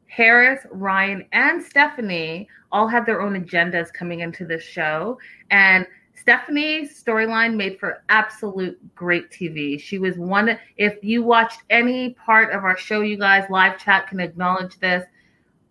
Harris, 0.06 0.66
Ryan, 0.70 1.24
and 1.32 1.62
Stephanie 1.62 2.48
all 2.72 2.88
had 2.88 3.06
their 3.06 3.22
own 3.22 3.42
agendas 3.42 3.92
coming 3.92 4.20
into 4.20 4.44
this 4.44 4.62
show. 4.62 5.18
And 5.50 5.86
Stephanie's 6.20 7.02
storyline 7.02 7.54
made 7.56 7.78
for 7.78 8.02
absolute 8.08 8.78
great 8.94 9.30
TV. 9.30 9.80
She 9.80 9.98
was 9.98 10.16
one, 10.18 10.58
if 10.76 11.02
you 11.02 11.22
watched 11.22 11.62
any 11.70 12.10
part 12.14 12.52
of 12.52 12.62
our 12.64 12.76
show, 12.76 13.00
you 13.00 13.16
guys, 13.16 13.48
live 13.48 13.78
chat 13.78 14.06
can 14.06 14.20
acknowledge 14.20 14.78
this. 14.80 15.04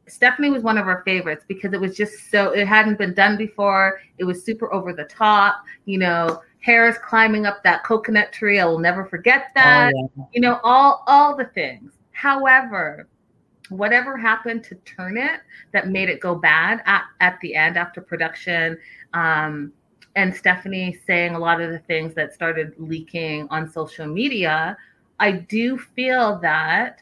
Stephanie 0.07 0.49
was 0.49 0.63
one 0.63 0.79
of 0.79 0.87
our 0.87 1.03
favorites 1.03 1.45
because 1.47 1.71
it 1.73 1.79
was 1.79 1.95
just 1.95 2.31
so, 2.31 2.51
it 2.51 2.67
hadn't 2.67 2.97
been 2.97 3.13
done 3.13 3.37
before. 3.37 4.01
It 4.17 4.23
was 4.23 4.43
super 4.43 4.73
over 4.73 4.91
the 4.91 5.03
top. 5.03 5.63
You 5.85 5.99
know, 5.99 6.41
Harris 6.61 6.97
climbing 6.97 7.45
up 7.45 7.63
that 7.63 7.83
coconut 7.83 8.33
tree. 8.33 8.59
I 8.59 8.65
will 8.65 8.79
never 8.79 9.05
forget 9.05 9.51
that 9.55 9.93
Oh, 9.95 10.09
yeah. 10.17 10.23
you 10.33 10.41
know 10.41 10.59
all 10.63 11.03
all 11.07 11.35
the 11.37 11.45
things 11.45 11.93
however 12.11 13.07
whatever 13.69 14.17
happened 14.17 14.63
to 14.65 14.75
turn 14.75 15.15
it 15.15 15.39
that 15.71 15.87
made 15.87 16.09
it 16.09 16.19
go 16.19 16.35
bad 16.35 16.81
at, 16.85 17.03
at 17.21 17.39
the 17.41 17.55
end 17.55 17.77
after 17.77 18.01
production 18.01 18.77
um, 19.13 19.71
and 20.15 20.35
stephanie 20.35 20.99
saying 21.05 21.35
a 21.35 21.39
lot 21.39 21.61
of 21.61 21.71
the 21.71 21.79
things 21.79 22.13
that 22.13 22.33
started 22.33 22.73
leaking 22.77 23.47
on 23.49 23.69
social 23.69 24.07
media 24.07 24.77
i 25.19 25.31
do 25.31 25.77
feel 25.77 26.39
that 26.39 27.01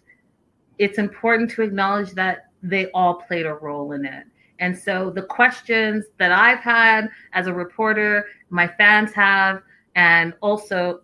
it's 0.77 0.97
important 0.97 1.49
to 1.51 1.61
acknowledge 1.61 2.11
that 2.11 2.47
they 2.63 2.89
all 2.91 3.15
played 3.15 3.45
a 3.45 3.53
role 3.53 3.93
in 3.93 4.05
it. 4.05 4.25
And 4.59 4.77
so 4.77 5.11
the 5.11 5.21
questions 5.21 6.05
that 6.17 6.31
i've 6.31 6.59
had 6.59 7.09
as 7.33 7.45
a 7.45 7.53
reporter 7.53 8.25
my 8.49 8.67
fans 8.67 9.13
have 9.13 9.61
and 9.95 10.33
also 10.41 11.01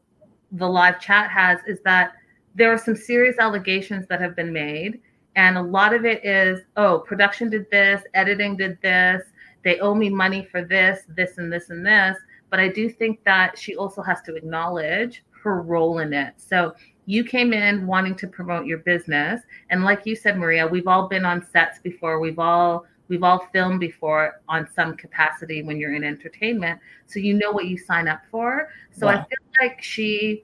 the 0.53 0.67
live 0.67 0.99
chat 0.99 1.29
has 1.29 1.59
is 1.67 1.79
that 1.81 2.13
there 2.55 2.73
are 2.73 2.77
some 2.79 2.95
serious 2.95 3.37
allegations 3.37 4.07
that 4.07 4.19
have 4.19 4.35
been 4.35 4.51
made 4.51 5.01
and 5.35 5.55
a 5.55 5.61
lot 5.61 5.93
of 5.93 6.03
it 6.03 6.25
is 6.25 6.61
oh 6.77 6.99
production 6.99 7.47
did 7.47 7.69
this 7.69 8.01
editing 8.15 8.57
did 8.57 8.79
this 8.81 9.21
they 9.63 9.79
owe 9.79 9.95
me 9.95 10.09
money 10.09 10.47
for 10.51 10.63
this 10.63 11.01
this 11.09 11.37
and 11.37 11.51
this 11.51 11.69
and 11.69 11.85
this. 11.85 12.17
But 12.49 12.59
i 12.59 12.67
do 12.67 12.89
think 12.89 13.23
that 13.23 13.57
she 13.57 13.75
also 13.75 14.01
has 14.01 14.21
to 14.23 14.35
acknowledge 14.35 15.23
her 15.43 15.61
role 15.61 15.99
in 15.99 16.13
it. 16.13 16.33
So 16.37 16.73
you 17.05 17.23
came 17.23 17.51
in 17.51 17.85
wanting 17.85 18.15
to 18.15 18.27
promote 18.27 18.65
your 18.65 18.77
business. 18.79 19.41
And 19.69 19.83
like 19.83 20.05
you 20.05 20.15
said 20.15 20.37
maria 20.37 20.67
we've 20.67 20.87
all 20.87 21.07
been 21.07 21.25
on 21.25 21.45
sets 21.51 21.79
before. 21.79 22.19
We've 22.19 22.39
all 22.39 22.85
we've 23.09 23.23
all 23.23 23.47
filmed 23.51 23.79
before 23.79 24.41
on 24.47 24.67
some 24.73 24.95
capacity 24.95 25.61
when 25.63 25.77
you're 25.77 25.95
in 25.95 26.03
entertainment. 26.03 26.79
So 27.05 27.19
you 27.19 27.33
know 27.33 27.51
what 27.51 27.65
you 27.65 27.77
sign 27.77 28.07
up 28.07 28.21
for. 28.31 28.69
So 28.91 29.07
i 29.07 29.15
feel 29.15 29.45
like 29.61 29.81
she 29.81 30.43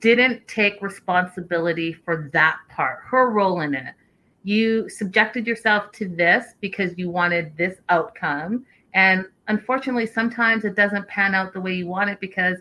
didn't 0.00 0.46
take 0.46 0.82
responsibility 0.82 1.92
for 1.92 2.28
that 2.32 2.58
part, 2.68 3.00
her 3.04 3.30
role 3.30 3.62
in 3.62 3.74
it. 3.74 3.94
You 4.42 4.88
subjected 4.88 5.46
yourself 5.46 5.92
to 5.92 6.08
this 6.08 6.54
because 6.60 6.96
you 6.96 7.10
wanted 7.10 7.56
this 7.56 7.78
outcome. 7.88 8.64
And 8.94 9.26
unfortunately, 9.48 10.06
sometimes 10.06 10.64
it 10.64 10.74
doesn't 10.74 11.06
pan 11.08 11.34
out 11.34 11.52
the 11.52 11.60
way 11.60 11.74
you 11.74 11.86
want 11.86 12.10
it 12.10 12.20
because, 12.20 12.56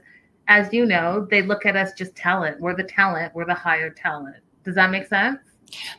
as 0.48 0.72
you 0.74 0.86
know, 0.86 1.28
they 1.30 1.42
look 1.42 1.66
at 1.66 1.76
us 1.76 1.94
just 1.94 2.16
talent. 2.16 2.60
We're 2.60 2.76
the 2.76 2.84
talent, 2.84 3.34
we're 3.34 3.46
the 3.46 3.54
higher 3.54 3.90
talent. 3.90 4.38
Does 4.64 4.76
that 4.76 4.92
make 4.92 5.08
sense? 5.08 5.40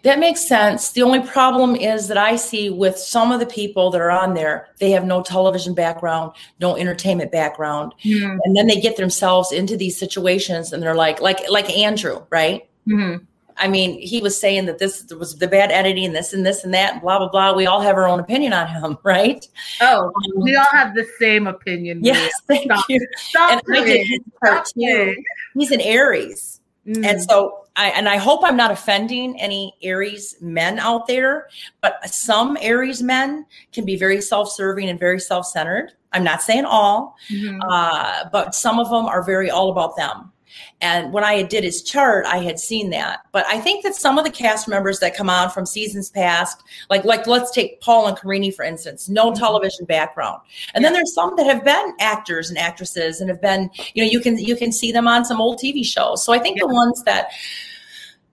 That 0.02 0.18
makes 0.18 0.46
sense. 0.46 0.90
The 0.90 1.02
only 1.02 1.20
problem 1.20 1.76
is 1.76 2.08
that 2.08 2.18
I 2.18 2.36
see 2.36 2.70
with 2.70 2.98
some 2.98 3.30
of 3.30 3.38
the 3.40 3.46
people 3.46 3.90
that 3.92 4.00
are 4.00 4.10
on 4.10 4.34
there, 4.34 4.68
they 4.80 4.90
have 4.90 5.04
no 5.04 5.22
television 5.22 5.74
background, 5.74 6.32
no 6.60 6.76
entertainment 6.76 7.30
background, 7.30 7.94
and 8.02 8.56
then 8.56 8.66
they 8.66 8.80
get 8.80 8.96
themselves 8.96 9.52
into 9.52 9.76
these 9.76 9.96
situations, 9.96 10.72
and 10.72 10.82
they're 10.82 10.94
like, 10.94 11.20
like, 11.20 11.48
like 11.48 11.70
Andrew, 11.70 12.24
right? 12.30 12.68
Mhm. 12.88 13.26
I 13.56 13.68
mean, 13.68 13.98
he 14.00 14.20
was 14.20 14.38
saying 14.38 14.66
that 14.66 14.78
this 14.78 15.04
was 15.18 15.36
the 15.36 15.48
bad 15.48 15.70
editing, 15.70 16.12
this 16.12 16.32
and 16.32 16.44
this 16.44 16.64
and 16.64 16.72
that, 16.74 16.94
and 16.94 17.02
blah 17.02 17.18
blah 17.18 17.28
blah. 17.28 17.52
We 17.54 17.66
all 17.66 17.80
have 17.80 17.96
our 17.96 18.06
own 18.08 18.20
opinion 18.20 18.52
on 18.52 18.66
him, 18.68 18.98
right? 19.04 19.46
Oh, 19.80 20.12
we 20.36 20.56
all 20.56 20.66
have 20.72 20.94
the 20.94 21.06
same 21.18 21.46
opinion. 21.46 22.00
Yes, 22.04 22.32
thank 22.46 22.64
Stop. 22.70 22.84
you. 22.88 23.06
Stop 23.16 23.62
And 23.68 23.76
I 23.76 24.04
part 24.42 24.66
too. 24.66 25.14
He's 25.54 25.70
an 25.70 25.80
Aries. 25.80 26.60
Mhm. 26.86 27.04
And 27.06 27.22
so 27.22 27.66
I 27.76 27.88
and 27.90 28.08
I 28.08 28.16
hope 28.16 28.40
I'm 28.42 28.56
not 28.56 28.70
offending 28.70 29.38
any 29.40 29.74
Aries 29.82 30.36
men 30.40 30.78
out 30.78 31.06
there, 31.06 31.48
but 31.82 31.94
some 32.08 32.56
Aries 32.60 33.02
men 33.02 33.46
can 33.72 33.84
be 33.84 33.96
very 33.96 34.20
self-serving 34.20 34.88
and 34.88 34.98
very 34.98 35.20
self-centered. 35.20 35.92
I'm 36.12 36.24
not 36.24 36.42
saying 36.42 36.64
all, 36.64 37.16
Mhm. 37.30 37.60
uh, 37.68 38.24
but 38.32 38.54
some 38.54 38.80
of 38.80 38.88
them 38.90 39.06
are 39.06 39.22
very 39.22 39.50
all 39.50 39.70
about 39.70 39.94
them. 39.96 40.32
And 40.80 41.12
when 41.12 41.24
I 41.24 41.42
did 41.42 41.64
his 41.64 41.82
chart, 41.82 42.24
I 42.26 42.38
had 42.38 42.58
seen 42.58 42.90
that. 42.90 43.20
But 43.32 43.44
I 43.46 43.60
think 43.60 43.84
that 43.84 43.94
some 43.94 44.18
of 44.18 44.24
the 44.24 44.30
cast 44.30 44.68
members 44.68 44.98
that 45.00 45.14
come 45.16 45.28
on 45.30 45.50
from 45.50 45.66
seasons 45.66 46.10
past, 46.10 46.62
like 46.88 47.04
like 47.04 47.26
let's 47.26 47.50
take 47.50 47.80
Paul 47.80 48.06
and 48.08 48.16
Karine 48.16 48.52
for 48.52 48.64
instance, 48.64 49.08
no 49.08 49.30
Mhm. 49.30 49.38
television 49.38 49.84
background. 49.84 50.40
And 50.74 50.84
then 50.84 50.92
there's 50.92 51.14
some 51.14 51.34
that 51.36 51.46
have 51.46 51.64
been 51.64 51.94
actors 52.00 52.48
and 52.50 52.58
actresses 52.58 53.20
and 53.20 53.28
have 53.30 53.40
been, 53.40 53.70
you 53.94 54.04
know, 54.04 54.10
you 54.10 54.20
can 54.20 54.38
you 54.38 54.56
can 54.56 54.72
see 54.72 54.92
them 54.92 55.06
on 55.06 55.24
some 55.24 55.40
old 55.40 55.58
TV 55.58 55.84
shows. 55.84 56.24
So 56.24 56.32
I 56.32 56.38
think 56.38 56.58
the 56.58 56.66
ones 56.66 57.02
that 57.04 57.30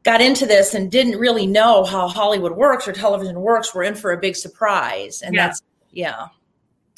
got 0.04 0.22
into 0.22 0.46
this 0.46 0.74
and 0.74 0.90
didn't 0.90 1.18
really 1.20 1.46
know 1.46 1.84
how 1.84 2.08
Hollywood 2.08 2.54
works 2.54 2.88
or 2.88 2.94
television 2.94 3.42
works 3.42 3.76
were 3.76 3.84
in 3.84 3.94
for 3.96 4.12
a 4.14 4.18
big 4.18 4.36
surprise. 4.38 5.22
And 5.22 5.36
Yeah. 5.36 5.48
that's 5.48 5.62
yeah. 5.92 6.28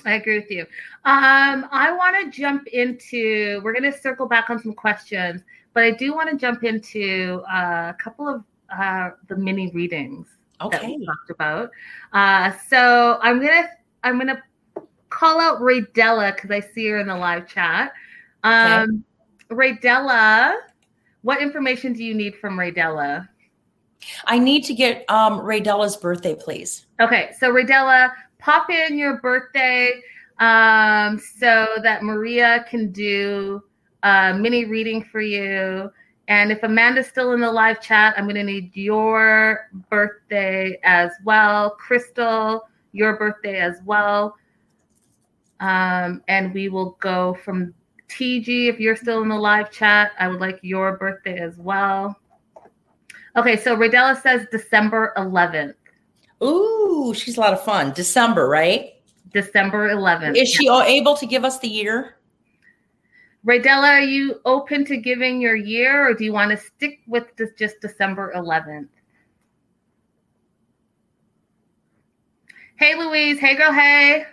I 0.06 0.14
agree 0.14 0.40
with 0.40 0.50
you. 0.50 0.66
Um, 1.06 1.68
I 1.72 1.92
want 1.96 2.16
to 2.34 2.38
jump 2.38 2.68
into. 2.68 3.62
We're 3.64 3.74
going 3.74 3.90
to 3.92 3.98
circle 3.98 4.28
back 4.28 4.50
on 4.50 4.60
some 4.60 4.74
questions, 4.74 5.42
but 5.74 5.84
I 5.84 5.92
do 5.92 6.14
want 6.14 6.30
to 6.30 6.38
jump 6.38 6.64
into 6.64 7.42
uh, 7.52 7.94
a 7.94 7.96
couple 7.98 8.28
of 8.28 8.44
uh, 8.78 9.12
the 9.28 9.36
mini 9.36 9.72
readings 9.72 10.28
that 10.60 10.68
Okay. 10.68 10.98
we 10.98 11.06
talked 11.06 11.30
about. 11.30 11.72
Uh, 12.14 12.52
so 12.68 13.18
I'm 13.22 13.40
gonna 13.40 13.70
I'm 14.04 14.18
gonna 14.18 14.44
call 15.10 15.40
out 15.40 15.60
Raydella 15.60 16.36
because 16.36 16.52
I 16.52 16.60
see 16.60 16.88
her 16.90 17.00
in 17.00 17.08
the 17.08 17.16
live 17.16 17.48
chat. 17.48 17.94
Um, 18.44 19.04
Raydella, 19.50 20.58
what 21.22 21.42
information 21.42 21.94
do 21.94 22.04
you 22.04 22.14
need 22.14 22.36
from 22.36 22.58
Raydella? 22.58 23.28
I 24.26 24.40
need 24.40 24.64
to 24.66 24.74
get 24.74 25.10
um, 25.10 25.40
Raydella's 25.40 25.98
birthday, 25.98 26.36
please. 26.36 26.86
Okay, 27.00 27.32
so 27.38 27.52
Raydella, 27.52 28.12
pop 28.38 28.70
in 28.70 28.98
your 28.98 29.18
birthday 29.18 30.02
um, 30.40 31.20
so 31.20 31.68
that 31.84 32.04
Maria 32.04 32.66
can 32.70 32.92
do 32.92 33.62
a 34.04 34.34
mini 34.34 34.66
reading 34.66 35.04
for 35.04 35.22
you. 35.22 35.92
And 36.28 36.52
if 36.52 36.62
Amanda's 36.64 37.08
still 37.08 37.34
in 37.34 37.42
the 37.42 37.52
live 37.52 37.82
chat, 37.82 38.14
I'm 38.18 38.26
going 38.26 38.36
to 38.36 38.44
need 38.44 38.76
your 38.76 39.70
birthday 39.90 40.80
as 40.84 41.12
well. 41.24 41.72
Crystal, 41.72 42.68
your 42.92 43.18
birthday 43.18 43.60
as 43.60 43.80
well. 43.84 44.36
Um, 45.60 46.24
and 46.28 46.54
we 46.54 46.70
will 46.70 46.92
go 47.02 47.34
from 47.44 47.74
TG. 48.10 48.70
If 48.70 48.80
you're 48.80 48.96
still 48.96 49.22
in 49.24 49.30
the 49.30 49.36
live 49.36 49.72
chat, 49.72 50.12
I 50.20 50.28
would 50.28 50.40
like 50.40 50.60
your 50.62 50.98
birthday 50.98 51.40
as 51.40 51.58
well. 51.58 52.16
Okay, 53.36 53.58
so 53.58 53.76
Radella 53.76 54.20
says 54.22 54.48
December 54.52 55.14
11th. 55.18 55.74
Ooh, 56.44 57.14
she's 57.14 57.38
a 57.38 57.40
lot 57.40 57.54
of 57.54 57.64
fun. 57.64 57.92
December, 57.94 58.48
right? 58.48 58.94
December 59.34 59.90
11th. 59.90 60.36
Is 60.38 60.50
she 60.50 60.70
able 60.70 61.16
to 61.16 61.26
give 61.26 61.46
us 61.46 61.60
the 61.60 61.68
year? 61.68 62.16
Raydella, 63.46 63.90
are 63.90 64.02
you 64.02 64.42
open 64.46 64.84
to 64.86 64.98
giving 64.98 65.40
your 65.40 65.56
year 65.56 66.08
or 66.08 66.14
do 66.14 66.26
you 66.26 66.34
want 66.34 66.52
to 66.52 66.58
stick 66.58 67.00
with 67.08 67.26
this 67.38 67.52
just 67.58 67.80
December 67.80 68.34
11th? 68.36 68.90
Hey, 72.76 72.96
Louise. 72.96 73.40
Hey, 73.40 73.56
girl. 73.56 73.72
Hey. 73.74 74.26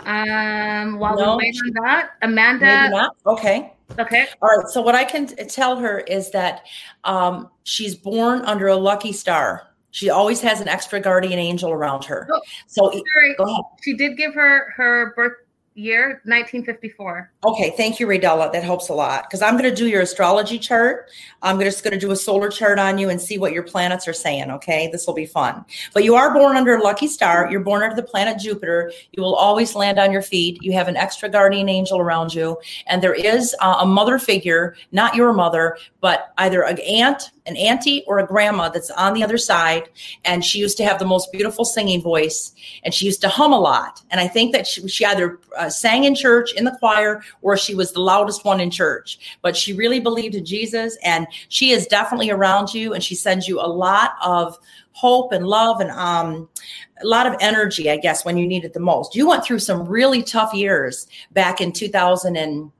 Um, 0.00 0.98
while 0.98 1.16
No, 1.16 1.36
we 1.36 1.44
wait 1.44 1.56
on 1.64 1.84
that, 1.84 2.10
Maybe 2.20 2.32
Amanda. 2.32 2.90
not. 2.90 3.16
Okay. 3.26 3.72
Okay. 3.98 4.26
All 4.40 4.48
right. 4.48 4.66
So 4.68 4.80
what 4.80 4.94
I 4.94 5.04
can 5.04 5.26
tell 5.26 5.76
her 5.76 6.00
is 6.00 6.30
that 6.30 6.66
um, 7.04 7.50
she's 7.64 7.94
born 7.94 8.42
under 8.42 8.68
a 8.68 8.76
lucky 8.76 9.12
star. 9.12 9.68
She 9.92 10.10
always 10.10 10.40
has 10.40 10.60
an 10.60 10.68
extra 10.68 11.00
guardian 11.00 11.38
angel 11.38 11.70
around 11.70 12.04
her. 12.06 12.28
Oh. 12.32 12.40
So 12.66 12.90
Sorry. 12.90 13.34
go 13.36 13.44
ahead. 13.44 13.64
She 13.82 13.94
did 13.94 14.16
give 14.16 14.34
her 14.34 14.70
her 14.76 15.12
birth 15.14 15.34
year, 15.74 16.20
1954. 16.24 17.32
Okay, 17.44 17.74
thank 17.76 17.98
you, 17.98 18.06
Raydella. 18.06 18.52
That 18.52 18.62
helps 18.62 18.88
a 18.88 18.94
lot 18.94 19.24
because 19.24 19.42
I'm 19.42 19.56
going 19.56 19.68
to 19.68 19.74
do 19.74 19.88
your 19.88 20.02
astrology 20.02 20.58
chart. 20.58 21.10
I'm 21.40 21.58
just 21.60 21.82
going 21.82 21.92
to 21.92 21.98
do 21.98 22.10
a 22.10 22.16
solar 22.16 22.50
chart 22.50 22.78
on 22.78 22.98
you 22.98 23.08
and 23.08 23.20
see 23.20 23.38
what 23.38 23.52
your 23.52 23.62
planets 23.62 24.06
are 24.06 24.12
saying. 24.12 24.50
Okay, 24.50 24.88
this 24.92 25.06
will 25.06 25.14
be 25.14 25.26
fun. 25.26 25.64
But 25.94 26.04
you 26.04 26.14
are 26.14 26.32
born 26.32 26.56
under 26.56 26.76
a 26.76 26.82
lucky 26.82 27.06
star. 27.06 27.50
You're 27.50 27.60
born 27.60 27.82
under 27.82 27.96
the 27.96 28.02
planet 28.02 28.38
Jupiter. 28.38 28.92
You 29.12 29.22
will 29.22 29.34
always 29.34 29.74
land 29.74 29.98
on 29.98 30.12
your 30.12 30.22
feet. 30.22 30.62
You 30.62 30.72
have 30.72 30.88
an 30.88 30.96
extra 30.96 31.28
guardian 31.28 31.68
angel 31.68 31.98
around 31.98 32.34
you, 32.34 32.58
and 32.86 33.02
there 33.02 33.14
is 33.14 33.54
uh, 33.60 33.78
a 33.80 33.86
mother 33.86 34.18
figure, 34.18 34.76
not 34.92 35.14
your 35.14 35.32
mother, 35.32 35.78
but 36.00 36.32
either 36.38 36.62
an 36.62 36.78
aunt, 36.80 37.30
an 37.46 37.56
auntie, 37.56 38.04
or 38.06 38.18
a 38.18 38.26
grandma 38.26 38.68
that's 38.68 38.90
on 38.90 39.14
the 39.14 39.22
other 39.22 39.38
side. 39.38 39.88
And 40.24 40.44
she 40.44 40.58
used 40.58 40.76
to 40.78 40.84
have 40.84 40.98
the 40.98 41.04
most 41.04 41.32
beautiful 41.32 41.64
singing 41.64 42.00
voice, 42.00 42.52
and 42.84 42.94
she 42.94 43.06
used 43.06 43.20
to 43.22 43.28
hum 43.28 43.52
a 43.52 43.58
lot. 43.58 44.02
And 44.10 44.20
I 44.20 44.28
think 44.28 44.52
that 44.52 44.66
she, 44.66 44.86
she 44.88 45.04
either 45.04 45.38
uh, 45.58 45.68
sang 45.68 46.04
in 46.04 46.14
church 46.14 46.52
in 46.54 46.64
the 46.64 46.76
choir 46.78 47.22
or 47.40 47.56
she 47.56 47.74
was 47.74 47.92
the 47.92 48.00
loudest 48.00 48.44
one 48.44 48.60
in 48.60 48.70
church. 48.70 49.38
But 49.42 49.56
she 49.56 49.72
really 49.72 50.00
believed 50.00 50.34
in 50.34 50.44
Jesus, 50.44 50.96
and 51.04 51.26
she 51.48 51.70
is 51.70 51.86
definitely 51.86 52.30
around 52.30 52.72
you, 52.74 52.94
and 52.94 53.02
she 53.02 53.14
sends 53.14 53.48
you 53.48 53.60
a 53.60 53.66
lot 53.66 54.12
of 54.22 54.58
hope 54.92 55.32
and 55.32 55.46
love 55.46 55.80
and 55.80 55.90
um, 55.90 56.48
a 57.02 57.06
lot 57.06 57.26
of 57.26 57.34
energy, 57.40 57.90
I 57.90 57.96
guess, 57.96 58.24
when 58.24 58.36
you 58.36 58.46
need 58.46 58.64
it 58.64 58.72
the 58.72 58.80
most. 58.80 59.14
You 59.14 59.28
went 59.28 59.44
through 59.44 59.58
some 59.58 59.86
really 59.86 60.22
tough 60.22 60.54
years 60.54 61.06
back 61.32 61.60
in 61.60 61.72
2000 61.72 62.36
and 62.36 62.70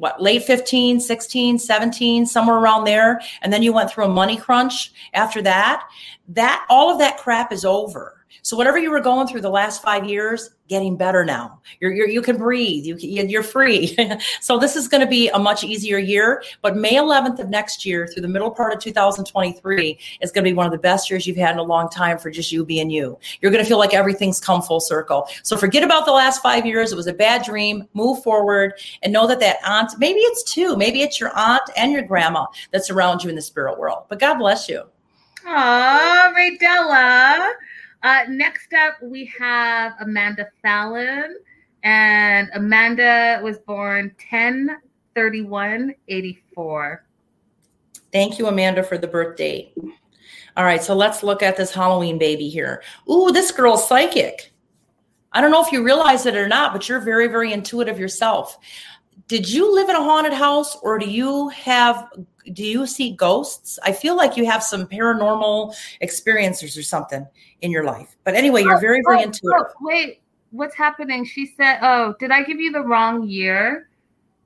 what 0.00 0.20
late 0.20 0.42
15 0.42 0.98
16 0.98 1.58
17 1.58 2.26
somewhere 2.26 2.56
around 2.56 2.84
there. 2.84 3.20
And 3.42 3.52
then 3.52 3.62
you 3.62 3.72
went 3.72 3.90
through 3.90 4.06
a 4.06 4.08
money 4.08 4.36
crunch 4.36 4.92
after 5.14 5.42
that. 5.42 5.86
That 6.28 6.66
all 6.68 6.90
of 6.90 6.98
that 6.98 7.18
crap 7.18 7.52
is 7.52 7.64
over 7.64 8.19
so 8.42 8.56
whatever 8.56 8.78
you 8.78 8.90
were 8.90 9.00
going 9.00 9.26
through 9.26 9.40
the 9.40 9.50
last 9.50 9.82
five 9.82 10.04
years 10.04 10.50
getting 10.70 10.96
better 10.96 11.24
now. 11.24 11.60
You're, 11.80 11.92
you're 11.92 12.08
you 12.08 12.22
can 12.22 12.36
breathe. 12.38 12.84
You 12.84 12.96
can, 12.96 13.28
you're 13.28 13.42
free. 13.42 13.96
So 14.40 14.58
this 14.58 14.76
is 14.76 14.86
going 14.86 15.00
to 15.00 15.06
be 15.06 15.28
a 15.30 15.38
much 15.38 15.64
easier 15.64 15.98
year 15.98 16.42
but 16.62 16.76
may 16.76 16.94
11th 16.94 17.38
of 17.38 17.48
next 17.48 17.84
year 17.84 18.06
through 18.06 18.22
the 18.22 18.28
middle 18.28 18.50
part 18.50 18.72
of 18.72 18.80
2023 18.80 19.98
is 20.20 20.30
going 20.30 20.44
to 20.44 20.50
be 20.50 20.54
one 20.54 20.66
of 20.66 20.72
the 20.72 20.78
best 20.78 21.10
years 21.10 21.26
you've 21.26 21.36
had 21.36 21.52
in 21.52 21.58
a 21.58 21.62
long 21.62 21.88
time 21.88 22.18
for 22.18 22.30
just 22.30 22.52
you 22.52 22.64
being 22.64 22.90
you. 22.90 23.18
You're 23.40 23.50
going 23.50 23.62
to 23.62 23.68
feel 23.68 23.78
like 23.78 23.94
everything's 23.94 24.40
come 24.40 24.62
full 24.62 24.80
circle. 24.80 25.28
So 25.42 25.56
forget 25.56 25.82
about 25.82 26.06
the 26.06 26.12
last 26.12 26.42
five 26.42 26.64
years. 26.64 26.92
It 26.92 26.96
was 26.96 27.06
a 27.06 27.12
bad 27.12 27.44
dream. 27.44 27.88
Move 27.94 28.22
forward 28.22 28.74
and 29.02 29.12
know 29.12 29.26
that 29.26 29.40
that 29.40 29.56
aunt 29.64 29.92
maybe 29.98 30.20
it's 30.20 30.42
two 30.44 30.76
maybe 30.76 31.02
it's 31.02 31.18
your 31.18 31.36
aunt 31.36 31.62
and 31.76 31.92
your 31.92 32.02
grandma 32.02 32.46
that's 32.70 32.90
around 32.90 33.22
you 33.22 33.30
in 33.30 33.36
the 33.36 33.42
spirit 33.42 33.78
world 33.78 34.04
but 34.08 34.18
god 34.18 34.34
bless 34.34 34.68
you. 34.68 34.82
Aw, 35.46 36.32
Raydella. 36.36 37.52
Uh, 38.02 38.24
next 38.28 38.72
up, 38.72 38.94
we 39.02 39.30
have 39.38 39.94
Amanda 40.00 40.48
Fallon. 40.62 41.36
And 41.82 42.50
Amanda 42.54 43.40
was 43.42 43.58
born 43.58 44.14
10 44.30 44.76
31 45.14 45.94
84. 46.08 47.04
Thank 48.12 48.38
you, 48.38 48.46
Amanda, 48.46 48.82
for 48.82 48.98
the 48.98 49.06
birth 49.06 49.36
date. 49.36 49.74
All 50.56 50.64
right, 50.64 50.82
so 50.82 50.94
let's 50.94 51.22
look 51.22 51.42
at 51.42 51.56
this 51.56 51.72
Halloween 51.72 52.18
baby 52.18 52.48
here. 52.48 52.82
Ooh, 53.10 53.30
this 53.32 53.50
girl's 53.50 53.86
psychic. 53.86 54.52
I 55.32 55.40
don't 55.40 55.52
know 55.52 55.64
if 55.64 55.72
you 55.72 55.84
realize 55.84 56.26
it 56.26 56.36
or 56.36 56.48
not, 56.48 56.72
but 56.72 56.88
you're 56.88 57.00
very, 57.00 57.28
very 57.28 57.52
intuitive 57.52 57.98
yourself. 57.98 58.58
Did 59.28 59.48
you 59.48 59.72
live 59.72 59.88
in 59.88 59.94
a 59.94 60.02
haunted 60.02 60.32
house 60.32 60.76
or 60.82 60.98
do 60.98 61.08
you 61.08 61.48
have 61.50 62.08
do 62.52 62.64
you 62.64 62.86
see 62.86 63.12
ghosts? 63.12 63.78
I 63.82 63.92
feel 63.92 64.16
like 64.16 64.36
you 64.36 64.46
have 64.46 64.62
some 64.62 64.86
paranormal 64.86 65.74
experiences 66.00 66.76
or 66.76 66.82
something 66.82 67.26
in 67.62 67.70
your 67.70 67.84
life. 67.84 68.16
But 68.24 68.34
anyway, 68.34 68.62
you're 68.62 68.76
oh, 68.76 68.80
very, 68.80 69.00
very 69.06 69.18
Oh, 69.20 69.24
intuitive. 69.24 69.66
oh, 69.68 69.72
wait, 69.80 70.20
what's 70.50 70.74
happening? 70.74 71.24
She 71.24 71.46
said, 71.46 71.78
Oh, 71.82 72.14
did 72.18 72.30
I 72.30 72.42
give 72.42 72.60
you 72.60 72.72
the 72.72 72.82
wrong 72.82 73.28
year? 73.28 73.88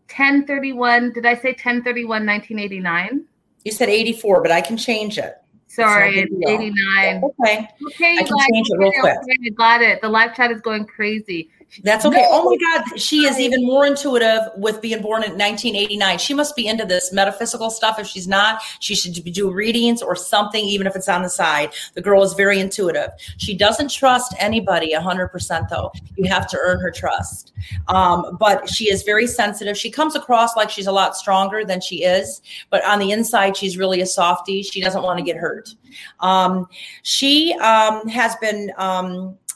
1031. 0.08 1.12
Did 1.12 1.26
I 1.26 1.34
say 1.34 1.54
10 1.54 1.82
31 1.82 2.26
1989? 2.26 3.24
You 3.64 3.72
said 3.72 3.88
84, 3.88 4.42
but 4.42 4.52
I 4.52 4.60
can 4.60 4.76
change 4.76 5.18
it. 5.18 5.36
Sorry, 5.66 6.20
It's 6.20 6.30
it's 6.30 6.32
no 6.38 6.58
big 6.58 6.74
deal. 6.74 6.84
89. 7.08 7.22
Okay. 7.40 7.68
Okay, 7.88 8.12
you 8.12 8.20
I 8.20 8.22
can 8.22 8.36
guys, 8.36 8.46
change 8.52 8.68
it 8.70 8.78
real 8.78 8.88
okay, 8.90 9.00
quick. 9.00 9.16
okay, 9.18 9.50
got 9.56 9.82
it. 9.82 10.00
The 10.02 10.08
live 10.08 10.36
chat 10.36 10.52
is 10.52 10.60
going 10.60 10.84
crazy. 10.84 11.50
That's 11.82 12.04
okay. 12.04 12.22
No. 12.22 12.28
Oh 12.30 12.50
my 12.50 12.56
God, 12.56 12.98
she 12.98 13.26
is 13.26 13.38
even 13.38 13.64
more 13.66 13.84
intuitive 13.86 14.40
with 14.56 14.80
being 14.80 15.02
born 15.02 15.22
in 15.22 15.30
1989. 15.30 16.18
She 16.18 16.34
must 16.34 16.54
be 16.54 16.66
into 16.66 16.84
this 16.84 17.12
metaphysical 17.12 17.70
stuff. 17.70 17.98
If 17.98 18.06
she's 18.06 18.28
not, 18.28 18.62
she 18.80 18.94
should 18.94 19.12
do 19.12 19.50
readings 19.50 20.02
or 20.02 20.14
something, 20.14 20.64
even 20.64 20.86
if 20.86 20.94
it's 20.94 21.08
on 21.08 21.22
the 21.22 21.28
side. 21.28 21.72
The 21.94 22.00
girl 22.00 22.22
is 22.22 22.34
very 22.34 22.60
intuitive. 22.60 23.10
She 23.38 23.56
doesn't 23.56 23.90
trust 23.90 24.34
anybody 24.38 24.94
100%, 24.94 25.68
though. 25.68 25.92
You 26.16 26.28
have 26.30 26.46
to 26.48 26.58
earn 26.60 26.80
her 26.80 26.90
trust. 26.90 27.52
Um, 27.88 28.36
but 28.38 28.68
she 28.68 28.90
is 28.90 29.02
very 29.02 29.26
sensitive. 29.26 29.76
She 29.76 29.90
comes 29.90 30.14
across 30.14 30.56
like 30.56 30.70
she's 30.70 30.86
a 30.86 30.92
lot 30.92 31.16
stronger 31.16 31.64
than 31.64 31.80
she 31.80 32.04
is, 32.04 32.40
but 32.70 32.84
on 32.84 32.98
the 32.98 33.10
inside, 33.10 33.56
she's 33.56 33.76
really 33.76 34.00
a 34.00 34.06
softie. 34.06 34.62
She 34.62 34.80
doesn't 34.80 35.02
want 35.02 35.18
to 35.18 35.24
get 35.24 35.36
hurt. 35.36 35.70
Um, 36.20 36.68
she 37.02 37.54
um, 37.54 38.06
has 38.08 38.36
been. 38.36 38.72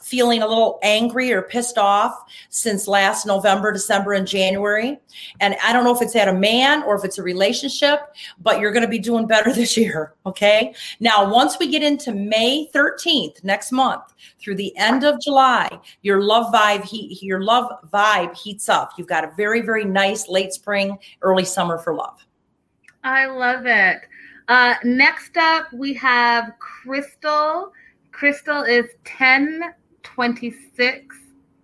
Feeling 0.09 0.41
a 0.41 0.47
little 0.47 0.79
angry 0.81 1.31
or 1.31 1.43
pissed 1.43 1.77
off 1.77 2.23
since 2.49 2.87
last 2.87 3.27
November, 3.27 3.71
December, 3.71 4.13
and 4.13 4.25
January. 4.25 4.97
And 5.39 5.55
I 5.63 5.71
don't 5.71 5.83
know 5.83 5.95
if 5.95 6.01
it's 6.01 6.15
at 6.15 6.27
a 6.27 6.33
man 6.33 6.81
or 6.81 6.95
if 6.95 7.05
it's 7.05 7.19
a 7.19 7.23
relationship, 7.23 7.99
but 8.41 8.59
you're 8.59 8.71
going 8.71 8.81
to 8.81 8.89
be 8.89 8.97
doing 8.97 9.27
better 9.27 9.53
this 9.53 9.77
year. 9.77 10.15
Okay. 10.25 10.73
Now, 10.99 11.31
once 11.31 11.59
we 11.59 11.67
get 11.67 11.83
into 11.83 12.11
May 12.11 12.69
13th, 12.73 13.43
next 13.43 13.71
month, 13.71 14.15
through 14.39 14.55
the 14.55 14.75
end 14.77 15.03
of 15.03 15.21
July, 15.21 15.69
your 16.01 16.23
love 16.23 16.51
vibe, 16.51 16.83
heat, 16.85 17.21
your 17.21 17.43
love 17.43 17.71
vibe 17.93 18.35
heats 18.35 18.67
up. 18.67 18.93
You've 18.97 19.07
got 19.07 19.23
a 19.23 19.31
very, 19.37 19.61
very 19.61 19.85
nice 19.85 20.27
late 20.27 20.53
spring, 20.53 20.97
early 21.21 21.45
summer 21.45 21.77
for 21.77 21.93
love. 21.93 22.25
I 23.03 23.27
love 23.27 23.67
it. 23.67 24.01
Uh, 24.47 24.73
next 24.83 25.37
up, 25.37 25.71
we 25.71 25.93
have 25.93 26.53
Crystal. 26.57 27.71
Crystal 28.11 28.63
is 28.63 28.85
10 29.05 29.61
26 30.15 31.15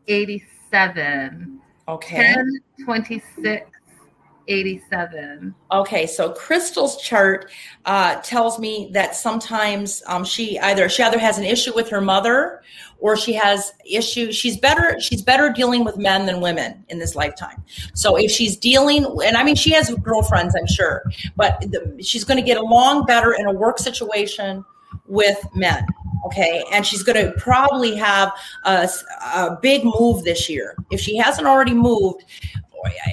87. 0.07 1.59
Okay. 1.87 2.33
10 2.33 2.59
26 2.83 3.71
87. 4.47 5.55
Okay, 5.71 6.05
so 6.05 6.31
Crystal's 6.31 7.01
chart 7.01 7.51
uh, 7.85 8.15
tells 8.21 8.59
me 8.59 8.89
that 8.93 9.15
sometimes 9.15 10.03
um, 10.07 10.23
she 10.23 10.59
either 10.59 10.87
she 10.89 11.03
either 11.03 11.19
has 11.19 11.37
an 11.37 11.43
issue 11.43 11.73
with 11.73 11.89
her 11.89 12.01
mother 12.01 12.61
or 12.99 13.17
she 13.17 13.33
has 13.33 13.73
issue. 13.89 14.31
She's 14.31 14.57
better. 14.57 14.99
She's 14.99 15.21
better 15.21 15.49
dealing 15.49 15.83
with 15.83 15.97
men 15.97 16.25
than 16.25 16.41
women 16.41 16.85
in 16.89 16.99
this 16.99 17.15
lifetime. 17.15 17.63
So 17.93 18.15
if 18.15 18.31
she's 18.31 18.55
dealing, 18.55 19.05
and 19.23 19.37
I 19.37 19.43
mean, 19.43 19.55
she 19.55 19.71
has 19.71 19.93
girlfriends, 19.95 20.55
I'm 20.55 20.67
sure, 20.67 21.03
but 21.35 21.59
the, 21.61 21.97
she's 22.01 22.23
going 22.23 22.37
to 22.37 22.45
get 22.45 22.57
along 22.57 23.05
better 23.05 23.33
in 23.33 23.47
a 23.47 23.53
work 23.53 23.79
situation 23.79 24.63
with 25.07 25.37
men. 25.55 25.85
Okay, 26.25 26.63
and 26.71 26.85
she's 26.85 27.03
going 27.03 27.23
to 27.23 27.31
probably 27.33 27.95
have 27.95 28.31
a, 28.63 28.89
a 29.35 29.57
big 29.61 29.83
move 29.83 30.23
this 30.23 30.49
year. 30.49 30.75
If 30.89 30.99
she 30.99 31.17
hasn't 31.17 31.47
already 31.47 31.73
moved, 31.73 32.25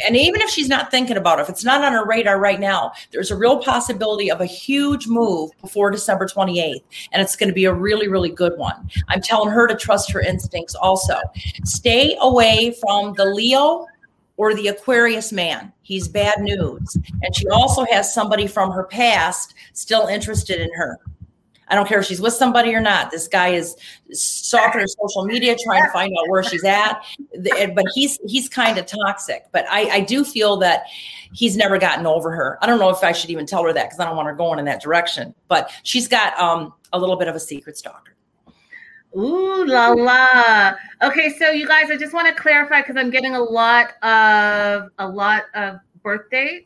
and 0.07 0.17
even 0.17 0.41
if 0.41 0.51
she's 0.51 0.69
not 0.69 0.91
thinking 0.91 1.17
about 1.17 1.39
it, 1.39 1.43
if 1.43 1.49
it's 1.49 1.65
not 1.65 1.85
on 1.85 1.93
her 1.93 2.05
radar 2.07 2.39
right 2.39 2.61
now, 2.61 2.93
there's 3.11 3.31
a 3.31 3.37
real 3.37 3.59
possibility 3.59 4.31
of 4.31 4.41
a 4.41 4.47
huge 4.47 5.07
move 5.07 5.51
before 5.61 5.91
December 5.91 6.27
28th. 6.27 6.83
And 7.13 7.23
it's 7.23 7.37
going 7.37 7.49
to 7.49 7.55
be 7.55 7.65
a 7.65 7.73
really, 7.73 8.09
really 8.09 8.31
good 8.31 8.57
one. 8.59 8.89
I'm 9.09 9.21
telling 9.21 9.51
her 9.51 9.67
to 9.67 9.75
trust 9.75 10.11
her 10.13 10.21
instincts 10.21 10.75
also. 10.75 11.19
Stay 11.65 12.17
away 12.21 12.77
from 12.81 13.15
the 13.15 13.25
Leo 13.25 13.87
or 14.37 14.55
the 14.55 14.69
Aquarius 14.69 15.33
man. 15.33 15.73
He's 15.83 16.09
bad 16.09 16.41
news. 16.41 16.97
And 17.23 17.35
she 17.35 17.49
also 17.49 17.85
has 17.91 18.13
somebody 18.13 18.47
from 18.47 18.71
her 18.71 18.85
past 18.85 19.55
still 19.73 20.07
interested 20.07 20.61
in 20.61 20.73
her. 20.75 20.99
I 21.73 21.75
don't 21.75 21.89
care 21.89 21.99
if 21.99 22.05
she's 22.05 22.21
with 22.21 22.35
somebody 22.35 22.75
or 22.75 22.81
not. 22.83 23.11
This 23.11 23.27
guy 23.27 23.49
is 23.49 23.77
stalking 24.11 24.83
her 24.83 24.87
social 24.87 25.25
media, 25.25 25.57
trying 25.65 25.83
to 25.83 25.91
find 25.91 26.13
out 26.13 26.29
where 26.29 26.43
she's 26.43 26.65
at. 26.65 27.03
But 27.75 27.85
he's 27.95 28.19
he's 28.27 28.47
kind 28.47 28.77
of 28.77 28.85
toxic. 28.85 29.47
But 29.53 29.65
I, 29.71 29.89
I 29.89 30.01
do 30.01 30.23
feel 30.23 30.59
that 30.59 30.85
he's 31.33 31.57
never 31.57 31.79
gotten 31.79 32.07
over 32.07 32.31
her. 32.31 32.59
I 32.61 32.67
don't 32.67 32.79
know 32.79 32.91
if 32.91 33.03
I 33.03 33.13
should 33.13 33.31
even 33.31 33.47
tell 33.47 33.65
her 33.65 33.73
that 33.73 33.85
because 33.85 33.99
I 33.99 34.05
don't 34.05 34.17
want 34.17 34.29
her 34.29 34.35
going 34.35 34.59
in 34.59 34.67
that 34.67 34.83
direction. 34.83 35.35
But 35.49 35.73
she's 35.83 36.09
got 36.09 36.39
um, 36.39 36.75
a 36.93 36.99
little 36.99 37.17
bit 37.17 37.29
of 37.29 37.35
a 37.35 37.41
secret 37.41 37.79
stalker. 37.79 38.17
Ooh 39.17 39.65
la 39.65 39.93
la. 39.93 40.75
Okay, 41.03 41.35
so 41.39 41.51
you 41.51 41.67
guys, 41.67 41.91
I 41.91 41.97
just 41.97 42.13
want 42.13 42.29
to 42.29 42.35
clarify 42.41 42.83
because 42.83 42.97
I'm 42.99 43.09
getting 43.09 43.35
a 43.35 43.43
lot 43.43 43.95
of 44.03 44.91
a 44.99 45.09
lot 45.09 45.45
of 45.55 45.77
birthdays. 46.03 46.65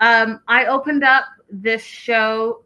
Um, 0.00 0.40
I 0.48 0.66
opened 0.66 1.04
up 1.04 1.26
this 1.50 1.82
show 1.82 2.62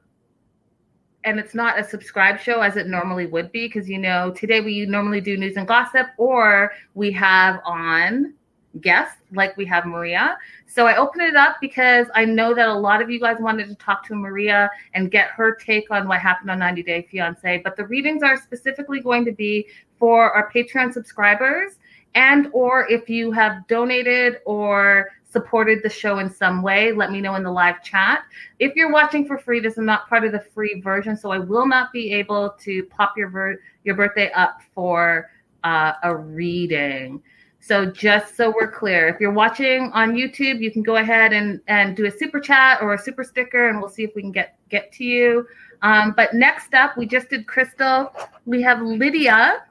and 1.25 1.39
it's 1.39 1.55
not 1.55 1.79
a 1.79 1.85
subscribe 1.85 2.39
show 2.39 2.61
as 2.61 2.77
it 2.77 2.87
normally 2.87 3.27
would 3.27 3.53
be 3.53 3.67
because 3.67 3.89
you 3.89 3.99
know 3.99 4.33
today 4.33 4.61
we 4.61 4.85
normally 4.87 5.21
do 5.21 5.37
news 5.37 5.57
and 5.57 5.69
gossip 5.69 6.09
or 6.17 6.73
we 6.95 7.13
have 7.13 7.61
on 7.65 8.35
guests 8.81 9.21
like 9.33 9.57
we 9.57 9.67
have 9.67 9.85
Maria. 9.85 10.37
So 10.67 10.87
I 10.87 10.97
opened 10.97 11.25
it 11.25 11.37
up 11.37 11.57
because 11.61 12.07
I 12.15 12.25
know 12.25 12.55
that 12.55 12.69
a 12.69 12.75
lot 12.75 13.03
of 13.03 13.11
you 13.11 13.21
guys 13.21 13.37
wanted 13.39 13.69
to 13.69 13.75
talk 13.75 14.07
to 14.07 14.15
Maria 14.15 14.71
and 14.95 15.11
get 15.11 15.29
her 15.31 15.55
take 15.55 15.91
on 15.91 16.09
what 16.09 16.21
happened 16.21 16.51
on 16.51 16.59
90 16.59 16.83
Day 16.83 17.07
Fiance. 17.11 17.61
But 17.63 17.77
the 17.77 17.85
readings 17.87 18.23
are 18.23 18.37
specifically 18.37 19.01
going 19.01 19.25
to 19.27 19.33
be 19.33 19.67
for 19.99 20.33
our 20.33 20.51
Patreon 20.51 20.93
subscribers 20.93 21.73
and 22.15 22.49
or 22.53 22.87
if 22.89 23.09
you 23.09 23.33
have 23.33 23.67
donated 23.69 24.39
or 24.45 25.11
supported 25.33 25.83
the 25.83 25.89
show 25.89 26.19
in 26.19 26.31
some 26.31 26.63
way, 26.63 26.93
let 26.93 27.11
me 27.11 27.21
know 27.21 27.35
in 27.37 27.43
the 27.43 27.51
live 27.51 27.83
chat. 27.83 28.25
If 28.59 28.77
you're 28.77 28.93
watching 28.93 29.27
for 29.27 29.39
free, 29.39 29.61
this 29.61 29.75
is 29.75 29.85
not 29.85 30.09
part 30.09 30.25
of 30.25 30.33
the 30.33 30.41
free 30.41 30.81
version, 30.81 31.17
so 31.17 31.31
I 31.31 31.39
will 31.39 31.67
not 31.67 31.93
be 31.93 32.13
able 32.13 32.55
to 32.61 32.85
pop 32.85 33.15
your 33.17 33.31
ver- 33.31 33.61
your 33.85 33.97
birthday 33.97 34.31
up 34.33 34.61
for 34.75 35.31
uh, 35.65 35.93
a 36.03 36.15
reading. 36.15 37.23
So 37.61 37.87
just 37.87 38.37
so 38.37 38.53
we're 38.55 38.71
clear, 38.71 39.09
if 39.09 39.21
you're 39.21 39.33
watching 39.33 39.91
on 39.93 40.15
YouTube, 40.15 40.61
you 40.61 40.73
can 40.73 40.83
go 40.83 40.97
ahead 40.97 41.33
and, 41.33 41.61
and 41.69 41.97
do 41.97 42.07
a 42.07 42.11
super 42.11 42.41
chat 42.41 42.83
or 42.83 42.95
a 42.95 42.99
super 42.99 43.23
sticker, 43.23 43.69
and 43.69 43.81
we'll 43.81 43.89
see 43.89 44.03
if 44.03 44.11
we 44.17 44.23
can 44.23 44.33
get 44.33 44.57
get 44.69 44.93
to 44.93 45.05
you. 45.05 45.47
Um, 45.83 46.13
but 46.17 46.35
next 46.35 46.75
up, 46.75 46.97
we 46.97 47.07
just 47.07 47.29
did 47.29 47.47
Crystal. 47.47 48.13
We 48.47 48.63
have 48.63 48.83
Lydia. 48.83 49.65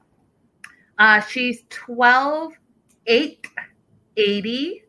Uh, 0.98 1.20
she's 1.22 1.64
12, 1.70 2.54
8, 3.08 3.48
80. 4.18 4.84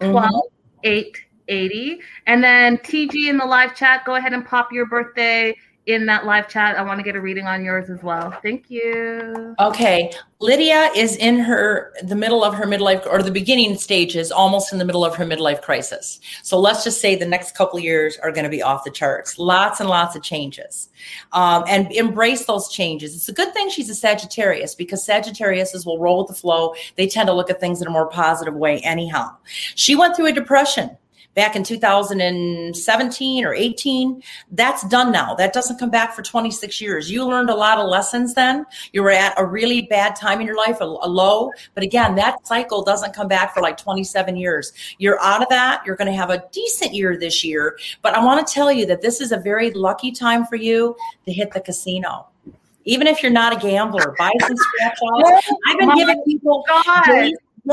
12 0.00 0.14
mm-hmm. 0.14 0.38
880. 0.82 2.00
And 2.26 2.42
then 2.42 2.78
TG 2.78 3.28
in 3.28 3.36
the 3.36 3.44
live 3.44 3.74
chat, 3.74 4.04
go 4.04 4.14
ahead 4.14 4.32
and 4.32 4.44
pop 4.44 4.72
your 4.72 4.86
birthday 4.86 5.56
in 5.88 6.04
that 6.04 6.26
live 6.26 6.48
chat. 6.48 6.76
I 6.76 6.82
want 6.82 7.00
to 7.00 7.02
get 7.02 7.16
a 7.16 7.20
reading 7.20 7.46
on 7.46 7.64
yours 7.64 7.88
as 7.88 8.02
well. 8.02 8.30
Thank 8.42 8.70
you. 8.70 9.54
Okay. 9.58 10.12
Lydia 10.38 10.90
is 10.94 11.16
in 11.16 11.38
her 11.38 11.94
the 12.02 12.14
middle 12.14 12.44
of 12.44 12.54
her 12.54 12.66
midlife 12.66 13.06
or 13.06 13.22
the 13.22 13.30
beginning 13.30 13.74
stages, 13.76 14.30
almost 14.30 14.70
in 14.70 14.78
the 14.78 14.84
middle 14.84 15.02
of 15.02 15.16
her 15.16 15.24
midlife 15.24 15.62
crisis. 15.62 16.20
So 16.42 16.60
let's 16.60 16.84
just 16.84 17.00
say 17.00 17.16
the 17.16 17.26
next 17.26 17.56
couple 17.56 17.80
years 17.80 18.18
are 18.18 18.30
going 18.30 18.44
to 18.44 18.50
be 18.50 18.62
off 18.62 18.84
the 18.84 18.90
charts. 18.90 19.38
Lots 19.38 19.80
and 19.80 19.88
lots 19.88 20.14
of 20.14 20.22
changes. 20.22 20.90
Um, 21.32 21.64
and 21.66 21.90
embrace 21.92 22.44
those 22.44 22.68
changes. 22.68 23.16
It's 23.16 23.30
a 23.30 23.32
good 23.32 23.54
thing 23.54 23.70
she's 23.70 23.88
a 23.88 23.94
Sagittarius 23.94 24.74
because 24.74 25.04
Sagittariuses 25.06 25.86
will 25.86 25.98
roll 25.98 26.18
with 26.18 26.28
the 26.28 26.34
flow. 26.34 26.74
They 26.96 27.08
tend 27.08 27.28
to 27.28 27.32
look 27.32 27.48
at 27.48 27.60
things 27.60 27.80
in 27.80 27.88
a 27.88 27.90
more 27.90 28.08
positive 28.10 28.54
way 28.54 28.80
anyhow. 28.80 29.34
She 29.74 29.96
went 29.96 30.14
through 30.14 30.26
a 30.26 30.32
depression 30.32 30.90
back 31.38 31.54
in 31.54 31.62
2017 31.62 33.44
or 33.44 33.54
18. 33.54 34.20
That's 34.50 34.84
done 34.88 35.12
now. 35.12 35.36
That 35.36 35.52
doesn't 35.52 35.78
come 35.78 35.88
back 35.88 36.12
for 36.16 36.20
26 36.20 36.80
years. 36.80 37.08
You 37.08 37.24
learned 37.24 37.48
a 37.48 37.54
lot 37.54 37.78
of 37.78 37.88
lessons 37.88 38.34
then. 38.34 38.66
You 38.92 39.04
were 39.04 39.12
at 39.12 39.34
a 39.38 39.46
really 39.46 39.82
bad 39.82 40.16
time 40.16 40.40
in 40.40 40.48
your 40.48 40.56
life, 40.56 40.80
a, 40.80 40.84
a 40.84 41.06
low. 41.08 41.52
But 41.74 41.84
again, 41.84 42.16
that 42.16 42.44
cycle 42.44 42.82
doesn't 42.82 43.14
come 43.14 43.28
back 43.28 43.54
for 43.54 43.60
like 43.60 43.76
27 43.76 44.34
years. 44.34 44.72
You're 44.98 45.20
out 45.20 45.40
of 45.40 45.48
that. 45.50 45.80
You're 45.86 45.94
going 45.94 46.10
to 46.10 46.18
have 46.18 46.30
a 46.30 46.42
decent 46.50 46.92
year 46.92 47.16
this 47.16 47.44
year. 47.44 47.78
But 48.02 48.16
I 48.16 48.24
want 48.24 48.44
to 48.44 48.52
tell 48.52 48.72
you 48.72 48.84
that 48.86 49.00
this 49.00 49.20
is 49.20 49.30
a 49.30 49.38
very 49.38 49.70
lucky 49.70 50.10
time 50.10 50.44
for 50.44 50.56
you 50.56 50.96
to 51.24 51.32
hit 51.32 51.52
the 51.52 51.60
casino 51.60 52.26
even 52.84 53.06
if 53.06 53.22
you're 53.22 53.30
not 53.30 53.54
a 53.54 53.60
gambler, 53.60 54.14
buy 54.18 54.30
some 54.40 54.56
scratch 54.56 54.98
offs. 55.02 55.46
Oh 55.50 55.56
I've 55.66 55.78
been 55.78 55.94
giving 55.94 56.22
people 56.24 56.64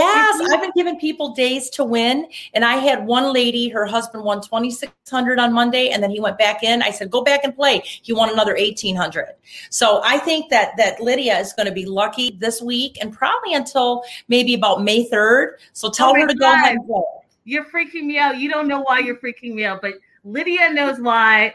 Yes, 0.01 0.41
mm-hmm. 0.41 0.53
I've 0.53 0.61
been 0.61 0.71
giving 0.75 0.99
people 0.99 1.33
days 1.33 1.69
to 1.71 1.83
win. 1.83 2.27
And 2.53 2.65
I 2.65 2.75
had 2.75 3.05
one 3.05 3.33
lady, 3.33 3.69
her 3.69 3.85
husband 3.85 4.23
won 4.23 4.41
2600 4.41 5.39
on 5.39 5.53
Monday 5.53 5.89
and 5.89 6.03
then 6.03 6.11
he 6.11 6.19
went 6.19 6.37
back 6.37 6.63
in. 6.63 6.81
I 6.81 6.91
said, 6.91 7.09
"Go 7.09 7.23
back 7.23 7.43
and 7.43 7.55
play." 7.55 7.81
He 7.83 8.13
won 8.13 8.29
another 8.29 8.55
1800. 8.55 9.35
So 9.69 10.01
I 10.03 10.17
think 10.17 10.49
that 10.49 10.75
that 10.77 11.01
Lydia 11.01 11.39
is 11.39 11.53
going 11.53 11.67
to 11.67 11.71
be 11.71 11.85
lucky 11.85 12.37
this 12.39 12.61
week 12.61 12.97
and 13.01 13.13
probably 13.13 13.53
until 13.53 14.03
maybe 14.27 14.53
about 14.53 14.83
May 14.83 15.07
3rd. 15.09 15.53
So 15.73 15.89
tell 15.89 16.09
oh 16.09 16.15
her 16.15 16.27
to 16.27 16.33
God. 16.33 16.39
go 16.39 16.53
ahead 16.53 16.75
and 16.75 16.87
play. 16.87 17.01
You're 17.45 17.65
freaking 17.65 18.05
me 18.05 18.17
out. 18.17 18.37
You 18.37 18.49
don't 18.49 18.67
know 18.67 18.81
why 18.81 18.99
you're 18.99 19.17
freaking 19.17 19.53
me 19.53 19.65
out, 19.65 19.81
but 19.81 19.93
Lydia 20.23 20.73
knows 20.73 20.99
why 20.99 21.53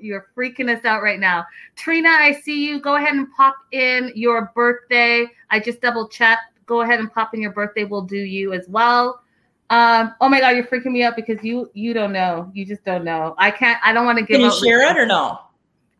you're 0.00 0.26
freaking 0.36 0.76
us 0.76 0.84
out 0.84 1.02
right 1.02 1.20
now. 1.20 1.46
Trina, 1.76 2.08
I 2.08 2.32
see 2.32 2.66
you. 2.66 2.80
Go 2.80 2.96
ahead 2.96 3.14
and 3.14 3.32
pop 3.32 3.54
in 3.70 4.10
your 4.16 4.50
birthday. 4.56 5.26
I 5.50 5.60
just 5.60 5.80
double 5.80 6.08
checked 6.08 6.57
go 6.68 6.82
ahead 6.82 7.00
and 7.00 7.12
pop 7.12 7.34
in 7.34 7.40
your 7.40 7.52
birthday. 7.52 7.84
We'll 7.84 8.02
do 8.02 8.18
you 8.18 8.52
as 8.52 8.68
well. 8.68 9.22
Um, 9.70 10.14
oh 10.20 10.28
my 10.28 10.40
god, 10.40 10.50
you're 10.50 10.66
freaking 10.66 10.92
me 10.92 11.02
out 11.02 11.16
because 11.16 11.42
you 11.42 11.70
you 11.74 11.92
don't 11.92 12.12
know. 12.12 12.50
You 12.54 12.64
just 12.64 12.84
don't 12.84 13.04
know. 13.04 13.34
I 13.38 13.50
can't. 13.50 13.78
I 13.84 13.92
don't 13.92 14.06
want 14.06 14.18
to 14.18 14.24
give. 14.24 14.36
Can 14.36 14.40
you 14.40 14.52
share 14.52 14.88
it 14.88 14.96
or 14.96 15.06
no? 15.06 15.40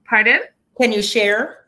Pardon? 0.05 0.41
Can 0.81 0.93
you 0.93 1.03
share? 1.03 1.67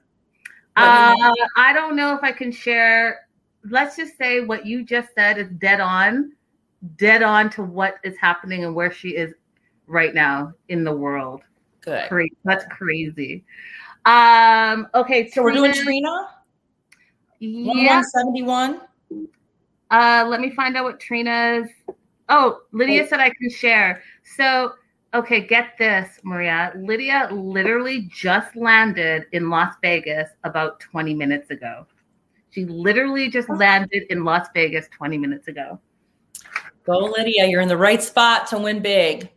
Uh, 0.76 1.14
I 1.56 1.72
don't 1.74 1.96
know 1.96 2.14
if 2.14 2.22
I 2.22 2.32
can 2.32 2.52
share. 2.52 3.26
Let's 3.68 3.96
just 3.96 4.16
say 4.16 4.40
what 4.40 4.64
you 4.64 4.82
just 4.82 5.08
said 5.14 5.36
is 5.36 5.48
dead 5.58 5.80
on, 5.80 6.32
dead 6.96 7.22
on 7.22 7.50
to 7.50 7.62
what 7.62 7.96
is 8.02 8.16
happening 8.18 8.64
and 8.64 8.74
where 8.74 8.90
she 8.90 9.10
is 9.10 9.34
right 9.86 10.14
now 10.14 10.54
in 10.68 10.84
the 10.84 10.92
world. 10.92 11.42
Good. 11.82 12.08
Crazy. 12.08 12.36
That's 12.44 12.64
crazy. 12.70 13.44
Um. 14.06 14.88
Okay. 14.94 15.28
So 15.28 15.42
we're 15.42 15.52
doing 15.52 15.74
Trina. 15.74 16.28
Yeah. 17.40 18.00
171. 18.00 18.80
Uh, 19.90 20.24
let 20.28 20.40
me 20.40 20.50
find 20.50 20.76
out 20.76 20.84
what 20.84 21.00
Trina's. 21.00 21.68
Oh, 22.28 22.60
Lydia 22.72 23.06
said 23.08 23.18
I 23.18 23.30
can 23.30 23.50
share. 23.50 24.02
So, 24.36 24.74
okay, 25.14 25.40
get 25.40 25.76
this, 25.78 26.20
Maria. 26.22 26.72
Lydia 26.76 27.28
literally 27.32 28.08
just 28.12 28.54
landed 28.54 29.26
in 29.32 29.50
Las 29.50 29.74
Vegas 29.82 30.30
about 30.44 30.78
20 30.78 31.14
minutes 31.14 31.50
ago. 31.50 31.86
She 32.50 32.64
literally 32.64 33.28
just 33.30 33.48
landed 33.48 34.04
in 34.10 34.24
Las 34.24 34.48
Vegas 34.54 34.86
20 34.96 35.18
minutes 35.18 35.48
ago. 35.48 35.80
Go, 36.84 36.98
Lydia. 36.98 37.46
You're 37.46 37.60
in 37.60 37.68
the 37.68 37.76
right 37.76 38.02
spot 38.02 38.46
to 38.48 38.58
win 38.58 38.80
big. 38.80 39.28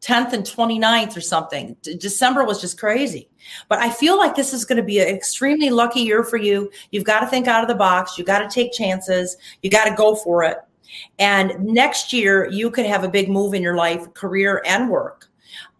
10th 0.00 0.32
and 0.32 0.44
29th 0.44 1.16
or 1.16 1.20
something. 1.20 1.76
December 1.82 2.44
was 2.44 2.60
just 2.60 2.78
crazy. 2.78 3.28
But 3.68 3.80
I 3.80 3.90
feel 3.90 4.16
like 4.16 4.36
this 4.36 4.52
is 4.52 4.64
going 4.64 4.76
to 4.76 4.84
be 4.84 5.00
an 5.00 5.08
extremely 5.08 5.70
lucky 5.70 6.00
year 6.00 6.22
for 6.22 6.36
you. 6.36 6.70
You've 6.92 7.02
got 7.02 7.20
to 7.20 7.26
think 7.26 7.48
out 7.48 7.62
of 7.62 7.68
the 7.68 7.74
box. 7.74 8.16
You 8.16 8.24
got 8.24 8.38
to 8.38 8.48
take 8.48 8.72
chances. 8.72 9.36
You 9.62 9.70
got 9.70 9.86
to 9.86 9.94
go 9.96 10.14
for 10.14 10.44
it. 10.44 10.58
And 11.18 11.58
next 11.64 12.12
year, 12.12 12.48
you 12.48 12.70
could 12.70 12.86
have 12.86 13.02
a 13.02 13.08
big 13.08 13.28
move 13.28 13.54
in 13.54 13.62
your 13.62 13.74
life, 13.74 14.14
career 14.14 14.62
and 14.64 14.88
work 14.88 15.27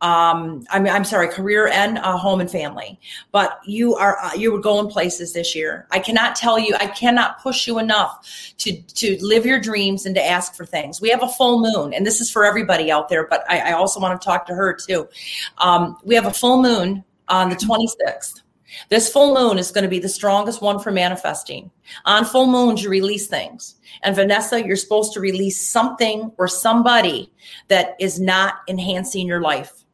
um 0.01 0.65
i 0.71 0.79
mean 0.79 0.93
i'm 0.93 1.05
sorry 1.05 1.29
career 1.29 1.69
and 1.69 1.99
uh, 1.99 2.17
home 2.17 2.41
and 2.41 2.51
family 2.51 2.99
but 3.33 3.59
you 3.67 3.95
are 3.97 4.19
uh, 4.19 4.33
you 4.35 4.53
were 4.53 4.61
going 4.61 4.89
places 4.89 5.33
this 5.33 5.55
year 5.55 5.87
i 5.91 5.99
cannot 5.99 6.37
tell 6.37 6.59
you 6.59 6.75
i 6.79 6.87
cannot 6.87 7.43
push 7.43 7.67
you 7.67 7.79
enough 7.79 8.55
to 8.59 8.81
to 8.83 9.19
live 9.21 9.45
your 9.45 9.61
dreams 9.61 10.07
and 10.07 10.15
to 10.15 10.25
ask 10.25 10.55
for 10.55 10.65
things 10.65 11.01
we 11.01 11.09
have 11.09 11.23
a 11.23 11.29
full 11.29 11.61
moon 11.61 11.93
and 11.93 12.07
this 12.07 12.21
is 12.21 12.31
for 12.31 12.45
everybody 12.45 12.93
out 12.93 13.09
there 13.09 13.27
but 13.27 13.45
i, 13.49 13.71
I 13.71 13.73
also 13.73 13.99
want 13.99 14.21
to 14.21 14.25
talk 14.25 14.47
to 14.47 14.55
her 14.55 14.73
too 14.73 15.09
um, 15.59 15.97
we 16.05 16.15
have 16.15 16.27
a 16.27 16.33
full 16.33 16.63
moon 16.63 17.03
on 17.29 17.51
the 17.51 17.57
26th 17.57 18.43
this 18.89 19.11
full 19.11 19.35
moon 19.35 19.59
is 19.59 19.71
going 19.71 19.85
to 19.85 19.89
be 19.89 19.99
the 19.99 20.09
strongest 20.09 20.61
one 20.61 20.79
for 20.79 20.91
manifesting. 20.91 21.71
On 22.05 22.25
full 22.25 22.47
moons, 22.47 22.83
you 22.83 22.91
release 22.91 23.27
things. 23.27 23.77
And 24.03 24.15
Vanessa, 24.15 24.65
you're 24.65 24.77
supposed 24.77 25.13
to 25.15 25.21
release 25.21 25.67
something 25.67 26.33
or 26.39 26.49
somebody 26.49 27.33
that 27.69 27.97
is 27.99 28.21
not 28.21 28.57
enhancing 28.69 29.27
your 29.27 29.41
life. 29.41 29.85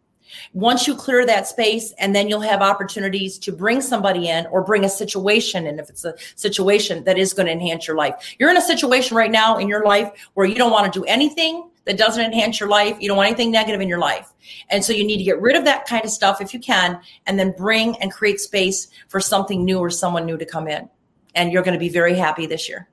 Once 0.54 0.86
you 0.86 0.94
clear 0.94 1.26
that 1.26 1.46
space, 1.48 1.92
and 1.98 2.14
then 2.14 2.28
you'll 2.28 2.40
have 2.40 2.62
opportunities 2.62 3.38
to 3.38 3.52
bring 3.52 3.80
somebody 3.80 4.28
in 4.28 4.46
or 4.46 4.62
bring 4.62 4.84
a 4.84 4.88
situation 4.88 5.66
and 5.66 5.80
if 5.80 5.90
it's 5.90 6.04
a 6.04 6.14
situation 6.36 7.02
that 7.04 7.18
is 7.18 7.32
going 7.32 7.46
to 7.46 7.52
enhance 7.52 7.86
your 7.86 7.96
life. 7.96 8.34
You're 8.38 8.50
in 8.50 8.56
a 8.56 8.62
situation 8.62 9.16
right 9.16 9.32
now 9.32 9.58
in 9.58 9.68
your 9.68 9.84
life 9.84 10.10
where 10.34 10.46
you 10.46 10.54
don't 10.54 10.70
want 10.70 10.92
to 10.92 10.98
do 10.98 11.04
anything 11.06 11.68
that 11.86 11.98
doesn't 11.98 12.24
enhance 12.24 12.60
your 12.60 12.68
life. 12.68 12.96
You 13.00 13.08
don't 13.08 13.16
want 13.16 13.26
anything 13.26 13.50
negative 13.50 13.80
in 13.80 13.88
your 13.88 13.98
life. 13.98 14.32
And 14.70 14.84
so 14.84 14.92
you 14.92 15.04
need 15.04 15.18
to 15.18 15.24
get 15.24 15.40
rid 15.40 15.56
of 15.56 15.64
that 15.64 15.86
kind 15.86 16.04
of 16.04 16.10
stuff 16.10 16.40
if 16.40 16.54
you 16.54 16.60
can, 16.60 17.00
and 17.26 17.38
then 17.38 17.52
bring 17.56 17.96
and 17.96 18.12
create 18.12 18.40
space 18.40 18.88
for 19.08 19.18
something 19.20 19.64
new 19.64 19.78
or 19.78 19.90
someone 19.90 20.24
new 20.24 20.38
to 20.38 20.46
come 20.46 20.68
in. 20.68 20.88
And 21.34 21.52
you're 21.52 21.62
going 21.62 21.74
to 21.74 21.80
be 21.80 21.88
very 21.88 22.14
happy 22.14 22.46
this 22.46 22.68
year. 22.68 22.88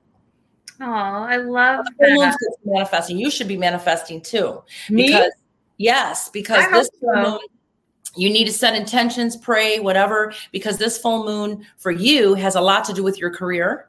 Oh, 0.80 0.86
I 0.86 1.36
love 1.36 1.84
that. 2.00 2.36
manifesting. 2.64 3.18
You 3.18 3.30
should 3.30 3.46
be 3.48 3.56
manifesting 3.56 4.20
too. 4.20 4.62
Me? 4.90 5.06
Because, 5.06 5.32
yes, 5.78 6.28
because 6.30 6.68
this 6.72 6.90
so. 7.00 7.38
You 8.16 8.30
need 8.30 8.44
to 8.46 8.52
set 8.52 8.74
intentions, 8.74 9.36
pray, 9.36 9.80
whatever, 9.80 10.32
because 10.52 10.76
this 10.76 10.98
full 10.98 11.24
moon 11.24 11.66
for 11.78 11.90
you 11.90 12.34
has 12.34 12.54
a 12.54 12.60
lot 12.60 12.84
to 12.84 12.92
do 12.92 13.02
with 13.02 13.18
your 13.18 13.30
career. 13.30 13.88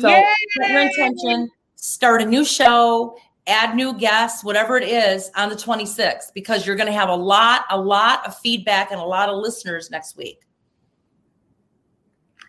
So 0.00 0.08
Yay! 0.08 0.24
set 0.60 0.70
your 0.70 0.80
intention, 0.80 1.50
start 1.76 2.22
a 2.22 2.26
new 2.26 2.44
show, 2.44 3.16
add 3.46 3.76
new 3.76 3.92
guests, 3.92 4.42
whatever 4.42 4.76
it 4.76 4.88
is, 4.88 5.30
on 5.36 5.48
the 5.48 5.54
26th, 5.54 6.32
because 6.34 6.66
you're 6.66 6.76
going 6.76 6.86
to 6.86 6.98
have 6.98 7.08
a 7.08 7.14
lot, 7.14 7.66
a 7.70 7.78
lot 7.78 8.26
of 8.26 8.36
feedback 8.38 8.90
and 8.90 9.00
a 9.00 9.04
lot 9.04 9.28
of 9.28 9.38
listeners 9.38 9.90
next 9.90 10.16
week. 10.16 10.40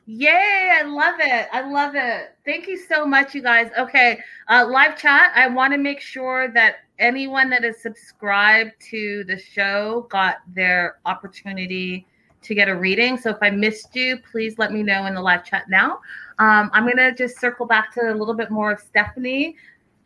Yay, 0.07 0.71
I 0.73 0.83
love 0.83 1.15
it. 1.19 1.47
I 1.51 1.67
love 1.67 1.95
it. 1.95 2.35
Thank 2.45 2.67
you 2.67 2.77
so 2.77 3.05
much, 3.07 3.33
you 3.33 3.41
guys. 3.41 3.71
Okay, 3.77 4.19
uh, 4.47 4.65
live 4.69 4.97
chat. 4.97 5.31
I 5.35 5.47
want 5.47 5.73
to 5.73 5.79
make 5.79 5.99
sure 5.99 6.47
that 6.49 6.75
anyone 6.99 7.49
that 7.49 7.63
is 7.63 7.81
subscribed 7.81 8.71
to 8.89 9.23
the 9.25 9.37
show 9.37 10.07
got 10.09 10.37
their 10.53 10.99
opportunity 11.05 12.05
to 12.41 12.55
get 12.55 12.69
a 12.69 12.75
reading. 12.75 13.17
So 13.17 13.31
if 13.31 13.37
I 13.41 13.49
missed 13.49 13.95
you, 13.95 14.17
please 14.31 14.57
let 14.57 14.71
me 14.71 14.83
know 14.83 15.05
in 15.05 15.15
the 15.15 15.21
live 15.21 15.43
chat 15.43 15.65
now. 15.69 15.99
Um, 16.37 16.69
I'm 16.73 16.83
going 16.83 16.97
to 16.97 17.13
just 17.13 17.39
circle 17.39 17.65
back 17.65 17.93
to 17.95 18.11
a 18.11 18.15
little 18.15 18.35
bit 18.35 18.51
more 18.51 18.71
of 18.71 18.79
Stephanie 18.79 19.55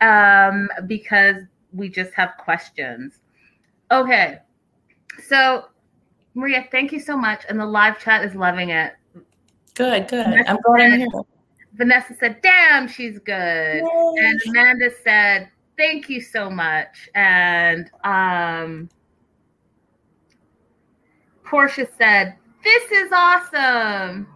um, 0.01 0.69
because 0.87 1.43
we 1.73 1.89
just 1.89 2.13
have 2.13 2.31
questions. 2.37 3.19
Okay. 3.91 4.39
So, 5.27 5.65
Maria, 6.33 6.67
thank 6.71 6.91
you 6.91 6.99
so 6.99 7.17
much. 7.17 7.43
And 7.49 7.59
the 7.59 7.65
live 7.65 7.99
chat 7.99 8.23
is 8.23 8.35
loving 8.35 8.69
it. 8.69 8.93
Good, 9.73 10.07
good. 10.07 10.25
Vanessa 10.25 10.49
I'm 10.49 10.57
glad 10.61 10.81
I'm 10.81 10.99
here. 10.99 11.07
Vanessa 11.73 12.13
said, 12.19 12.41
damn, 12.41 12.87
she's 12.87 13.19
good. 13.19 13.83
Yay. 13.83 14.15
And 14.17 14.41
Amanda 14.49 14.89
said, 15.03 15.49
thank 15.80 16.09
you 16.09 16.19
so 16.19 16.49
much. 16.49 17.09
And 17.15 17.89
um, 18.03 18.89
Portia 21.45 21.88
said, 21.97 22.36
this 22.63 22.91
is 22.91 23.11
awesome. 23.13 24.27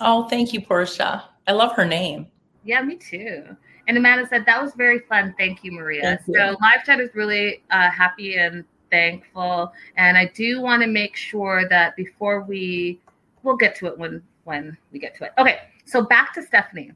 Oh, 0.00 0.28
thank 0.28 0.52
you, 0.52 0.62
Portia. 0.62 1.24
I 1.48 1.52
love 1.52 1.72
her 1.72 1.84
name. 1.84 2.28
Yeah, 2.64 2.80
me 2.82 2.96
too. 2.96 3.44
And 3.88 3.98
Amanda 3.98 4.26
said, 4.28 4.46
that 4.46 4.62
was 4.62 4.72
very 4.74 5.00
fun. 5.00 5.34
Thank 5.36 5.64
you, 5.64 5.72
Maria. 5.72 6.02
Thank 6.02 6.20
you. 6.28 6.34
So 6.34 6.56
live 6.60 6.84
chat 6.86 7.00
is 7.00 7.12
really 7.14 7.64
uh, 7.72 7.90
happy 7.90 8.36
and 8.36 8.64
thankful. 8.90 9.72
And 9.96 10.16
I 10.16 10.26
do 10.26 10.60
want 10.60 10.82
to 10.82 10.86
make 10.86 11.16
sure 11.16 11.68
that 11.68 11.96
before 11.96 12.42
we, 12.42 13.00
we'll 13.42 13.56
get 13.56 13.74
to 13.76 13.86
it 13.86 13.98
when, 13.98 14.22
when 14.44 14.76
we 14.92 15.00
get 15.00 15.16
to 15.16 15.24
it. 15.24 15.32
Okay. 15.38 15.58
So 15.86 16.02
back 16.02 16.32
to 16.34 16.42
Stephanie. 16.42 16.92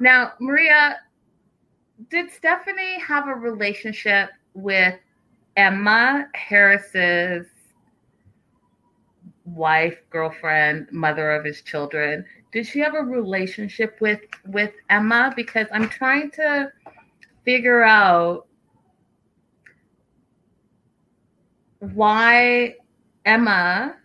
Now, 0.00 0.32
Maria, 0.40 1.00
did 2.10 2.30
Stephanie 2.30 2.98
have 3.00 3.28
a 3.28 3.34
relationship 3.34 4.30
with 4.54 4.94
Emma 5.56 6.26
Harris's 6.34 7.46
wife, 9.44 9.98
girlfriend, 10.10 10.88
mother 10.90 11.32
of 11.32 11.44
his 11.44 11.62
children? 11.62 12.24
did 12.52 12.66
she 12.66 12.78
have 12.80 12.94
a 12.94 13.00
relationship 13.00 13.96
with 14.00 14.20
with 14.46 14.72
Emma? 14.90 15.32
Because 15.34 15.66
I'm 15.72 15.88
trying 15.88 16.30
to 16.32 16.70
figure 17.44 17.82
out 17.82 18.46
why 21.80 22.76
Emma 23.24 23.96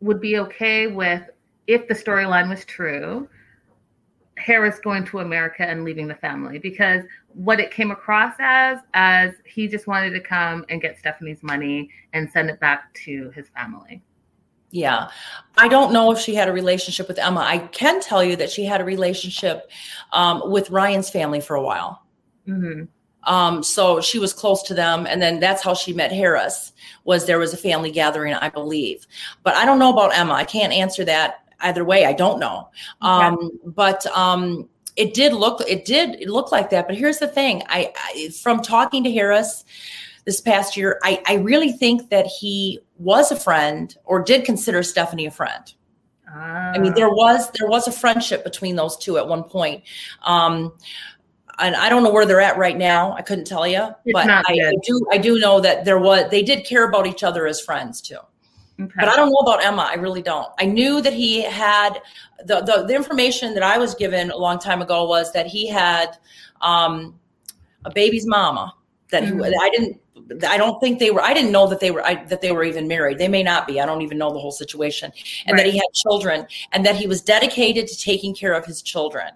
would 0.00 0.20
be 0.20 0.38
okay 0.38 0.86
with 0.86 1.22
if 1.66 1.88
the 1.88 1.94
storyline 1.94 2.48
was 2.48 2.64
true 2.64 3.28
Harris 4.36 4.78
going 4.78 5.04
to 5.06 5.18
America 5.18 5.68
and 5.68 5.82
leaving 5.82 6.06
the 6.06 6.14
family 6.14 6.58
because 6.58 7.02
what 7.38 7.60
it 7.60 7.70
came 7.70 7.92
across 7.92 8.34
as 8.40 8.78
as 8.94 9.32
he 9.44 9.68
just 9.68 9.86
wanted 9.86 10.10
to 10.10 10.20
come 10.20 10.64
and 10.68 10.82
get 10.82 10.98
Stephanie's 10.98 11.40
money 11.42 11.88
and 12.12 12.28
send 12.30 12.50
it 12.50 12.58
back 12.58 12.92
to 13.04 13.30
his 13.30 13.48
family. 13.50 14.02
Yeah. 14.72 15.08
I 15.56 15.68
don't 15.68 15.92
know 15.92 16.10
if 16.10 16.18
she 16.18 16.34
had 16.34 16.48
a 16.48 16.52
relationship 16.52 17.06
with 17.06 17.18
Emma. 17.18 17.40
I 17.40 17.58
can 17.58 18.00
tell 18.00 18.24
you 18.24 18.34
that 18.36 18.50
she 18.50 18.64
had 18.64 18.80
a 18.80 18.84
relationship 18.84 19.70
um, 20.12 20.50
with 20.50 20.70
Ryan's 20.70 21.10
family 21.10 21.40
for 21.40 21.54
a 21.54 21.62
while. 21.62 22.02
Mm-hmm. 22.46 22.84
Um, 23.32 23.62
so 23.62 24.00
she 24.00 24.18
was 24.18 24.32
close 24.32 24.62
to 24.64 24.74
them, 24.74 25.06
and 25.06 25.22
then 25.22 25.38
that's 25.38 25.62
how 25.62 25.74
she 25.74 25.92
met 25.92 26.10
Harris. 26.10 26.72
Was 27.04 27.26
there 27.26 27.38
was 27.38 27.52
a 27.52 27.56
family 27.56 27.90
gathering, 27.90 28.34
I 28.34 28.48
believe, 28.48 29.06
but 29.42 29.54
I 29.54 29.64
don't 29.64 29.78
know 29.78 29.92
about 29.92 30.16
Emma. 30.16 30.32
I 30.32 30.44
can't 30.44 30.72
answer 30.72 31.04
that 31.04 31.44
either 31.60 31.84
way. 31.84 32.04
I 32.04 32.12
don't 32.12 32.40
know. 32.40 32.68
Um, 33.00 33.50
But 33.64 34.06
um, 34.06 34.68
it 34.98 35.14
did 35.14 35.32
look 35.32 35.62
it 35.66 35.84
did 35.84 36.28
look 36.28 36.52
like 36.52 36.70
that. 36.70 36.86
But 36.86 36.96
here's 36.96 37.18
the 37.18 37.28
thing: 37.28 37.62
I, 37.68 37.92
I 37.96 38.30
from 38.42 38.60
talking 38.60 39.04
to 39.04 39.12
Harris 39.12 39.64
this 40.24 40.42
past 40.42 40.76
year, 40.76 41.00
I, 41.02 41.22
I 41.26 41.34
really 41.36 41.72
think 41.72 42.10
that 42.10 42.26
he 42.26 42.80
was 42.98 43.32
a 43.32 43.36
friend 43.36 43.96
or 44.04 44.22
did 44.22 44.44
consider 44.44 44.82
Stephanie 44.82 45.24
a 45.24 45.30
friend. 45.30 45.72
I 46.74 46.78
mean, 46.78 46.92
there 46.92 47.08
was 47.08 47.50
there 47.52 47.68
was 47.68 47.88
a 47.88 47.92
friendship 47.92 48.44
between 48.44 48.76
those 48.76 48.96
two 48.98 49.16
at 49.16 49.26
one 49.26 49.44
point. 49.44 49.84
Um, 50.22 50.74
and 51.58 51.74
I 51.74 51.88
don't 51.88 52.02
know 52.02 52.10
where 52.10 52.26
they're 52.26 52.40
at 52.40 52.58
right 52.58 52.76
now. 52.76 53.12
I 53.12 53.22
couldn't 53.22 53.46
tell 53.46 53.66
you, 53.66 53.88
It's 54.04 54.12
but 54.12 54.28
I, 54.28 54.42
I 54.46 54.72
do 54.82 55.06
I 55.10 55.18
do 55.18 55.38
know 55.38 55.60
that 55.60 55.84
there 55.84 55.98
was 55.98 56.30
they 56.30 56.42
did 56.42 56.66
care 56.66 56.86
about 56.88 57.06
each 57.06 57.22
other 57.22 57.46
as 57.46 57.60
friends 57.60 58.00
too. 58.00 58.18
Okay. 58.80 58.92
But 58.96 59.08
I 59.08 59.16
don't 59.16 59.30
know 59.30 59.38
about 59.38 59.64
Emma. 59.64 59.88
I 59.90 59.94
really 59.94 60.22
don't. 60.22 60.48
I 60.60 60.64
knew 60.64 61.00
that 61.02 61.12
he 61.12 61.42
had 61.42 62.00
the 62.44 62.60
the, 62.60 62.84
the 62.86 62.94
information 62.94 63.54
that 63.54 63.62
I 63.62 63.76
was 63.78 63.94
given 63.94 64.30
a 64.30 64.36
long 64.36 64.58
time 64.58 64.80
ago 64.82 65.04
was 65.06 65.32
that 65.32 65.46
he 65.46 65.66
had 65.68 66.16
um, 66.60 67.18
a 67.84 67.90
baby's 67.90 68.26
mama. 68.26 68.74
That 69.10 69.24
he, 69.24 69.30
Mhm. 69.30 69.52
I 69.60 69.70
didn't. 69.70 70.00
I 70.46 70.58
don't 70.58 70.78
think 70.80 70.98
they 70.98 71.10
were. 71.10 71.22
I 71.22 71.32
didn't 71.32 71.50
know 71.52 71.66
that 71.66 71.80
they 71.80 71.90
were. 71.90 72.04
I, 72.04 72.22
that 72.26 72.40
they 72.40 72.52
were 72.52 72.62
even 72.62 72.86
married. 72.86 73.18
They 73.18 73.28
may 73.28 73.42
not 73.42 73.66
be. 73.66 73.80
I 73.80 73.86
don't 73.86 74.02
even 74.02 74.18
know 74.18 74.30
the 74.32 74.38
whole 74.38 74.52
situation. 74.52 75.10
And 75.46 75.58
that 75.58 75.66
he 75.66 75.72
had 75.78 75.86
children, 75.94 76.46
and 76.72 76.84
that 76.86 76.94
he 76.96 77.06
was 77.06 77.20
dedicated 77.22 77.86
to 77.88 77.98
taking 77.98 78.34
care 78.34 78.52
of 78.52 78.64
his 78.66 78.82
children. 78.82 79.30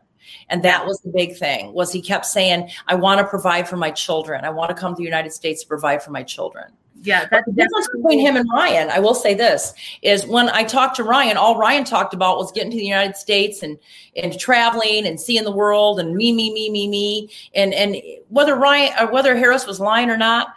And 0.50 0.62
that 0.62 0.84
was 0.86 1.00
the 1.00 1.10
big 1.10 1.36
thing. 1.36 1.72
Was 1.72 1.92
he 1.92 2.02
kept 2.02 2.26
saying, 2.26 2.70
"I 2.86 2.94
want 2.94 3.20
to 3.20 3.26
provide 3.26 3.68
for 3.68 3.76
my 3.76 3.90
children. 3.90 4.44
I 4.44 4.50
want 4.50 4.68
to 4.68 4.74
come 4.74 4.92
to 4.92 4.98
the 4.98 5.04
United 5.04 5.32
States 5.32 5.62
to 5.62 5.68
provide 5.68 6.02
for 6.02 6.10
my 6.10 6.22
children." 6.22 6.72
Yeah, 7.02 7.26
that's 7.30 7.44
the 7.46 7.52
difference 7.52 7.88
between 7.94 8.20
him 8.20 8.36
and 8.36 8.48
Ryan, 8.54 8.88
I 8.90 9.00
will 9.00 9.14
say 9.14 9.34
this, 9.34 9.74
is 10.02 10.24
when 10.26 10.48
I 10.50 10.62
talked 10.62 10.96
to 10.96 11.04
Ryan, 11.04 11.36
all 11.36 11.58
Ryan 11.58 11.84
talked 11.84 12.14
about 12.14 12.38
was 12.38 12.52
getting 12.52 12.70
to 12.70 12.76
the 12.76 12.84
United 12.84 13.16
States 13.16 13.62
and 13.62 13.78
and 14.16 14.38
traveling 14.38 15.06
and 15.06 15.20
seeing 15.20 15.44
the 15.44 15.52
world 15.52 15.98
and 15.98 16.14
me, 16.14 16.32
me, 16.32 16.52
me, 16.52 16.70
me, 16.70 16.88
me. 16.88 17.30
And 17.54 17.74
and 17.74 17.96
whether 18.28 18.54
Ryan 18.54 18.92
or 19.00 19.12
whether 19.12 19.36
Harris 19.36 19.66
was 19.66 19.80
lying 19.80 20.10
or 20.10 20.16
not, 20.16 20.54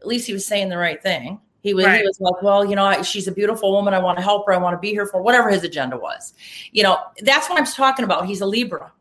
at 0.00 0.06
least 0.06 0.26
he 0.26 0.32
was 0.32 0.46
saying 0.46 0.68
the 0.68 0.78
right 0.78 1.02
thing. 1.02 1.40
He 1.60 1.74
was, 1.74 1.86
Right. 1.86 2.00
he 2.00 2.06
was 2.06 2.20
like, 2.20 2.40
well, 2.40 2.64
you 2.64 2.76
know, 2.76 2.84
I, 2.84 3.02
she's 3.02 3.26
a 3.26 3.32
beautiful 3.32 3.72
woman. 3.72 3.92
I 3.92 3.98
want 3.98 4.16
to 4.18 4.22
help 4.22 4.46
her. 4.46 4.52
I 4.52 4.58
want 4.58 4.74
to 4.74 4.78
be 4.78 4.90
here 4.90 5.06
for 5.06 5.20
whatever 5.20 5.50
his 5.50 5.64
agenda 5.64 5.96
was. 5.96 6.32
You 6.70 6.84
know, 6.84 6.98
that's 7.22 7.50
what 7.50 7.58
I'm 7.58 7.66
talking 7.66 8.04
about. 8.04 8.26
He's 8.26 8.40
a 8.40 8.46
Libra. 8.46 8.92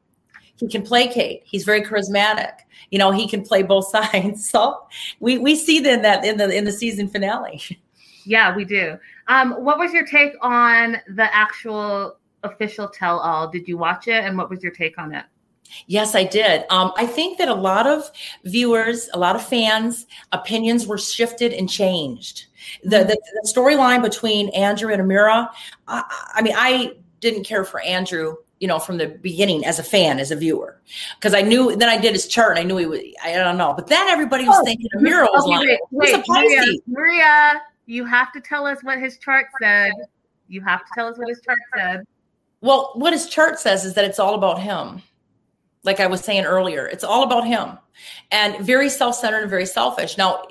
He 0.57 0.67
can 0.67 0.81
placate. 0.81 1.43
He's 1.45 1.63
very 1.63 1.81
charismatic. 1.81 2.53
You 2.91 2.99
know, 2.99 3.11
he 3.11 3.27
can 3.27 3.43
play 3.43 3.63
both 3.63 3.87
sides. 3.89 4.49
So 4.49 4.87
we 5.19 5.37
we 5.37 5.55
see 5.55 5.79
then 5.79 6.01
that 6.01 6.25
in 6.25 6.37
the 6.37 6.49
in 6.49 6.65
the 6.65 6.71
season 6.71 7.07
finale. 7.07 7.61
Yeah, 8.25 8.55
we 8.55 8.65
do. 8.65 8.97
Um, 9.29 9.53
what 9.63 9.79
was 9.79 9.93
your 9.93 10.05
take 10.05 10.33
on 10.41 10.97
the 11.07 11.33
actual 11.33 12.17
official 12.43 12.89
tell 12.89 13.19
all? 13.19 13.47
Did 13.49 13.67
you 13.67 13.77
watch 13.77 14.07
it 14.07 14.23
and 14.23 14.37
what 14.37 14.49
was 14.49 14.61
your 14.61 14.73
take 14.73 14.97
on 14.97 15.13
it? 15.13 15.25
Yes, 15.87 16.15
I 16.15 16.23
did. 16.23 16.65
Um, 16.69 16.91
I 16.97 17.05
think 17.05 17.37
that 17.37 17.49
a 17.49 17.53
lot 17.53 17.87
of 17.87 18.09
viewers, 18.45 19.09
a 19.13 19.19
lot 19.19 19.35
of 19.35 19.45
fans, 19.45 20.05
opinions 20.31 20.87
were 20.87 20.97
shifted 20.97 21.53
and 21.53 21.69
changed. 21.69 22.45
The 22.83 22.99
the, 22.99 23.17
the 23.41 23.47
storyline 23.47 24.01
between 24.01 24.49
Andrew 24.49 24.91
and 24.93 25.01
Amira. 25.01 25.49
I, 25.87 26.03
I 26.35 26.41
mean, 26.41 26.53
I 26.55 26.93
didn't 27.19 27.43
care 27.43 27.63
for 27.63 27.81
Andrew. 27.81 28.35
You 28.59 28.67
know, 28.67 28.79
from 28.79 28.97
the 28.97 29.07
beginning 29.07 29.65
as 29.65 29.77
a 29.77 29.83
fan, 29.83 30.19
as 30.19 30.31
a 30.31 30.35
viewer, 30.35 30.81
because 31.15 31.33
I 31.35 31.41
knew. 31.41 31.75
Then 31.75 31.89
I 31.89 31.97
did 31.97 32.13
his 32.13 32.27
chart, 32.27 32.51
and 32.51 32.59
I 32.59 32.63
knew 32.63 32.77
he 32.77 32.85
was. 32.87 33.01
I 33.23 33.33
don't 33.33 33.57
know, 33.57 33.73
but 33.73 33.87
then 33.87 34.07
everybody 34.07 34.45
was 34.45 34.57
Oh, 34.59 34.63
thinking 34.63 34.87
Amira 34.97 35.27
was 35.31 35.45
Okay, 35.45 35.79
wait, 35.91 36.15
a 36.15 36.17
wait, 36.17 36.25
Maria, 36.27 36.73
Maria, 36.87 37.61
you 37.85 38.05
have 38.05 38.31
to 38.33 38.41
tell 38.41 38.65
us 38.65 38.83
what 38.83 38.99
his 38.99 39.17
chart 39.19 39.45
said. 39.61 39.91
You 40.47 40.61
have 40.61 40.79
to 40.79 40.91
tell 40.95 41.07
us 41.07 41.17
what 41.17 41.29
his 41.29 41.41
chart 41.41 41.59
said. 41.75 42.03
Well, 42.61 42.91
what 42.95 43.13
his 43.13 43.27
chart 43.27 43.59
says 43.59 43.85
is 43.85 43.93
that 43.93 44.05
it's 44.05 44.19
all 44.19 44.33
about 44.33 44.59
him. 44.59 45.01
Like 45.83 45.99
I 45.99 46.07
was 46.07 46.21
saying 46.21 46.45
earlier, 46.45 46.87
it's 46.87 47.03
all 47.03 47.23
about 47.23 47.45
him, 47.45 47.77
and 48.31 48.65
very 48.65 48.89
self-centered 48.89 49.41
and 49.41 49.49
very 49.49 49.65
selfish. 49.65 50.17
Now, 50.17 50.47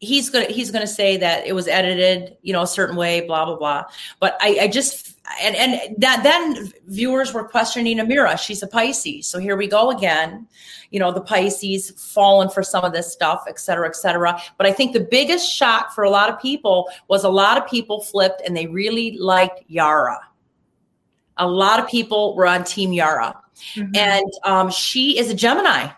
he's 0.00 0.30
gonna 0.30 0.46
he's 0.46 0.70
gonna 0.70 0.86
say 0.86 1.16
that 1.16 1.46
it 1.46 1.52
was 1.52 1.68
edited, 1.68 2.36
you 2.42 2.52
know, 2.52 2.62
a 2.62 2.66
certain 2.66 2.96
way, 2.96 3.22
blah 3.22 3.44
blah 3.46 3.56
blah. 3.56 3.84
But 4.18 4.36
I, 4.40 4.58
I 4.62 4.68
just 4.68 5.18
and 5.40 5.54
and 5.56 5.96
that 5.98 6.22
then 6.22 6.72
viewers 6.86 7.32
were 7.32 7.44
questioning 7.44 7.98
Amira. 7.98 8.38
She's 8.38 8.62
a 8.62 8.66
Pisces, 8.66 9.26
so 9.26 9.38
here 9.38 9.56
we 9.56 9.66
go 9.66 9.90
again. 9.90 10.46
You 10.90 11.00
know, 11.00 11.12
the 11.12 11.20
Pisces 11.20 11.90
fallen 11.90 12.48
for 12.50 12.62
some 12.62 12.84
of 12.84 12.92
this 12.92 13.12
stuff, 13.12 13.44
et 13.48 13.58
cetera, 13.60 13.86
et 13.88 13.96
cetera. 13.96 14.40
But 14.58 14.66
I 14.66 14.72
think 14.72 14.92
the 14.92 15.00
biggest 15.00 15.50
shock 15.50 15.92
for 15.92 16.04
a 16.04 16.10
lot 16.10 16.30
of 16.30 16.40
people 16.40 16.88
was 17.08 17.24
a 17.24 17.28
lot 17.28 17.58
of 17.58 17.68
people 17.68 18.00
flipped 18.02 18.42
and 18.46 18.56
they 18.56 18.66
really 18.66 19.16
liked 19.18 19.62
Yara 19.68 20.18
a 21.40 21.48
lot 21.48 21.80
of 21.80 21.88
people 21.88 22.36
were 22.36 22.46
on 22.46 22.62
team 22.62 22.92
yara 22.92 23.34
Mhm. 23.74 23.96
and 23.96 24.32
um, 24.44 24.70
she 24.70 25.18
is 25.18 25.30
a 25.30 25.34
gemini 25.34 25.88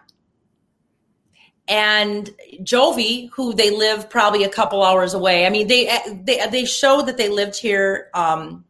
and 1.68 2.30
jovi 2.62 3.28
who 3.32 3.52
they 3.52 3.70
live 3.70 4.08
probably 4.10 4.44
a 4.44 4.48
couple 4.48 4.82
hours 4.82 5.14
away 5.14 5.46
i 5.46 5.50
mean 5.50 5.66
they 5.68 5.86
they, 6.24 6.44
they 6.50 6.64
showed 6.64 7.02
that 7.02 7.16
they 7.16 7.28
lived 7.28 7.56
here 7.56 8.08
um, 8.14 8.64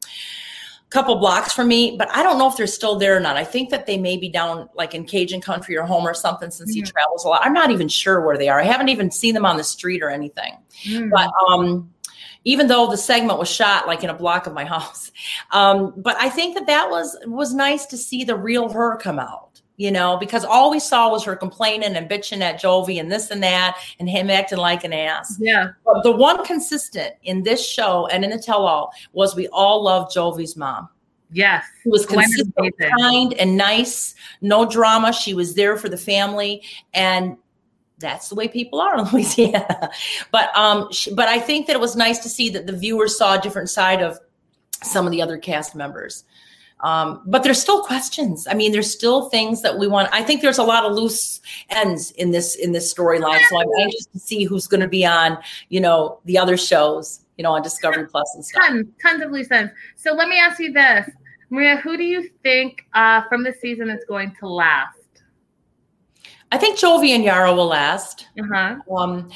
couple 0.93 1.15
blocks 1.17 1.53
from 1.55 1.69
me 1.69 1.97
but 1.97 2.09
i 2.13 2.23
don't 2.23 2.39
know 2.39 2.47
if 2.49 2.57
they're 2.57 2.67
still 2.67 2.97
there 2.97 3.17
or 3.17 3.21
not. 3.21 3.37
I 3.37 3.45
think 3.45 3.71
that 3.71 3.87
they 3.87 3.97
may 3.97 4.17
be 4.17 4.29
down 4.29 4.69
like 4.75 4.95
in 4.95 5.05
cajun 5.05 5.41
country 5.41 5.77
or 5.77 5.85
home 5.85 6.07
or 6.07 6.15
something 6.15 6.51
since 6.51 6.73
he 6.75 6.83
Mhm. 6.83 6.93
travels 6.93 7.25
a 7.25 7.29
lot. 7.29 7.41
I'm 7.45 7.53
not 7.55 7.71
even 7.71 7.89
sure 7.89 8.21
where 8.21 8.37
they 8.37 8.49
are. 8.49 8.61
I 8.61 8.65
haven't 8.65 8.91
even 8.91 9.11
seen 9.11 9.35
them 9.35 9.47
on 9.47 9.57
the 9.57 9.65
street 9.65 10.03
or 10.03 10.11
anything. 10.11 10.55
Mm. 10.87 11.11
but 11.11 11.31
um 11.49 11.91
even 12.45 12.67
though 12.67 12.91
the 12.91 12.97
segment 12.97 13.39
was 13.39 13.49
shot 13.49 13.87
like 13.87 14.03
in 14.03 14.11
a 14.11 14.15
block 14.15 14.47
of 14.49 14.53
my 14.53 14.65
house 14.77 15.13
um 15.53 15.95
but 15.97 16.17
i 16.19 16.29
think 16.29 16.55
that 16.57 16.67
that 16.67 16.91
was 16.91 17.17
was 17.27 17.55
nice 17.55 17.87
to 17.87 17.97
see 17.97 18.25
the 18.25 18.35
real 18.37 18.69
her 18.69 18.97
come 18.97 19.19
out 19.19 19.52
you 19.77 19.91
know 19.91 20.17
because 20.19 20.45
all 20.45 20.71
we 20.71 20.79
saw 20.79 21.11
was 21.11 21.25
her 21.25 21.35
complaining 21.35 21.97
and 21.97 22.09
bitching 22.09 22.41
at 22.41 22.61
jovi 22.61 23.01
and 23.01 23.11
this 23.11 23.31
and 23.31 23.43
that 23.43 23.79
and 23.99 24.09
him 24.09 24.31
acting 24.31 24.59
like 24.59 24.85
an 24.85 24.93
ass 24.93 25.37
yeah, 25.41 25.71
but 25.85 26.03
the 26.03 26.13
one 26.13 26.45
consistent 26.45 27.15
in 27.25 27.43
this 27.43 27.67
show 27.67 28.07
and 28.09 28.25
in 28.25 28.31
the 28.31 28.39
tell-all 28.39 28.93
was 29.13 29.35
we 29.35 29.49
all 29.49 29.83
loved 29.83 30.15
jovi's 30.15 30.57
mom 30.57 30.89
yes. 31.33 31.65
she 31.83 31.89
was 31.89 32.07
consistent, 32.07 32.55
amazing. 32.59 32.97
kind, 32.99 33.35
and 33.35 33.57
nice. 33.57 34.15
No 34.41 34.65
drama. 34.67 35.13
She 35.13 35.35
was 35.35 35.55
there 35.55 35.77
for 35.77 35.89
the 35.89 35.97
family, 35.97 36.63
and 36.95 37.37
that's 37.99 38.29
the 38.29 38.35
way 38.35 38.49
people 38.49 38.81
are 38.81 38.99
in 38.99 39.05
Louisiana. 39.13 39.91
But 40.31 40.55
um, 40.57 40.93
she, 40.93 41.15
but 41.15 41.29
I 41.29 41.39
think 41.39 41.67
that 41.67 41.75
it 41.75 41.81
was 41.81 41.97
nice 41.97 42.19
to 42.21 42.29
see 42.29 42.51
that 42.51 42.67
the 42.67 42.77
viewers 42.77 43.17
saw 43.17 43.39
a 43.39 43.41
different 43.41 43.71
side 43.71 44.03
of 44.03 44.19
some 44.83 45.07
of 45.07 45.13
the 45.13 45.23
other 45.23 45.39
cast 45.39 45.75
members. 45.75 46.25
Um, 46.83 47.23
but 47.27 47.45
there's 47.45 47.61
still 47.61 47.83
questions. 47.85 48.47
I 48.51 48.55
mean, 48.55 48.73
there's 48.73 48.91
still 48.91 49.29
things 49.31 49.63
that 49.63 49.79
we 49.79 49.87
want. 49.87 50.09
I 50.13 50.23
think 50.23 50.43
there's 50.43 50.59
a 50.59 50.65
lot 50.65 50.85
of 50.85 50.93
loose 50.93 51.41
ends 51.71 52.11
in 52.13 52.33
this 52.33 52.57
in 52.57 52.73
this 52.73 52.93
storyline. 52.93 53.41
So 53.49 53.61
I'm 53.61 53.69
anxious 53.81 54.07
to 54.07 54.19
see 54.19 54.45
who's 54.45 54.67
going 54.67 54.81
to 54.81 54.89
be 54.89 55.07
on, 55.07 55.39
you 55.69 55.81
know, 55.81 56.19
the 56.25 56.39
other 56.39 56.57
shows, 56.57 57.21
you 57.37 57.45
know, 57.45 57.53
on 57.53 57.63
Discovery 57.63 58.07
Plus 58.09 58.35
and 58.35 58.45
stuff. 58.45 58.67
Tons, 58.67 58.87
tons 59.01 59.23
of 59.23 59.31
loose 59.31 59.51
ends. 59.51 59.73
So 59.97 60.13
let 60.13 60.29
me 60.29 60.41
ask 60.41 60.59
you 60.59 60.73
this, 60.73 61.09
Maria, 61.51 61.77
who 61.77 61.97
do 61.97 62.03
you 62.03 62.29
think 62.43 62.85
uh, 62.95 63.23
from 63.29 63.45
the 63.45 63.53
season 63.61 63.89
is 63.89 64.05
going 64.09 64.35
to 64.41 64.49
last? 64.49 64.99
I 66.51 66.59
think 66.59 66.79
Jovi 66.79 67.11
and 67.11 67.23
Yara 67.25 67.55
will 67.55 67.67
last. 67.67 68.27
Uh-huh. 68.39 68.77
Um, 68.95 69.31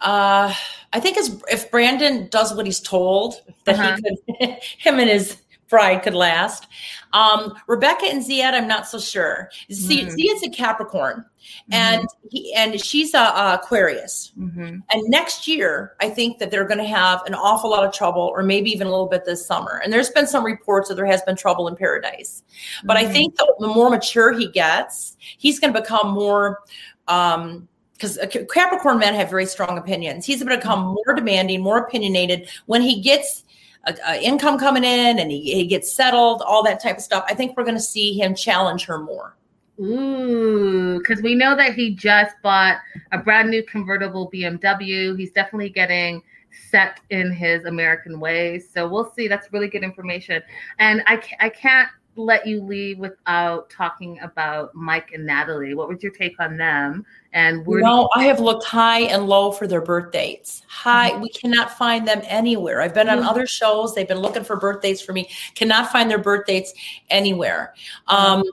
uh, 0.00 0.54
I 0.92 1.00
think 1.00 1.18
as, 1.18 1.42
if 1.50 1.70
Brandon 1.70 2.28
does 2.30 2.54
what 2.54 2.64
he's 2.64 2.80
told, 2.80 3.42
that 3.64 3.78
Uh-huh. 3.78 3.96
he 3.96 4.46
could, 4.46 4.62
him 4.78 4.98
and 4.98 5.10
his 5.10 5.36
bride 5.72 6.02
could 6.02 6.14
last. 6.14 6.68
Um, 7.14 7.54
Rebecca 7.66 8.04
and 8.04 8.22
Zied, 8.22 8.52
I'm 8.52 8.68
not 8.68 8.86
so 8.86 9.00
sure. 9.00 9.50
Z, 9.72 10.02
Mhm. 10.04 10.10
Zied's 10.10 10.42
a 10.44 10.50
Capricorn, 10.50 11.24
and 11.70 12.06
he 12.30 12.52
and 12.54 12.78
she's 12.78 13.14
a, 13.14 13.18
a 13.18 13.54
Aquarius. 13.54 14.32
Mm-hmm. 14.38 14.76
And 14.90 15.02
next 15.08 15.48
year, 15.48 15.94
I 15.98 16.10
think 16.10 16.38
that 16.38 16.50
they're 16.50 16.66
going 16.66 16.78
to 16.78 16.84
have 16.84 17.22
an 17.26 17.34
awful 17.34 17.70
lot 17.70 17.84
of 17.84 17.92
trouble, 17.92 18.30
or 18.34 18.42
maybe 18.42 18.70
even 18.70 18.86
a 18.86 18.90
little 18.90 19.08
bit 19.08 19.24
this 19.24 19.46
summer. 19.46 19.80
And 19.82 19.90
there's 19.90 20.10
been 20.10 20.26
some 20.26 20.44
reports 20.44 20.90
that 20.90 20.94
there 20.96 21.06
has 21.06 21.22
been 21.22 21.36
trouble 21.36 21.68
in 21.68 21.74
Paradise. 21.74 22.42
But 22.84 22.98
I 22.98 23.04
Mhm. 23.06 23.12
think 23.12 23.36
the, 23.36 23.54
the 23.58 23.68
more 23.68 23.88
mature 23.88 24.32
he 24.32 24.48
gets, 24.48 25.16
he's 25.18 25.58
going 25.58 25.72
to 25.72 25.80
become 25.80 26.10
more. 26.10 26.60
Um, 27.08 27.66
because 27.94 28.18
Capricorn 28.52 28.98
men 28.98 29.14
have 29.14 29.30
very 29.30 29.46
strong 29.46 29.78
opinions. 29.78 30.26
He's 30.26 30.42
going 30.42 30.50
to 30.50 30.56
become 30.56 30.80
more 30.80 31.14
demanding, 31.14 31.62
more 31.62 31.78
opinionated 31.78 32.48
when 32.66 32.82
he 32.82 33.00
gets 33.00 33.44
a, 33.84 33.94
a 34.06 34.22
income 34.22 34.58
coming 34.58 34.84
in 34.84 35.18
and 35.18 35.30
he, 35.30 35.54
he 35.54 35.66
gets 35.66 35.92
settled, 35.92 36.42
all 36.42 36.62
that 36.64 36.82
type 36.82 36.96
of 36.98 37.02
stuff. 37.02 37.24
I 37.28 37.34
think 37.34 37.56
we're 37.56 37.64
going 37.64 37.76
to 37.76 37.80
see 37.80 38.12
him 38.12 38.34
challenge 38.34 38.84
her 38.84 38.98
more. 38.98 39.36
Ooh, 39.80 40.98
because 40.98 41.22
we 41.22 41.34
know 41.34 41.56
that 41.56 41.74
he 41.74 41.94
just 41.94 42.36
bought 42.42 42.78
a 43.10 43.18
brand 43.18 43.50
new 43.50 43.62
convertible 43.64 44.30
BMW. 44.30 45.18
He's 45.18 45.32
definitely 45.32 45.70
getting 45.70 46.22
set 46.70 47.00
in 47.10 47.32
his 47.32 47.64
American 47.64 48.20
ways. 48.20 48.68
So 48.72 48.86
we'll 48.88 49.10
see. 49.12 49.28
That's 49.28 49.52
really 49.52 49.68
good 49.68 49.82
information. 49.82 50.42
And 50.78 51.02
I, 51.06 51.22
I 51.40 51.48
can't 51.48 51.88
let 52.16 52.46
you 52.46 52.62
leave 52.62 52.98
without 52.98 53.70
talking 53.70 54.18
about 54.20 54.74
Mike 54.74 55.12
and 55.14 55.24
Natalie. 55.24 55.74
What 55.74 55.88
was 55.88 56.02
your 56.02 56.12
take 56.12 56.38
on 56.38 56.56
them? 56.56 57.04
And 57.32 57.66
where 57.66 57.80
no, 57.80 58.10
I 58.14 58.24
have 58.24 58.40
looked 58.40 58.64
high 58.64 59.00
and 59.00 59.26
low 59.26 59.52
for 59.52 59.66
their 59.66 59.80
birth 59.80 60.12
dates. 60.12 60.62
High, 60.68 61.10
mm-hmm. 61.12 61.22
we 61.22 61.30
cannot 61.30 61.76
find 61.76 62.06
them 62.06 62.20
anywhere. 62.24 62.82
I've 62.82 62.94
been 62.94 63.08
on 63.08 63.18
mm-hmm. 63.18 63.28
other 63.28 63.46
shows; 63.46 63.94
they've 63.94 64.08
been 64.08 64.18
looking 64.18 64.44
for 64.44 64.56
birth 64.56 64.82
dates 64.82 65.00
for 65.00 65.12
me. 65.12 65.28
Cannot 65.54 65.90
find 65.90 66.10
their 66.10 66.18
birth 66.18 66.46
dates 66.46 66.74
anywhere. 67.08 67.74
Um, 68.08 68.40
mm-hmm. 68.40 68.48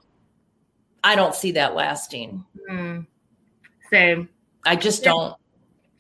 I 1.04 1.16
don't 1.16 1.36
see 1.36 1.52
that 1.52 1.76
lasting. 1.76 2.46
Mm. 2.70 3.06
Same. 3.90 4.30
I 4.66 4.76
just 4.76 5.04
Same. 5.04 5.14
don't. 5.14 5.36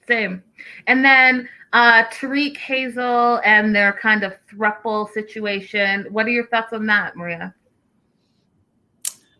Same. 0.07 0.43
And 0.87 1.03
then 1.03 1.49
uh, 1.73 2.03
Tarik 2.11 2.57
Hazel 2.57 3.41
and 3.43 3.75
their 3.75 3.93
kind 3.93 4.23
of 4.23 4.33
thruple 4.51 5.11
situation. 5.13 6.07
What 6.09 6.25
are 6.25 6.31
your 6.31 6.47
thoughts 6.47 6.73
on 6.73 6.85
that, 6.87 7.15
Maria? 7.15 7.53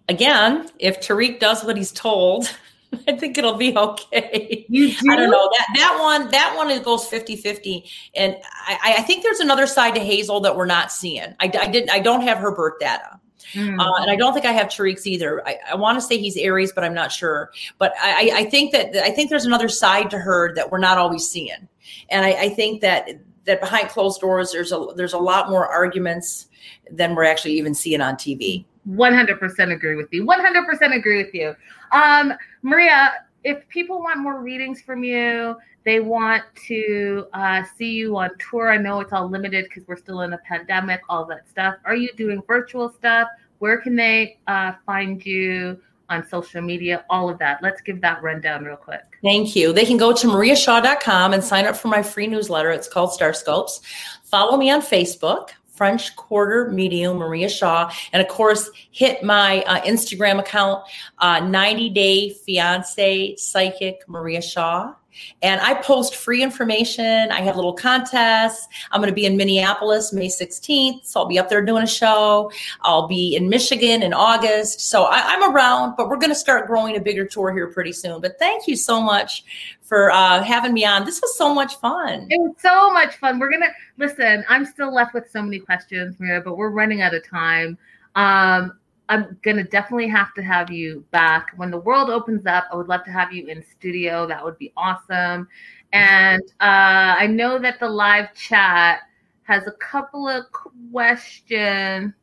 Again, 0.07 0.69
if 0.79 0.99
Tarik 0.99 1.39
does 1.39 1.63
what 1.63 1.77
he's 1.77 1.91
told, 1.91 2.55
I 3.07 3.15
think 3.15 3.37
it'll 3.37 3.57
be 3.57 3.75
okay. 3.77 4.65
You 4.67 4.89
do? 4.89 5.11
I 5.11 5.15
don't 5.15 5.29
know 5.29 5.49
that 5.57 5.67
that 5.75 5.97
one 5.99 6.31
that 6.31 6.55
one 6.57 6.69
it 6.71 6.83
goes 6.83 7.07
50-50. 7.07 7.87
And 8.15 8.35
I, 8.67 8.95
I 8.97 9.01
think 9.03 9.23
there's 9.23 9.39
another 9.39 9.67
side 9.67 9.93
to 9.95 10.01
Hazel 10.01 10.39
that 10.41 10.55
we're 10.55 10.65
not 10.65 10.91
seeing. 10.91 11.35
I, 11.39 11.51
I 11.59 11.67
didn't 11.67 11.91
I 11.91 11.99
don't 11.99 12.21
have 12.21 12.39
her 12.39 12.51
birth 12.51 12.79
data. 12.79 13.19
Mm. 13.53 13.79
Uh, 13.79 14.01
and 14.01 14.11
I 14.11 14.15
don't 14.15 14.33
think 14.33 14.45
I 14.45 14.51
have 14.51 14.67
Tarik's 14.67 15.07
either. 15.07 15.47
I, 15.47 15.57
I 15.71 15.75
want 15.75 15.97
to 15.97 16.01
say 16.01 16.17
he's 16.17 16.37
Aries, 16.37 16.71
but 16.71 16.83
I'm 16.83 16.93
not 16.93 17.11
sure. 17.11 17.51
But 17.77 17.93
I, 17.99 18.31
I, 18.33 18.43
think 18.45 18.71
that 18.73 18.95
I 18.95 19.09
think 19.09 19.31
there's 19.31 19.45
another 19.45 19.67
side 19.67 20.11
to 20.11 20.19
her 20.19 20.53
that 20.53 20.71
we're 20.71 20.77
not 20.77 20.99
always 20.99 21.27
seeing. 21.27 21.67
And 22.09 22.25
I, 22.25 22.31
I 22.31 22.49
think 22.49 22.81
that 22.81 23.09
that 23.45 23.61
behind 23.61 23.89
closed 23.89 24.21
doors, 24.21 24.51
there's 24.51 24.71
a 24.71 24.87
there's 24.95 25.13
a 25.13 25.17
lot 25.17 25.49
more 25.49 25.67
arguments 25.67 26.47
than 26.91 27.15
we're 27.15 27.23
actually 27.23 27.53
even 27.53 27.73
seeing 27.73 28.01
on 28.01 28.15
TV. 28.15 28.65
100% 28.87 29.73
agree 29.73 29.95
with 29.95 30.07
you. 30.11 30.25
100% 30.25 30.95
agree 30.95 31.23
with 31.23 31.33
you. 31.33 31.55
Um, 31.91 32.33
Maria, 32.63 33.25
if 33.43 33.67
people 33.67 33.99
want 33.99 34.19
more 34.19 34.41
readings 34.41 34.81
from 34.81 35.03
you, 35.03 35.55
they 35.85 35.99
want 35.99 36.43
to 36.67 37.27
uh, 37.33 37.63
see 37.77 37.91
you 37.91 38.17
on 38.17 38.31
tour. 38.37 38.71
I 38.71 38.77
know 38.77 38.99
it's 38.99 39.13
all 39.13 39.29
limited 39.29 39.65
because 39.65 39.87
we're 39.87 39.97
still 39.97 40.21
in 40.21 40.33
a 40.33 40.37
pandemic, 40.39 41.01
all 41.09 41.25
that 41.25 41.47
stuff. 41.47 41.75
Are 41.85 41.95
you 41.95 42.09
doing 42.17 42.41
virtual 42.47 42.89
stuff? 42.89 43.27
Where 43.59 43.77
can 43.79 43.95
they 43.95 44.39
uh, 44.47 44.73
find 44.85 45.23
you 45.25 45.79
on 46.09 46.27
social 46.27 46.61
media? 46.61 47.05
All 47.09 47.29
of 47.29 47.37
that. 47.39 47.61
Let's 47.61 47.81
give 47.81 48.01
that 48.01 48.21
rundown 48.21 48.65
real 48.65 48.75
quick. 48.75 49.01
Thank 49.23 49.55
you. 49.55 49.73
They 49.73 49.85
can 49.85 49.97
go 49.97 50.13
to 50.13 50.27
mariashaw.com 50.27 51.33
and 51.33 51.43
sign 51.43 51.65
up 51.65 51.75
for 51.75 51.87
my 51.87 52.01
free 52.01 52.27
newsletter. 52.27 52.71
It's 52.71 52.87
called 52.87 53.11
Starscopes. 53.11 53.81
Follow 54.23 54.57
me 54.57 54.69
on 54.69 54.81
Facebook. 54.81 55.49
French 55.79 56.13
Quarter 56.17 56.71
Medium, 56.71 57.15
Maria 57.15 57.47
Shaw. 57.47 57.89
And 58.11 58.21
of 58.21 58.27
course, 58.27 58.69
hit 58.91 59.23
my 59.23 59.61
uh, 59.61 59.79
Instagram 59.83 60.39
account, 60.39 60.83
uh, 61.19 61.39
90 61.39 61.89
Day 61.91 62.29
Fiance 62.31 63.37
Psychic 63.37 64.01
Maria 64.05 64.41
Shaw. 64.41 64.93
And 65.41 65.59
I 65.61 65.75
post 65.75 66.15
free 66.15 66.43
information. 66.43 67.31
I 67.31 67.41
have 67.41 67.55
little 67.55 67.73
contests. 67.73 68.67
I'm 68.91 69.01
going 69.01 69.09
to 69.09 69.15
be 69.15 69.25
in 69.25 69.37
Minneapolis 69.37 70.13
May 70.13 70.27
16th. 70.27 71.05
So 71.05 71.21
I'll 71.21 71.25
be 71.27 71.39
up 71.39 71.49
there 71.49 71.63
doing 71.63 71.83
a 71.83 71.87
show. 71.87 72.51
I'll 72.81 73.07
be 73.07 73.35
in 73.35 73.49
Michigan 73.49 74.03
in 74.03 74.13
August. 74.13 74.81
So 74.81 75.03
I, 75.03 75.19
am 75.33 75.53
around, 75.53 75.95
but 75.97 76.09
we're 76.09 76.17
going 76.17 76.31
to 76.31 76.35
start 76.35 76.67
growing 76.67 76.95
a 76.97 76.99
bigger 76.99 77.25
tour 77.25 77.53
here 77.53 77.67
pretty 77.67 77.93
soon. 77.93 78.21
But 78.21 78.37
thank 78.39 78.67
you 78.67 78.75
so 78.75 79.01
much 79.01 79.43
for 79.81 80.11
uh, 80.11 80.43
having 80.43 80.73
me 80.73 80.85
on. 80.85 81.05
This 81.05 81.21
was 81.21 81.37
so 81.37 81.53
much 81.53 81.75
fun. 81.77 82.27
It 82.29 82.39
was 82.39 82.55
so 82.59 82.91
much 82.91 83.15
fun. 83.17 83.39
We're 83.39 83.49
going 83.49 83.63
to 83.63 83.73
listen. 83.97 84.45
I'm 84.47 84.65
still 84.65 84.93
left 84.93 85.13
with 85.13 85.29
so 85.31 85.41
many 85.41 85.59
questions, 85.59 86.19
Maria, 86.19 86.41
but 86.41 86.57
we're 86.57 86.69
running 86.69 87.01
out 87.01 87.13
of 87.13 87.27
time. 87.27 87.77
Um, 88.15 88.73
I'm 89.09 89.37
gonna 89.41 89.63
definitely 89.63 90.07
have 90.07 90.35
to 90.35 90.43
have 90.43 90.71
you 90.71 91.03
back 91.09 91.47
when 91.57 91.71
the 91.71 91.79
world 91.79 92.11
opens 92.11 92.45
up. 92.45 92.65
I 92.71 92.75
would 92.75 92.87
love 92.87 93.03
to 93.05 93.11
have 93.11 93.33
you 93.33 93.47
in 93.47 93.63
studio. 93.63 94.27
That 94.27 94.43
would 94.43 94.57
be 94.59 94.71
awesome. 94.77 95.47
And 95.91 96.43
uh, 96.61 97.17
I 97.17 97.25
know 97.25 97.57
that 97.57 97.79
the 97.79 97.89
live 97.89 98.33
chat 98.35 98.99
has 99.43 99.65
a 99.65 99.71
couple 99.71 100.27
of 100.27 100.45
questions. 100.91 102.13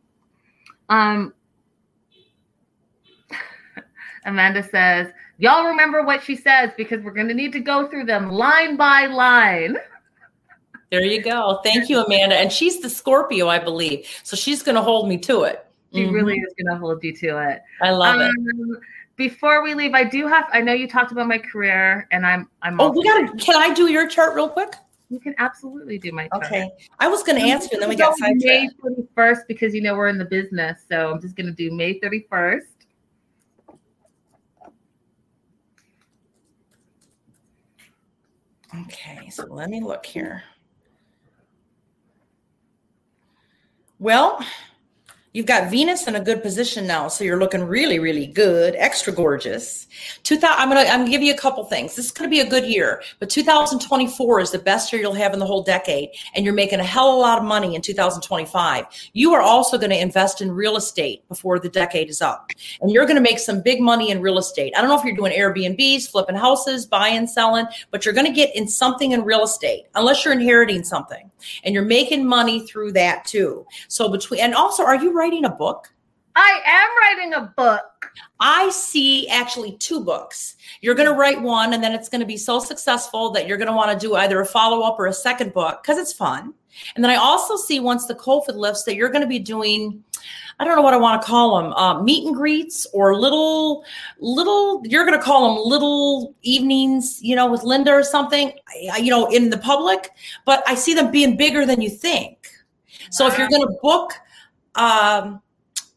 Um, 0.89 1.35
Amanda 4.25 4.63
says, 4.63 5.09
"Y'all 5.39 5.67
remember 5.67 6.05
what 6.05 6.23
she 6.23 6.37
says 6.37 6.71
because 6.77 7.03
we're 7.03 7.11
gonna 7.11 7.35
need 7.35 7.53
to 7.53 7.61
go 7.61 7.89
through 7.89 8.05
them 8.05 8.31
line 8.31 8.77
by 8.77 9.07
line." 9.07 9.77
There 10.93 11.03
you 11.05 11.21
go. 11.21 11.59
Thank 11.65 11.89
you, 11.89 11.99
Amanda. 11.99 12.37
And 12.37 12.53
she's 12.53 12.79
the 12.79 12.89
Scorpio, 12.89 13.49
I 13.49 13.59
believe. 13.59 14.07
So 14.23 14.37
she's 14.37 14.63
going 14.63 14.77
to 14.77 14.83
hold 14.83 15.09
me 15.09 15.19
to 15.19 15.43
it. 15.43 15.66
She 15.97 16.05
mm-hmm. 16.05 16.15
really 16.15 16.35
is 16.35 16.55
going 16.59 16.75
to 16.75 16.79
hold 16.79 17.03
you 17.03 17.17
to 17.17 17.51
it. 17.51 17.63
I 17.81 17.91
love 17.91 18.21
um, 18.21 18.31
it. 18.31 18.81
Before 19.17 19.63
we 19.63 19.73
leave, 19.73 19.95
I 19.95 20.05
do 20.05 20.27
have. 20.27 20.45
I 20.53 20.61
know 20.61 20.75
you 20.75 20.87
talked 20.87 21.11
about 21.11 21.27
my 21.27 21.39
career, 21.39 22.07
and 22.11 22.27
I'm. 22.27 22.51
I'm. 22.61 22.79
Oh, 22.79 22.91
we 22.91 23.03
got 23.03 23.33
to. 23.33 23.37
Can 23.43 23.57
I 23.57 23.73
do 23.73 23.91
your 23.91 24.07
chart 24.07 24.35
real 24.35 24.51
quick? 24.51 24.75
You 25.09 25.19
can 25.19 25.35
absolutely 25.39 25.99
do 25.99 26.13
my 26.13 26.29
chart. 26.29 26.45
Okay. 26.45 26.71
I 26.99 27.09
was 27.09 27.23
going 27.23 27.41
to 27.41 27.49
answer, 27.49 27.71
and 27.73 27.81
then 27.81 27.89
we 27.89 27.97
got 27.97 28.15
sidetracked. 28.19 28.45
May 28.45 28.69
thirty 28.83 29.09
first 29.15 29.43
because 29.49 29.75
you 29.75 29.81
know 29.81 29.95
we're 29.95 30.09
in 30.09 30.19
the 30.19 30.25
business, 30.27 30.85
so 30.91 31.13
I'm 31.13 31.21
just 31.21 31.35
going 31.35 31.47
to 31.47 31.53
do 31.53 31.73
May 31.73 31.99
thirty 31.99 32.27
first. 32.29 32.67
Okay, 38.83 39.31
so 39.31 39.47
let 39.47 39.71
me 39.71 39.81
look 39.81 40.05
here. 40.05 40.43
Well, 43.99 44.45
You've 45.37 45.45
got 45.45 45.71
Venus 45.71 46.07
in 46.07 46.17
a 46.17 46.21
good 46.21 46.41
position 46.41 46.87
now, 46.87 47.09
so 47.09 47.23
you're 47.23 47.39
looking 47.39 47.63
really, 47.63 47.99
really 47.99 48.27
good, 48.27 48.75
extra 48.79 49.13
gorgeous. 49.13 49.87
2000, 50.23 50.59
I'm 50.59 50.71
gonna 50.71 50.89
I'm 50.89 51.01
gonna 51.01 51.11
give 51.11 51.21
you 51.21 51.35
a 51.35 51.37
couple 51.37 51.63
things. 51.65 51.95
This 51.95 52.07
is 52.07 52.11
gonna 52.11 52.31
be 52.31 52.41
a 52.41 52.49
good 52.49 52.65
year, 52.65 53.03
but 53.19 53.29
2024 53.29 54.41
is 54.41 54.51
the 54.51 54.59
best 54.59 54.91
year 54.91 55.03
you'll 55.03 55.13
have 55.13 55.35
in 55.35 55.39
the 55.39 55.45
whole 55.45 55.63
decade, 55.63 56.09
and 56.35 56.43
you're 56.43 56.55
making 56.55 56.81
a 56.81 56.85
hell 56.85 57.11
of 57.11 57.17
a 57.17 57.19
lot 57.19 57.37
of 57.37 57.45
money 57.45 57.75
in 57.75 57.83
2025. 57.83 58.87
You 59.13 59.35
are 59.35 59.43
also 59.43 59.77
to 59.91 60.01
invest 60.01 60.41
in 60.41 60.51
real 60.51 60.75
estate 60.75 61.29
before 61.29 61.59
the 61.59 61.69
decade 61.69 62.09
is 62.09 62.23
up, 62.23 62.49
and 62.81 62.91
you're 62.91 63.05
to 63.17 63.21
make 63.21 63.39
some 63.39 63.61
big 63.61 63.83
money 63.83 64.11
in 64.11 64.23
real 64.23 64.39
estate. 64.39 64.73
I 64.75 64.81
don't 64.81 64.89
know 64.89 64.99
if 64.99 65.05
you're 65.05 65.15
doing 65.15 65.39
Airbnbs, 65.39 66.11
flipping 66.11 66.37
houses, 66.37 66.87
buying, 66.87 67.27
selling, 67.27 67.67
but 67.91 68.07
you're 68.07 68.15
to 68.15 68.33
get 68.33 68.57
in 68.57 68.67
something 68.67 69.13
in 69.13 69.23
real 69.23 69.45
estate, 69.45 69.85
unless 69.97 70.25
you're 70.25 70.33
inheriting 70.33 70.83
something, 70.83 71.31
and 71.63 71.75
you're 71.75 71.85
making 71.85 72.27
money 72.27 72.67
through 72.67 72.93
that 72.93 73.27
too. 73.27 73.67
So 73.89 74.09
between 74.09 74.41
and 74.41 74.55
also, 74.55 74.83
are 74.83 74.97
you 74.97 75.13
right? 75.13 75.26
Writing 75.27 75.45
a 75.45 75.51
book? 75.51 75.93
I 76.37 76.61
am 76.65 77.19
writing 77.19 77.35
a 77.35 77.53
book. 77.57 78.13
I 78.39 78.71
see 78.71 79.27
actually 79.29 79.77
two 79.79 80.05
books. 80.05 80.57
You're 80.83 80.95
going 80.95 81.09
to 81.09 81.19
write 81.19 81.41
one, 81.41 81.73
and 81.73 81.83
then 81.83 81.95
it's 81.95 82.09
going 82.09 82.21
to 82.21 82.27
be 82.27 82.37
so 82.37 82.61
successful 82.61 83.31
that 83.33 83.49
you're 83.49 83.57
going 83.57 83.69
to 83.69 83.75
want 83.75 83.91
to 83.91 84.07
do 84.07 84.15
either 84.15 84.41
a 84.41 84.47
follow 84.47 84.83
up 84.83 85.01
or 85.01 85.07
a 85.07 85.13
second 85.13 85.53
book 85.53 85.83
because 85.83 85.99
it's 85.99 86.13
fun. 86.13 86.55
And 86.95 87.03
then 87.03 87.11
I 87.11 87.17
also 87.17 87.57
see 87.57 87.81
once 87.81 88.07
the 88.07 88.15
COVID 88.15 88.55
lifts 88.55 88.85
that 88.85 88.95
you're 88.95 89.09
going 89.09 89.23
to 89.23 89.27
be 89.27 89.41
doing, 89.41 90.05
I 90.61 90.65
don't 90.65 90.77
know 90.77 90.83
what 90.83 90.95
I 90.95 90.99
want 90.99 91.21
to 91.21 91.27
call 91.27 91.61
them, 91.61 91.73
uh, 91.73 92.03
meet 92.03 92.25
and 92.25 92.37
greets 92.37 92.87
or 92.93 93.19
little, 93.19 93.85
little, 94.21 94.83
you're 94.85 95.07
going 95.07 95.19
to 95.19 95.25
call 95.25 95.55
them 95.55 95.65
little 95.65 96.37
evenings, 96.43 97.19
you 97.21 97.35
know, 97.35 97.51
with 97.51 97.65
Linda 97.65 97.91
or 97.91 98.05
something, 98.05 98.53
you 99.01 99.11
know, 99.11 99.27
in 99.31 99.51
the 99.51 99.59
public. 99.59 100.11
But 100.45 100.63
I 100.69 100.77
see 100.77 100.95
them 100.95 101.11
being 101.11 101.37
bigger 101.37 101.67
than 101.67 101.81
you 101.81 101.91
think. 101.91 102.47
So 103.11 103.27
if 103.27 103.39
you're 103.39 103.49
going 103.49 103.67
to 103.67 103.79
book 103.83 104.13
um, 104.77 105.41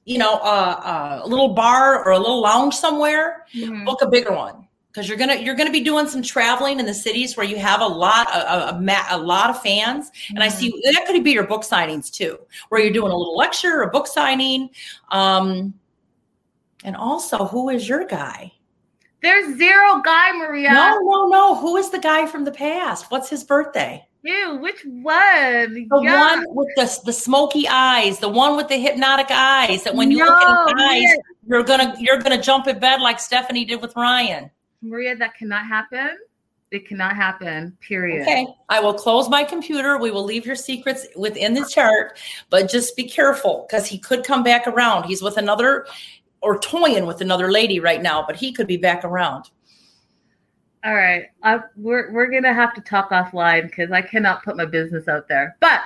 you 0.06 0.18
know, 0.18 0.34
a, 0.40 1.22
a, 1.24 1.28
little 1.28 1.50
bar 1.50 2.04
or 2.04 2.12
a 2.12 2.18
little 2.18 2.42
lounge 2.42 2.74
somewhere, 2.76 3.46
mm-hmm. 3.54 3.86
book 3.86 4.02
a 4.02 4.08
bigger 4.08 4.34
one 4.34 4.68
because 4.92 5.08
you're 5.08 5.18
gonna 5.18 5.36
you're 5.36 5.56
gonna 5.56 5.72
be 5.72 5.82
doing 5.82 6.08
some 6.08 6.22
traveling 6.22 6.80
in 6.80 6.86
the 6.86 6.94
cities 6.94 7.38
where 7.38 7.46
you 7.46 7.58
have 7.58 7.82
a 7.82 7.88
lot 7.88 8.28
a, 8.36 8.76
a, 8.76 9.06
a 9.12 9.18
lot 9.18 9.50
of 9.50 9.62
fans, 9.62 10.10
mm-hmm. 10.10 10.36
and 10.36 10.44
I 10.44 10.50
see 10.50 10.70
mm-hmm. 10.70 10.94
that 10.94 11.06
could 11.06 11.24
be 11.24 11.32
your 11.32 11.46
book 11.46 11.64
signings 11.64 12.12
too, 12.12 12.40
where 12.70 12.82
you're 12.82 12.94
doing 12.94 13.12
a 13.12 13.16
little 13.16 13.38
lecture, 13.38 13.82
a 13.82 13.90
book 13.90 14.08
signing, 14.08 14.70
um, 15.10 15.74
and 16.84 16.96
also 16.96 17.46
who 17.46 17.70
is 17.70 17.88
your 17.88 18.06
guy? 18.06 18.52
There's 19.22 19.58
zero 19.58 20.02
guy, 20.02 20.32
Maria. 20.32 20.72
No, 20.72 21.00
no, 21.02 21.28
no. 21.28 21.56
Who 21.56 21.76
is 21.78 21.90
the 21.90 22.00
guy 22.00 22.26
from 22.26 22.46
the 22.46 22.52
past? 22.52 23.12
What's 23.12 23.30
his 23.30 23.44
birthday? 23.44 24.08
Ew, 24.24 24.58
which 24.58 24.84
one? 24.84 25.74
The 25.74 26.02
yeah. 26.04 26.36
one 26.36 26.46
with 26.50 26.68
the, 26.76 27.00
the 27.06 27.14
smoky 27.14 27.68
eyes, 27.68 28.20
the 28.20 28.28
one 28.28 28.58
with 28.58 28.68
the 28.68 28.78
hypnotic 28.78 29.28
eyes 29.30 29.84
that 29.84 29.96
when 29.96 30.12
you 30.12 30.20
no, 30.20 30.26
look 30.26 30.42
at 30.42 30.78
his 30.78 31.12
eyes, 31.12 31.18
you're 31.48 31.64
gonna 31.64 31.96
you're 31.98 32.20
gonna 32.20 32.42
jump 32.42 32.68
in 32.68 32.80
bed 32.80 33.02
like 33.02 33.20
Stephanie 33.20 33.64
did 33.64 33.82
with 33.82 33.96
Ryan. 33.96 34.52
Maria, 34.82 35.16
that 35.16 35.36
cannot 35.36 35.66
happen. 35.66 36.18
It 36.72 36.88
cannot 36.88 37.16
happen, 37.16 37.76
period. 37.82 38.22
Okay. 38.24 38.46
I 38.68 38.80
will 38.80 38.94
close 38.94 39.28
my 39.28 39.44
computer. 39.44 39.98
We 39.98 40.12
will 40.12 40.24
leave 40.24 40.46
your 40.46 40.56
secrets 40.56 41.08
within 41.16 41.54
the 41.54 41.66
chart, 41.66 42.20
but 42.50 42.70
just 42.70 42.96
be 42.96 43.06
careful 43.06 43.66
because 43.68 43.88
he 43.88 43.98
could 43.98 44.24
come 44.24 44.44
back 44.44 44.68
around. 44.68 45.06
He's 45.06 45.22
with 45.22 45.38
another 45.38 45.88
or 46.42 46.60
toying 46.60 47.06
with 47.06 47.22
another 47.22 47.52
lady 47.52 47.80
right 47.80 48.02
now, 48.02 48.24
but 48.26 48.36
he 48.36 48.52
could 48.52 48.68
be 48.68 48.78
back 48.78 49.04
around. 49.04 49.50
All 50.86 50.96
right, 50.96 51.26
uh, 51.44 51.60
we're 51.76 52.12
we're 52.12 52.32
gonna 52.32 52.54
have 52.54 52.74
to 52.76 52.82
talk 52.82 53.10
offline 53.10 53.64
because 53.64 53.92
I 53.92 54.02
cannot 54.02 54.44
put 54.44 54.56
my 54.56 54.66
business 54.66 55.08
out 55.08 55.28
there. 55.28 55.58
But 55.60 55.82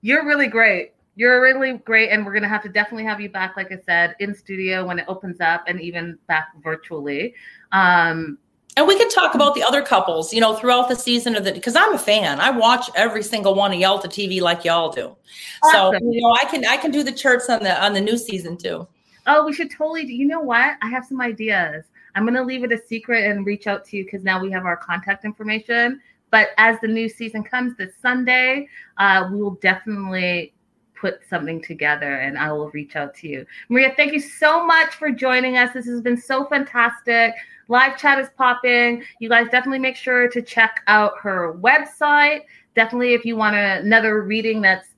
you're 0.00 0.26
really 0.26 0.48
great. 0.48 0.92
you're 1.14 1.40
really 1.40 1.78
great, 1.78 2.10
and 2.10 2.26
we're 2.26 2.34
gonna 2.34 2.48
have 2.48 2.62
to 2.62 2.68
definitely 2.68 3.04
have 3.04 3.20
you 3.20 3.28
back, 3.28 3.56
like 3.56 3.70
I 3.70 3.78
said, 3.84 4.16
in 4.18 4.34
studio 4.34 4.86
when 4.86 4.98
it 4.98 5.04
opens 5.08 5.40
up, 5.40 5.64
and 5.66 5.80
even 5.80 6.18
back 6.26 6.48
virtually. 6.62 7.34
Um, 7.72 8.38
and 8.78 8.86
we 8.86 8.96
can 8.96 9.08
talk 9.08 9.34
about 9.34 9.56
the 9.56 9.62
other 9.64 9.82
couples, 9.82 10.32
you 10.32 10.40
know, 10.40 10.54
throughout 10.54 10.88
the 10.88 10.94
season 10.94 11.34
of 11.34 11.42
the 11.42 11.52
because 11.52 11.74
I'm 11.74 11.94
a 11.94 11.98
fan. 11.98 12.38
I 12.38 12.50
watch 12.50 12.88
every 12.94 13.24
single 13.24 13.56
one 13.56 13.72
of 13.72 13.80
y'all 13.80 13.98
to 13.98 14.06
TV 14.08 14.40
like 14.40 14.64
y'all 14.64 14.90
do. 14.90 15.16
Awesome. 15.64 16.00
So 16.00 16.10
you 16.10 16.20
know, 16.20 16.32
I 16.40 16.44
can 16.44 16.64
I 16.64 16.76
can 16.76 16.92
do 16.92 17.02
the 17.02 17.10
charts 17.10 17.50
on 17.50 17.64
the 17.64 17.84
on 17.84 17.92
the 17.92 18.00
new 18.00 18.16
season 18.16 18.56
too. 18.56 18.86
Oh, 19.26 19.44
we 19.44 19.52
should 19.52 19.72
totally 19.72 20.04
do. 20.04 20.12
You 20.12 20.26
know 20.26 20.40
what? 20.40 20.76
I 20.80 20.88
have 20.90 21.04
some 21.04 21.20
ideas. 21.20 21.86
I'm 22.18 22.24
gonna 22.24 22.42
leave 22.42 22.64
it 22.64 22.72
a 22.72 22.78
secret 22.84 23.30
and 23.30 23.46
reach 23.46 23.68
out 23.68 23.84
to 23.84 23.96
you 23.96 24.04
because 24.04 24.24
now 24.24 24.42
we 24.42 24.50
have 24.50 24.64
our 24.64 24.76
contact 24.76 25.24
information. 25.24 26.00
But 26.32 26.48
as 26.58 26.80
the 26.80 26.88
new 26.88 27.08
season 27.08 27.44
comes 27.44 27.76
this 27.76 27.92
Sunday, 28.02 28.68
uh, 28.96 29.28
we 29.30 29.40
will 29.40 29.54
definitely 29.62 30.52
put 30.96 31.20
something 31.30 31.62
together 31.62 32.16
and 32.16 32.36
I 32.36 32.50
will 32.50 32.70
reach 32.70 32.96
out 32.96 33.14
to 33.18 33.28
you. 33.28 33.46
Maria, 33.68 33.94
thank 33.96 34.12
you 34.12 34.18
so 34.18 34.66
much 34.66 34.94
for 34.94 35.12
joining 35.12 35.58
us. 35.58 35.72
This 35.72 35.86
has 35.86 36.00
been 36.00 36.16
so 36.16 36.44
fantastic. 36.46 37.34
Live 37.68 37.96
chat 37.96 38.18
is 38.18 38.30
popping. 38.36 39.04
You 39.20 39.28
guys 39.28 39.46
definitely 39.52 39.78
make 39.78 39.94
sure 39.94 40.28
to 40.28 40.42
check 40.42 40.82
out 40.88 41.12
her 41.20 41.54
website. 41.60 42.40
Definitely, 42.74 43.14
if 43.14 43.24
you 43.24 43.36
want 43.36 43.54
another 43.54 44.24
reading 44.24 44.60
that's 44.60 44.88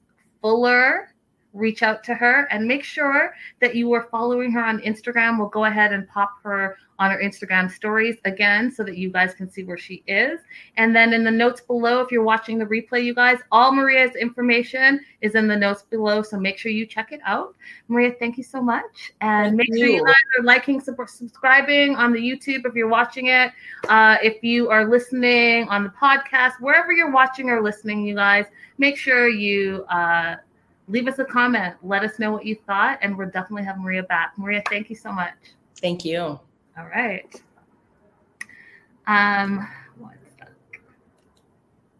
fuller, 0.40 1.09
reach 1.52 1.82
out 1.82 2.04
to 2.04 2.14
her 2.14 2.46
and 2.50 2.66
make 2.66 2.84
sure 2.84 3.34
that 3.60 3.74
you 3.74 3.92
are 3.92 4.08
following 4.10 4.52
her 4.52 4.64
on 4.64 4.80
Instagram. 4.80 5.38
We'll 5.38 5.48
go 5.48 5.64
ahead 5.64 5.92
and 5.92 6.08
pop 6.08 6.30
her 6.42 6.76
on 7.00 7.10
her 7.10 7.18
Instagram 7.18 7.70
stories 7.70 8.18
again 8.26 8.70
so 8.70 8.84
that 8.84 8.96
you 8.96 9.10
guys 9.10 9.32
can 9.32 9.50
see 9.50 9.64
where 9.64 9.78
she 9.78 10.02
is. 10.06 10.38
And 10.76 10.94
then 10.94 11.14
in 11.14 11.24
the 11.24 11.30
notes 11.30 11.62
below, 11.62 12.00
if 12.00 12.12
you're 12.12 12.22
watching 12.22 12.58
the 12.58 12.66
replay, 12.66 13.02
you 13.02 13.14
guys, 13.14 13.38
all 13.50 13.72
Maria's 13.72 14.14
information 14.16 15.00
is 15.22 15.34
in 15.34 15.48
the 15.48 15.56
notes 15.56 15.82
below. 15.82 16.22
So 16.22 16.38
make 16.38 16.58
sure 16.58 16.70
you 16.70 16.84
check 16.84 17.10
it 17.10 17.20
out. 17.24 17.54
Maria, 17.88 18.12
thank 18.18 18.36
you 18.36 18.44
so 18.44 18.60
much. 18.60 19.12
And 19.22 19.56
thank 19.56 19.56
make 19.56 19.68
you. 19.70 19.78
sure 19.78 19.86
you 19.86 20.04
guys 20.04 20.14
are 20.38 20.44
liking, 20.44 20.78
subscribing 20.78 21.96
on 21.96 22.12
the 22.12 22.20
YouTube 22.20 22.66
if 22.66 22.74
you're 22.74 22.88
watching 22.88 23.28
it. 23.28 23.50
Uh, 23.88 24.18
if 24.22 24.44
you 24.44 24.68
are 24.68 24.86
listening 24.86 25.68
on 25.68 25.84
the 25.84 25.90
podcast, 25.90 26.52
wherever 26.60 26.92
you're 26.92 27.10
watching 27.10 27.48
or 27.48 27.62
listening, 27.62 28.06
you 28.06 28.14
guys, 28.14 28.44
make 28.76 28.98
sure 28.98 29.26
you 29.26 29.84
uh, 29.90 30.36
leave 30.90 31.08
us 31.08 31.18
a 31.18 31.24
comment. 31.24 31.76
Let 31.82 32.02
us 32.02 32.18
know 32.18 32.32
what 32.32 32.44
you 32.44 32.56
thought. 32.66 32.98
And 33.00 33.16
we'll 33.16 33.30
definitely 33.30 33.64
have 33.64 33.78
Maria 33.78 34.02
back. 34.02 34.32
Maria, 34.36 34.62
thank 34.68 34.90
you 34.90 34.96
so 34.96 35.12
much. 35.12 35.34
Thank 35.80 36.04
you. 36.04 36.20
All 36.20 36.86
right. 36.92 37.40
Um, 39.06 39.68